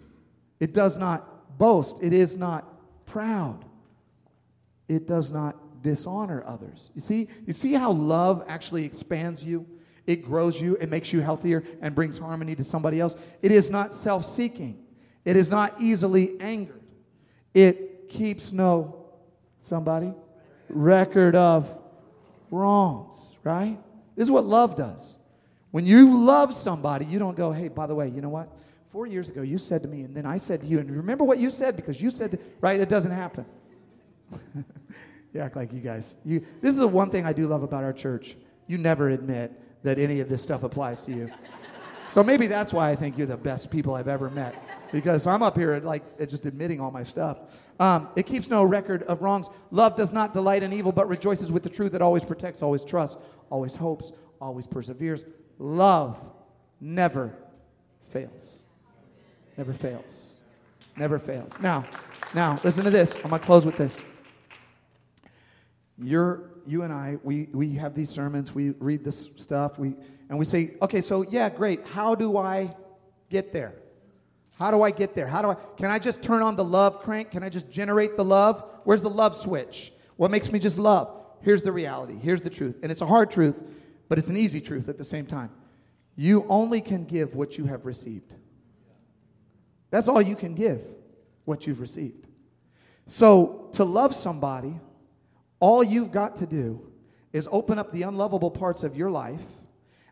It 0.59 0.73
does 0.73 0.97
not 0.97 1.57
boast. 1.57 2.03
It 2.03 2.11
is 2.11 2.35
not 2.35 2.65
proud. 3.05 3.63
It 4.89 5.07
does 5.07 5.31
not 5.31 5.81
dishonor 5.81 6.43
others. 6.45 6.91
You 6.93 6.99
see, 6.99 7.29
you 7.47 7.53
see 7.53 7.71
how 7.71 7.91
love 7.91 8.43
actually 8.49 8.83
expands 8.83 9.41
you? 9.45 9.65
It 10.05 10.25
grows 10.25 10.59
you, 10.59 10.75
it 10.81 10.89
makes 10.89 11.13
you 11.13 11.21
healthier 11.21 11.63
and 11.81 11.95
brings 11.95 12.17
harmony 12.17 12.55
to 12.55 12.63
somebody 12.63 12.99
else. 12.99 13.15
It 13.41 13.51
is 13.51 13.69
not 13.69 13.93
self-seeking. 13.93 14.83
It 15.23 15.37
is 15.37 15.49
not 15.49 15.79
easily 15.79 16.37
angered. 16.41 16.81
It 17.53 18.09
keeps 18.09 18.51
no 18.51 19.05
somebody 19.61 20.13
record 20.67 21.35
of 21.35 21.77
wrongs, 22.51 23.37
right? 23.43 23.77
This 24.15 24.23
is 24.23 24.31
what 24.31 24.45
love 24.45 24.75
does. 24.75 25.18
When 25.71 25.85
you 25.85 26.25
love 26.25 26.53
somebody, 26.53 27.05
you 27.05 27.19
don't 27.19 27.37
go, 27.37 27.51
hey, 27.51 27.67
by 27.67 27.85
the 27.85 27.95
way, 27.95 28.07
you 28.09 28.21
know 28.21 28.29
what? 28.29 28.49
Four 28.91 29.05
years 29.05 29.29
ago, 29.29 29.41
you 29.41 29.59
said 29.59 29.83
to 29.83 29.87
me, 29.87 30.01
and 30.01 30.15
then 30.15 30.25
I 30.25 30.37
said 30.37 30.61
to 30.61 30.67
you, 30.67 30.79
and 30.79 30.89
remember 30.89 31.23
what 31.23 31.37
you 31.37 31.51
said 31.51 31.75
because 31.75 32.01
you 32.01 32.09
said, 32.09 32.39
right? 32.59 32.79
It 32.79 32.89
doesn't 32.89 33.11
happen. 33.11 33.45
you 35.33 35.39
act 35.39 35.55
like 35.55 35.71
you 35.71 35.79
guys. 35.79 36.15
You, 36.25 36.43
this 36.61 36.71
is 36.71 36.77
the 36.77 36.87
one 36.87 37.11
thing 37.11 37.25
I 37.25 37.33
do 37.33 37.47
love 37.47 37.61
about 37.61 37.83
our 37.83 37.93
church. 37.93 38.35
You 38.65 38.79
never 38.79 39.09
admit 39.09 39.51
that 39.83 39.99
any 39.99 40.19
of 40.21 40.29
this 40.29 40.41
stuff 40.41 40.63
applies 40.63 41.01
to 41.01 41.11
you. 41.11 41.31
so 42.09 42.23
maybe 42.23 42.47
that's 42.47 42.73
why 42.73 42.89
I 42.89 42.95
think 42.95 43.17
you're 43.17 43.27
the 43.27 43.37
best 43.37 43.69
people 43.69 43.93
I've 43.93 44.07
ever 44.07 44.29
met 44.31 44.55
because 44.91 45.27
I'm 45.27 45.43
up 45.43 45.55
here 45.55 45.79
like 45.79 46.17
just 46.17 46.47
admitting 46.47 46.79
all 46.79 46.89
my 46.89 47.03
stuff. 47.03 47.37
Um, 47.79 48.09
it 48.15 48.25
keeps 48.25 48.49
no 48.49 48.63
record 48.63 49.03
of 49.03 49.21
wrongs. 49.21 49.49
Love 49.71 49.95
does 49.95 50.11
not 50.11 50.33
delight 50.33 50.63
in 50.63 50.73
evil, 50.73 50.91
but 50.91 51.07
rejoices 51.07 51.51
with 51.51 51.63
the 51.63 51.69
truth. 51.69 51.93
It 51.93 52.01
always 52.01 52.25
protects, 52.25 52.61
always 52.61 52.83
trusts, 52.83 53.21
always 53.49 53.75
hopes, 53.75 54.11
always 54.41 54.67
perseveres. 54.67 55.25
Love 55.59 56.17
never 56.79 57.33
fails. 58.09 58.59
Never 59.57 59.73
fails. 59.73 60.37
Never 60.95 61.19
fails. 61.19 61.59
Now, 61.59 61.83
now 62.33 62.57
listen 62.63 62.85
to 62.85 62.89
this. 62.89 63.15
I'm 63.17 63.29
gonna 63.29 63.39
close 63.39 63.65
with 63.65 63.77
this. 63.77 64.01
You're 66.01 66.49
you 66.65 66.83
and 66.83 66.93
I, 66.93 67.17
we 67.23 67.49
we 67.51 67.73
have 67.73 67.93
these 67.93 68.09
sermons, 68.09 68.55
we 68.55 68.69
read 68.71 69.03
this 69.03 69.33
stuff, 69.35 69.77
we 69.77 69.95
and 70.29 70.39
we 70.39 70.45
say, 70.45 70.77
okay, 70.81 71.01
so 71.01 71.23
yeah, 71.23 71.49
great. 71.49 71.85
How 71.87 72.15
do 72.15 72.37
I 72.37 72.73
get 73.29 73.51
there? 73.51 73.73
How 74.57 74.71
do 74.71 74.81
I 74.81 74.91
get 74.91 75.13
there? 75.13 75.27
How 75.27 75.41
do 75.41 75.49
I 75.49 75.55
can 75.77 75.91
I 75.91 75.99
just 75.99 76.23
turn 76.23 76.41
on 76.41 76.55
the 76.55 76.63
love 76.63 77.01
crank? 77.01 77.31
Can 77.31 77.43
I 77.43 77.49
just 77.49 77.69
generate 77.69 78.15
the 78.15 78.25
love? 78.25 78.63
Where's 78.85 79.01
the 79.01 79.09
love 79.09 79.35
switch? 79.35 79.91
What 80.15 80.31
makes 80.31 80.51
me 80.53 80.59
just 80.59 80.77
love? 80.77 81.13
Here's 81.41 81.61
the 81.61 81.71
reality. 81.71 82.17
Here's 82.17 82.41
the 82.41 82.49
truth. 82.49 82.79
And 82.81 82.91
it's 82.91 83.01
a 83.01 83.05
hard 83.05 83.31
truth 83.31 83.63
but 84.09 84.17
it's 84.17 84.27
an 84.27 84.35
easy 84.35 84.59
truth 84.59 84.89
at 84.89 84.97
the 84.97 85.05
same 85.05 85.25
time. 85.25 85.51
You 86.15 86.45
only 86.49 86.81
can 86.81 87.05
give 87.05 87.35
what 87.35 87.57
you 87.57 87.65
have 87.65 87.85
received. 87.85 88.33
That's 89.91 90.07
all 90.07 90.21
you 90.21 90.35
can 90.35 90.55
give, 90.55 90.83
what 91.45 91.65
you've 91.65 91.79
received. 91.79 92.27
So, 93.05 93.69
to 93.73 93.83
love 93.83 94.13
somebody, 94.13 94.77
all 95.59 95.83
you've 95.83 96.11
got 96.11 96.35
to 96.37 96.45
do 96.45 96.91
is 97.31 97.47
open 97.51 97.79
up 97.79 97.91
the 97.91 98.03
unlovable 98.03 98.51
parts 98.51 98.83
of 98.83 98.97
your 98.97 99.09
life 99.09 99.45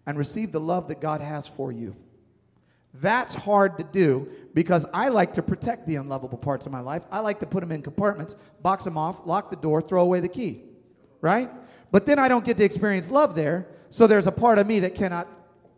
and 0.06 0.18
receive 0.18 0.52
the 0.52 0.60
love 0.60 0.88
that 0.88 1.02
God 1.02 1.22
has 1.22 1.48
for 1.48 1.72
you. 1.72 1.96
That's 2.96 3.36
hard 3.36 3.78
to 3.78 3.84
do 3.84 4.30
because 4.54 4.86
I 4.94 5.10
like 5.10 5.34
to 5.34 5.44
protect 5.44 5.86
the 5.86 5.98
unlovable 5.98 6.38
parts 6.38 6.66
of 6.66 6.72
my 6.72 6.80
life. 6.80 7.04
I 7.12 7.20
like 7.20 7.40
to 7.42 7.46
put 7.46 7.60
them 7.60 7.72
in 7.72 7.82
compartments, 7.82 8.36
box 8.62 8.84
them 8.84 8.98
off, 8.98 9.26
lock 9.26 9.50
the 9.50 9.58
door, 9.58 9.82
throw 9.82 10.02
away 10.02 10.20
the 10.20 10.30
key, 10.30 10.64
right? 11.22 11.50
But 11.92 12.06
then 12.06 12.18
I 12.18 12.28
don't 12.28 12.46
get 12.46 12.58
to 12.58 12.64
experience 12.64 13.12
love 13.12 13.36
there 13.36 13.68
so 13.90 14.08
there's 14.08 14.28
a 14.28 14.32
part 14.32 14.60
of 14.60 14.68
me 14.68 14.80
that 14.82 14.96
cannot 14.96 15.28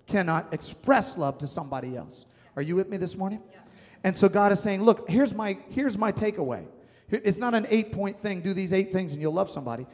cannot 0.08 0.54
express 0.54 1.18
love 1.18 1.38
to 1.38 1.48
somebody 1.48 1.96
else. 1.96 2.26
Are 2.56 2.62
you 2.62 2.76
with 2.76 2.90
me 2.90 2.98
this 2.98 3.16
morning? 3.16 3.42
Yeah. 3.52 3.60
And 4.04 4.18
so 4.18 4.28
God 4.28 4.52
is 4.52 4.60
saying, 4.60 4.82
look, 4.82 5.10
here's 5.10 5.34
my 5.34 5.58
here's 5.70 5.98
my 5.98 6.12
takeaway. 6.12 6.66
It's 7.10 7.40
not 7.40 7.54
an 7.56 7.66
eight 7.70 7.92
point 7.92 8.20
thing. 8.20 8.42
Do 8.42 8.54
these 8.54 8.74
eight 8.74 8.92
things 8.92 9.14
and 9.14 9.22
you'll 9.22 9.34
love 9.34 9.50
somebody. 9.50 9.88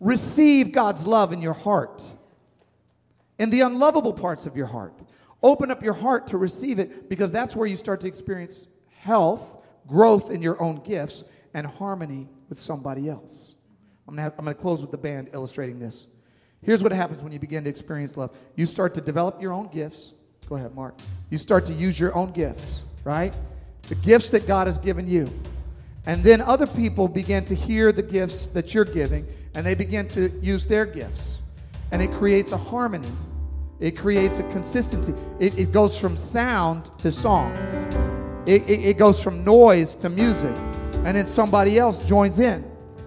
Receive 0.00 0.72
God's 0.72 1.06
love 1.06 1.32
in 1.32 1.42
your 1.42 1.54
heart, 1.54 2.02
in 3.38 3.50
the 3.50 3.62
unlovable 3.62 4.12
parts 4.12 4.46
of 4.46 4.56
your 4.56 4.66
heart. 4.66 4.94
Open 5.42 5.70
up 5.70 5.82
your 5.82 5.94
heart 5.94 6.28
to 6.28 6.38
receive 6.38 6.78
it 6.78 7.08
because 7.08 7.32
that's 7.32 7.54
where 7.56 7.66
you 7.66 7.76
start 7.76 8.00
to 8.00 8.06
experience 8.06 8.66
health, 8.90 9.64
growth 9.86 10.30
in 10.30 10.42
your 10.42 10.60
own 10.60 10.82
gifts, 10.82 11.30
and 11.54 11.66
harmony 11.66 12.28
with 12.48 12.58
somebody 12.58 13.08
else. 13.08 13.54
I'm 14.06 14.18
I'm 14.18 14.30
gonna 14.36 14.54
close 14.54 14.80
with 14.80 14.90
the 14.90 14.98
band 14.98 15.30
illustrating 15.32 15.78
this. 15.78 16.06
Here's 16.62 16.82
what 16.82 16.92
happens 16.92 17.22
when 17.22 17.32
you 17.32 17.38
begin 17.38 17.64
to 17.64 17.70
experience 17.70 18.16
love 18.16 18.36
you 18.56 18.66
start 18.66 18.94
to 18.94 19.00
develop 19.00 19.40
your 19.40 19.52
own 19.52 19.68
gifts. 19.68 20.12
Go 20.48 20.56
ahead, 20.56 20.74
Mark. 20.74 20.94
You 21.30 21.38
start 21.38 21.66
to 21.66 21.72
use 21.72 22.00
your 22.00 22.14
own 22.16 22.32
gifts, 22.32 22.82
right? 23.04 23.32
The 23.88 23.94
gifts 23.96 24.30
that 24.30 24.46
God 24.46 24.66
has 24.66 24.78
given 24.78 25.06
you. 25.06 25.30
And 26.06 26.24
then 26.24 26.40
other 26.40 26.66
people 26.66 27.06
begin 27.06 27.44
to 27.46 27.54
hear 27.54 27.92
the 27.92 28.02
gifts 28.02 28.46
that 28.48 28.72
you're 28.72 28.86
giving, 28.86 29.26
and 29.54 29.66
they 29.66 29.74
begin 29.74 30.08
to 30.08 30.30
use 30.40 30.66
their 30.66 30.86
gifts. 30.86 31.42
And 31.92 32.00
it 32.00 32.10
creates 32.12 32.52
a 32.52 32.56
harmony, 32.56 33.10
it 33.78 33.96
creates 33.96 34.38
a 34.38 34.42
consistency. 34.52 35.14
It, 35.38 35.58
it 35.58 35.72
goes 35.72 35.98
from 35.98 36.16
sound 36.16 36.90
to 36.98 37.12
song, 37.12 37.52
it, 38.46 38.62
it, 38.68 38.80
it 38.84 38.98
goes 38.98 39.22
from 39.22 39.44
noise 39.44 39.94
to 39.96 40.08
music. 40.08 40.56
And 41.04 41.16
then 41.16 41.26
somebody 41.26 41.78
else 41.78 42.06
joins 42.06 42.40
in. 42.40 42.64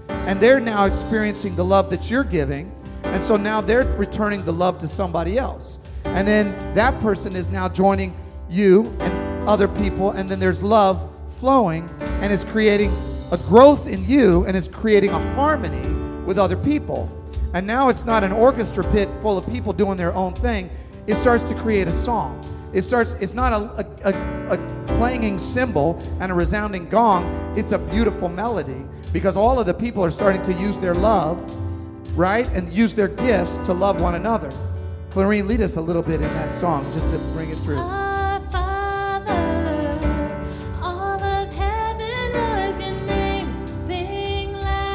And 0.08 0.40
they're 0.40 0.60
now 0.60 0.86
experiencing 0.86 1.56
the 1.56 1.66
love 1.66 1.90
that 1.90 2.10
you're 2.10 2.24
giving 2.24 2.72
and 3.04 3.22
so 3.22 3.36
now 3.38 3.62
they're 3.62 3.86
returning 3.98 4.44
the 4.46 4.54
love 4.54 4.80
to 4.80 4.88
somebody 4.88 5.38
else. 5.38 5.80
And 6.06 6.28
then 6.28 6.76
that 6.76 7.00
person 7.02 7.36
is 7.36 7.50
now 7.50 7.70
joining 7.70 8.14
you 8.50 8.94
and 9.00 9.48
other 9.48 9.68
people. 9.68 10.12
And 10.12 10.30
then 10.30 10.40
there's 10.40 10.62
love 10.64 11.12
flowing 11.38 11.90
and 12.02 12.32
is 12.32 12.44
creating 12.44 12.92
a 13.32 13.38
growth 13.38 13.88
in 13.88 14.04
you 14.06 14.46
and 14.46 14.56
is 14.58 14.68
creating 14.68 15.12
a 15.12 15.34
harmony 15.34 15.88
with 16.26 16.38
other 16.38 16.58
people. 16.58 17.10
And 17.54 17.66
now 17.66 17.90
it's 17.90 18.06
not 18.06 18.24
an 18.24 18.32
orchestra 18.32 18.84
pit 18.92 19.10
full 19.22 19.38
of 19.38 19.46
people 19.48 19.74
doing 19.74 19.98
their 19.98 20.14
own 20.14 20.34
thing. 20.34 20.70
It 21.08 21.16
starts 21.16 21.44
to 21.46 21.56
create 21.56 21.88
a 21.88 21.92
song. 21.92 22.46
It 22.74 22.84
starts, 22.84 23.14
it's 23.14 23.34
not 23.34 23.52
a, 23.52 23.56
a, 23.56 24.14
a, 24.14 24.54
a 24.54 24.88
clanging 24.88 25.40
cymbal 25.40 26.02
and 26.20 26.32
a 26.32 26.36
resounding 26.36 26.88
gong. 26.90 27.26
It's 27.58 27.72
a 27.72 27.80
beautiful 27.80 28.30
melody 28.30 28.86
because 29.12 29.36
all 29.36 29.60
of 29.60 29.66
the 29.66 29.74
people 29.74 30.04
are 30.04 30.12
starting 30.12 30.42
to 30.44 30.54
use 30.54 30.78
their 30.78 30.96
love 30.96 31.38
right? 32.16 32.48
And 32.54 32.72
use 32.72 32.94
their 32.94 33.08
gifts 33.08 33.58
to 33.66 33.74
love 33.74 34.02
one 34.02 34.16
another. 34.16 34.52
Clarine, 35.12 35.48
lead 35.48 35.62
us 35.62 35.76
a 35.76 35.82
little 35.82 36.02
bit 36.02 36.16
in 36.16 36.22
that 36.22 36.52
song 36.54 36.90
just 36.94 37.10
to 37.12 37.18
bring 37.34 37.50
it 37.50 37.58
through. 37.60 37.78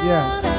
Yes. 0.07 0.56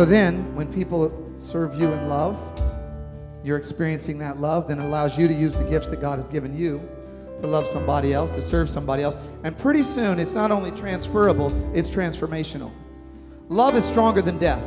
So 0.00 0.06
then, 0.06 0.56
when 0.56 0.72
people 0.72 1.30
serve 1.36 1.78
you 1.78 1.92
in 1.92 2.08
love, 2.08 2.40
you're 3.44 3.58
experiencing 3.58 4.18
that 4.20 4.38
love, 4.38 4.68
then 4.68 4.78
it 4.78 4.84
allows 4.86 5.18
you 5.18 5.28
to 5.28 5.34
use 5.34 5.52
the 5.52 5.64
gifts 5.64 5.88
that 5.88 6.00
God 6.00 6.18
has 6.18 6.26
given 6.26 6.56
you 6.56 6.80
to 7.38 7.46
love 7.46 7.66
somebody 7.66 8.14
else, 8.14 8.30
to 8.30 8.40
serve 8.40 8.70
somebody 8.70 9.02
else. 9.02 9.18
And 9.44 9.58
pretty 9.58 9.82
soon, 9.82 10.18
it's 10.18 10.32
not 10.32 10.50
only 10.50 10.70
transferable, 10.70 11.52
it's 11.76 11.90
transformational. 11.90 12.70
Love 13.50 13.76
is 13.76 13.84
stronger 13.84 14.22
than 14.22 14.38
death. 14.38 14.66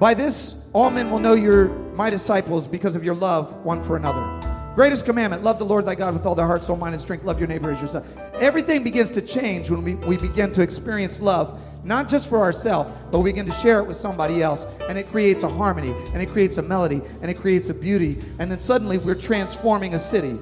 By 0.00 0.14
this, 0.14 0.68
all 0.72 0.90
men 0.90 1.12
will 1.12 1.20
know 1.20 1.34
you're 1.34 1.68
my 1.94 2.10
disciples 2.10 2.66
because 2.66 2.96
of 2.96 3.04
your 3.04 3.14
love 3.14 3.64
one 3.64 3.80
for 3.80 3.96
another. 3.96 4.74
Greatest 4.74 5.04
commandment 5.04 5.44
love 5.44 5.60
the 5.60 5.64
Lord 5.64 5.86
thy 5.86 5.94
God 5.94 6.12
with 6.14 6.26
all 6.26 6.34
their 6.34 6.46
heart, 6.48 6.64
soul, 6.64 6.76
mind, 6.76 6.92
and 6.92 7.00
strength. 7.00 7.24
Love 7.24 7.38
your 7.38 7.46
neighbor 7.46 7.70
as 7.70 7.80
yourself. 7.80 8.04
Everything 8.40 8.82
begins 8.82 9.12
to 9.12 9.22
change 9.22 9.70
when 9.70 9.84
we, 9.84 9.94
we 9.94 10.16
begin 10.16 10.50
to 10.54 10.62
experience 10.62 11.20
love 11.20 11.60
not 11.84 12.08
just 12.08 12.28
for 12.28 12.38
ourselves, 12.38 12.90
but 13.10 13.20
we 13.20 13.30
begin 13.30 13.46
to 13.46 13.52
share 13.52 13.78
it 13.78 13.86
with 13.86 13.96
somebody 13.96 14.42
else. 14.42 14.66
And 14.88 14.98
it 14.98 15.08
creates 15.10 15.42
a 15.42 15.48
harmony, 15.48 15.94
and 16.12 16.20
it 16.22 16.30
creates 16.30 16.58
a 16.58 16.62
melody, 16.62 17.00
and 17.22 17.30
it 17.30 17.34
creates 17.34 17.68
a 17.68 17.74
beauty. 17.74 18.18
And 18.38 18.50
then 18.50 18.58
suddenly 18.58 18.98
we're 18.98 19.14
transforming 19.14 19.94
a 19.94 19.98
city, 19.98 20.38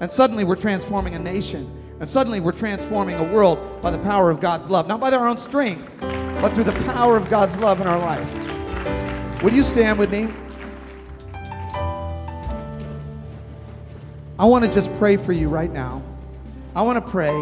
and 0.00 0.10
suddenly 0.10 0.44
we're 0.44 0.56
transforming 0.56 1.14
a 1.14 1.18
nation, 1.18 1.66
and 2.00 2.08
suddenly 2.08 2.40
we're 2.40 2.52
transforming 2.52 3.16
a 3.16 3.32
world 3.32 3.80
by 3.82 3.90
the 3.90 3.98
power 3.98 4.30
of 4.30 4.40
God's 4.40 4.70
love. 4.70 4.88
Not 4.88 5.00
by 5.00 5.10
our 5.10 5.28
own 5.28 5.36
strength, 5.36 5.96
but 6.00 6.50
through 6.50 6.64
the 6.64 6.84
power 6.84 7.16
of 7.16 7.28
God's 7.28 7.56
love 7.58 7.80
in 7.80 7.86
our 7.86 7.98
life. 7.98 9.42
Would 9.42 9.52
you 9.52 9.62
stand 9.62 9.98
with 9.98 10.10
me? 10.10 10.28
I 14.38 14.44
want 14.44 14.64
to 14.64 14.70
just 14.70 14.92
pray 14.98 15.16
for 15.16 15.32
you 15.32 15.48
right 15.48 15.72
now. 15.72 16.02
I 16.76 16.82
want 16.82 17.04
to 17.04 17.10
pray, 17.10 17.32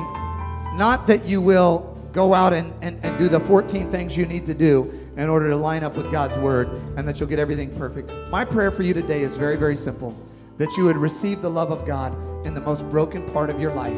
not 0.74 1.06
that 1.08 1.26
you 1.26 1.42
will 1.42 1.95
go 2.16 2.34
out 2.34 2.52
and, 2.52 2.72
and, 2.82 2.98
and 3.04 3.16
do 3.18 3.28
the 3.28 3.38
14 3.38 3.90
things 3.92 4.16
you 4.16 4.26
need 4.26 4.46
to 4.46 4.54
do 4.54 4.92
in 5.16 5.28
order 5.28 5.48
to 5.48 5.56
line 5.56 5.84
up 5.84 5.94
with 5.94 6.10
God's 6.10 6.36
word 6.38 6.68
and 6.96 7.06
that 7.06 7.20
you'll 7.20 7.28
get 7.28 7.38
everything 7.38 7.76
perfect. 7.78 8.10
My 8.30 8.44
prayer 8.44 8.72
for 8.72 8.82
you 8.82 8.92
today 8.92 9.20
is 9.20 9.36
very, 9.36 9.56
very 9.56 9.76
simple 9.76 10.16
that 10.56 10.74
you 10.76 10.84
would 10.86 10.96
receive 10.96 11.42
the 11.42 11.50
love 11.50 11.70
of 11.70 11.86
God 11.86 12.12
in 12.46 12.54
the 12.54 12.60
most 12.62 12.82
broken 12.90 13.30
part 13.32 13.50
of 13.50 13.60
your 13.60 13.74
life. 13.74 13.96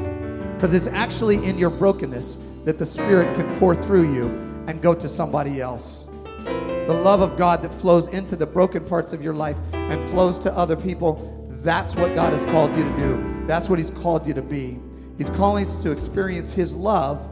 Because 0.56 0.74
it's 0.74 0.88
actually 0.88 1.44
in 1.46 1.56
your 1.56 1.70
brokenness 1.70 2.40
that 2.64 2.78
the 2.78 2.84
Spirit 2.84 3.36
can 3.36 3.58
pour 3.58 3.74
through 3.74 4.12
you 4.12 4.26
and 4.66 4.82
go 4.82 4.92
to 4.94 5.08
somebody 5.08 5.60
else. 5.60 6.08
The 6.44 7.00
love 7.04 7.20
of 7.20 7.38
God 7.38 7.62
that 7.62 7.70
flows 7.70 8.08
into 8.08 8.34
the 8.34 8.46
broken 8.46 8.84
parts 8.84 9.12
of 9.12 9.22
your 9.22 9.34
life 9.34 9.56
and 9.72 10.10
flows 10.10 10.38
to 10.40 10.52
other 10.52 10.76
people 10.76 11.38
that's 11.62 11.96
what 11.96 12.14
God 12.14 12.32
has 12.32 12.44
called 12.46 12.74
you 12.76 12.84
to 12.84 12.96
do. 12.96 13.44
That's 13.46 13.68
what 13.68 13.78
He's 13.78 13.90
called 13.90 14.26
you 14.26 14.34
to 14.34 14.42
be. 14.42 14.78
He's 15.16 15.30
calling 15.30 15.66
us 15.66 15.82
to 15.82 15.90
experience 15.90 16.52
His 16.52 16.74
love 16.74 17.28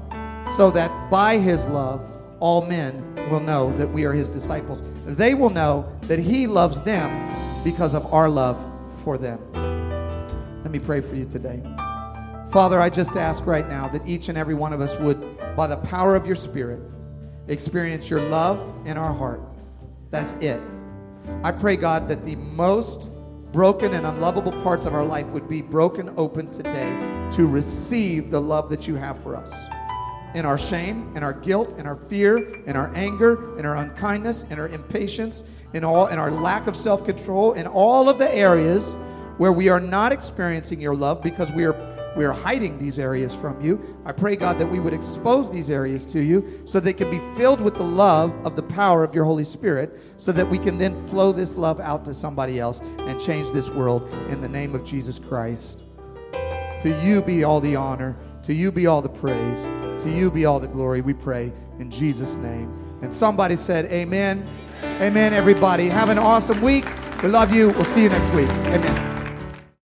so 0.57 0.71
that 0.71 1.11
by 1.11 1.39
His 1.39 1.65
love, 1.67 2.07
all 2.41 2.65
men 2.65 3.15
will 3.31 3.41
know 3.41 3.77
that 3.77 3.89
we 3.89 4.05
are 4.05 4.13
His 4.13 4.29
disciples. 4.29 4.83
They 5.05 5.35
will 5.35 5.51
know 5.51 5.91
that 6.03 6.19
He 6.19 6.47
loves 6.47 6.81
them 6.83 7.33
because 7.65 7.95
of 7.95 8.13
our 8.13 8.29
love 8.29 8.63
for 9.03 9.19
them. 9.19 9.41
Let 10.63 10.71
me 10.71 10.79
pray 10.79 11.01
for 11.01 11.17
you 11.17 11.25
today. 11.25 11.63
Father, 12.51 12.81
I 12.81 12.91
just 12.91 13.17
ask 13.17 13.47
right 13.47 13.69
now 13.69 13.89
that 13.89 14.07
each 14.07 14.29
and 14.29 14.39
every 14.39 14.55
one 14.55 14.73
of 14.73 14.81
us 14.81 14.99
would, 15.01 15.39
by 15.57 15.67
the 15.67 15.77
power 15.79 16.15
of 16.15 16.27
your 16.27 16.37
Spirit, 16.37 16.81
experience 17.49 18.09
your 18.09 18.23
love 18.29 18.61
in 18.87 18.97
our 18.97 19.13
heart. 19.13 19.41
That's 20.11 20.35
it. 20.35 20.61
I 21.43 21.53
pray, 21.53 21.77
God, 21.77 22.09
that 22.09 22.25
the 22.25 22.37
most 22.37 23.11
broken 23.53 23.95
and 23.95 24.07
unlovable 24.07 24.53
parts 24.63 24.85
of 24.85 24.95
our 24.95 25.05
life 25.05 25.27
would 25.29 25.49
be 25.49 25.63
broken 25.63 26.13
open 26.17 26.51
today 26.51 26.91
to 27.33 27.47
receive 27.47 28.31
the 28.31 28.41
love 28.41 28.69
that 28.71 28.87
you 28.87 28.95
have 28.95 29.21
for 29.23 29.35
us. 29.35 29.53
In 30.37 30.45
our 30.45 30.59
shame, 30.59 31.17
in 31.17 31.23
our 31.23 31.33
guilt, 31.33 31.79
in 31.79 31.87
our 31.87 31.97
fear, 31.97 32.37
in 32.67 32.77
our 32.77 32.95
anger, 32.95 33.59
in 33.59 33.65
our 33.65 33.77
unkindness, 33.77 34.51
in 34.51 34.59
our 34.59 34.69
impatience, 34.69 35.49
in 35.73 35.83
all 35.83 36.09
in 36.09 36.19
our 36.19 36.31
lack 36.31 36.67
of 36.67 36.77
self-control, 36.77 37.55
in 37.55 37.67
all 37.67 38.11
of 38.11 38.19
the 38.19 38.31
areas 38.35 38.97
where 39.39 39.51
we 39.51 39.71
are 39.71 39.81
not 39.81 40.13
experiencing 40.13 40.79
your 40.79 40.95
love 40.95 41.23
because 41.23 41.51
we 41.53 41.65
are 41.65 41.75
we 42.19 42.27
are 42.27 42.35
hiding 42.35 42.79
these 42.79 42.99
areas 42.99 43.35
from 43.35 43.59
you. 43.63 43.97
I 44.05 44.13
pray, 44.13 44.37
God, 44.37 44.59
that 44.59 44.67
we 44.67 44.79
would 44.79 44.93
expose 44.93 45.51
these 45.51 45.71
areas 45.71 46.05
to 46.13 46.21
you 46.21 46.63
so 46.67 46.81
they 46.81 46.93
can 46.93 47.11
be 47.11 47.21
filled 47.39 47.63
with 47.63 47.75
the 47.75 47.85
love 47.85 48.31
of 48.45 48.57
the 48.57 48.63
power 48.63 49.05
of 49.05 49.15
your 49.15 49.25
Holy 49.25 49.45
Spirit 49.45 49.99
so 50.19 50.33
that 50.33 50.47
we 50.47 50.59
can 50.59 50.77
then 50.77 51.07
flow 51.07 51.33
this 51.33 51.57
love 51.57 51.81
out 51.81 52.05
to 52.05 52.13
somebody 52.13 52.61
else 52.61 52.81
and 52.81 53.19
change 53.19 53.53
this 53.53 53.71
world 53.71 54.07
in 54.29 54.43
the 54.43 54.49
name 54.51 54.75
of 54.75 54.85
Jesus 54.85 55.19
Christ. 55.19 55.83
To 56.83 57.01
you 57.03 57.23
be 57.23 57.43
all 57.43 57.61
the 57.61 57.77
honor, 57.77 58.17
to 58.47 58.55
you 58.55 58.71
be 58.71 58.87
all 58.87 59.03
the 59.03 59.09
praise, 59.09 59.65
to 60.05 60.09
you 60.09 60.31
be 60.31 60.45
all 60.45 60.61
the 60.61 60.69
glory, 60.69 61.01
we 61.01 61.13
pray 61.13 61.53
in 61.81 61.91
Jesus' 61.91 62.37
name. 62.37 62.73
And 63.03 63.13
somebody 63.13 63.57
said, 63.57 63.87
Amen. 63.87 64.47
Amen, 64.83 65.33
everybody. 65.33 65.89
Have 65.89 66.11
an 66.11 66.19
awesome 66.19 66.63
week. 66.63 66.87
We 67.23 67.29
love 67.29 67.53
you. 67.53 67.71
We'll 67.71 67.85
see 67.85 68.05
you 68.05 68.09
next 68.09 68.33
week. 68.35 68.49
Amen. 68.49 69.16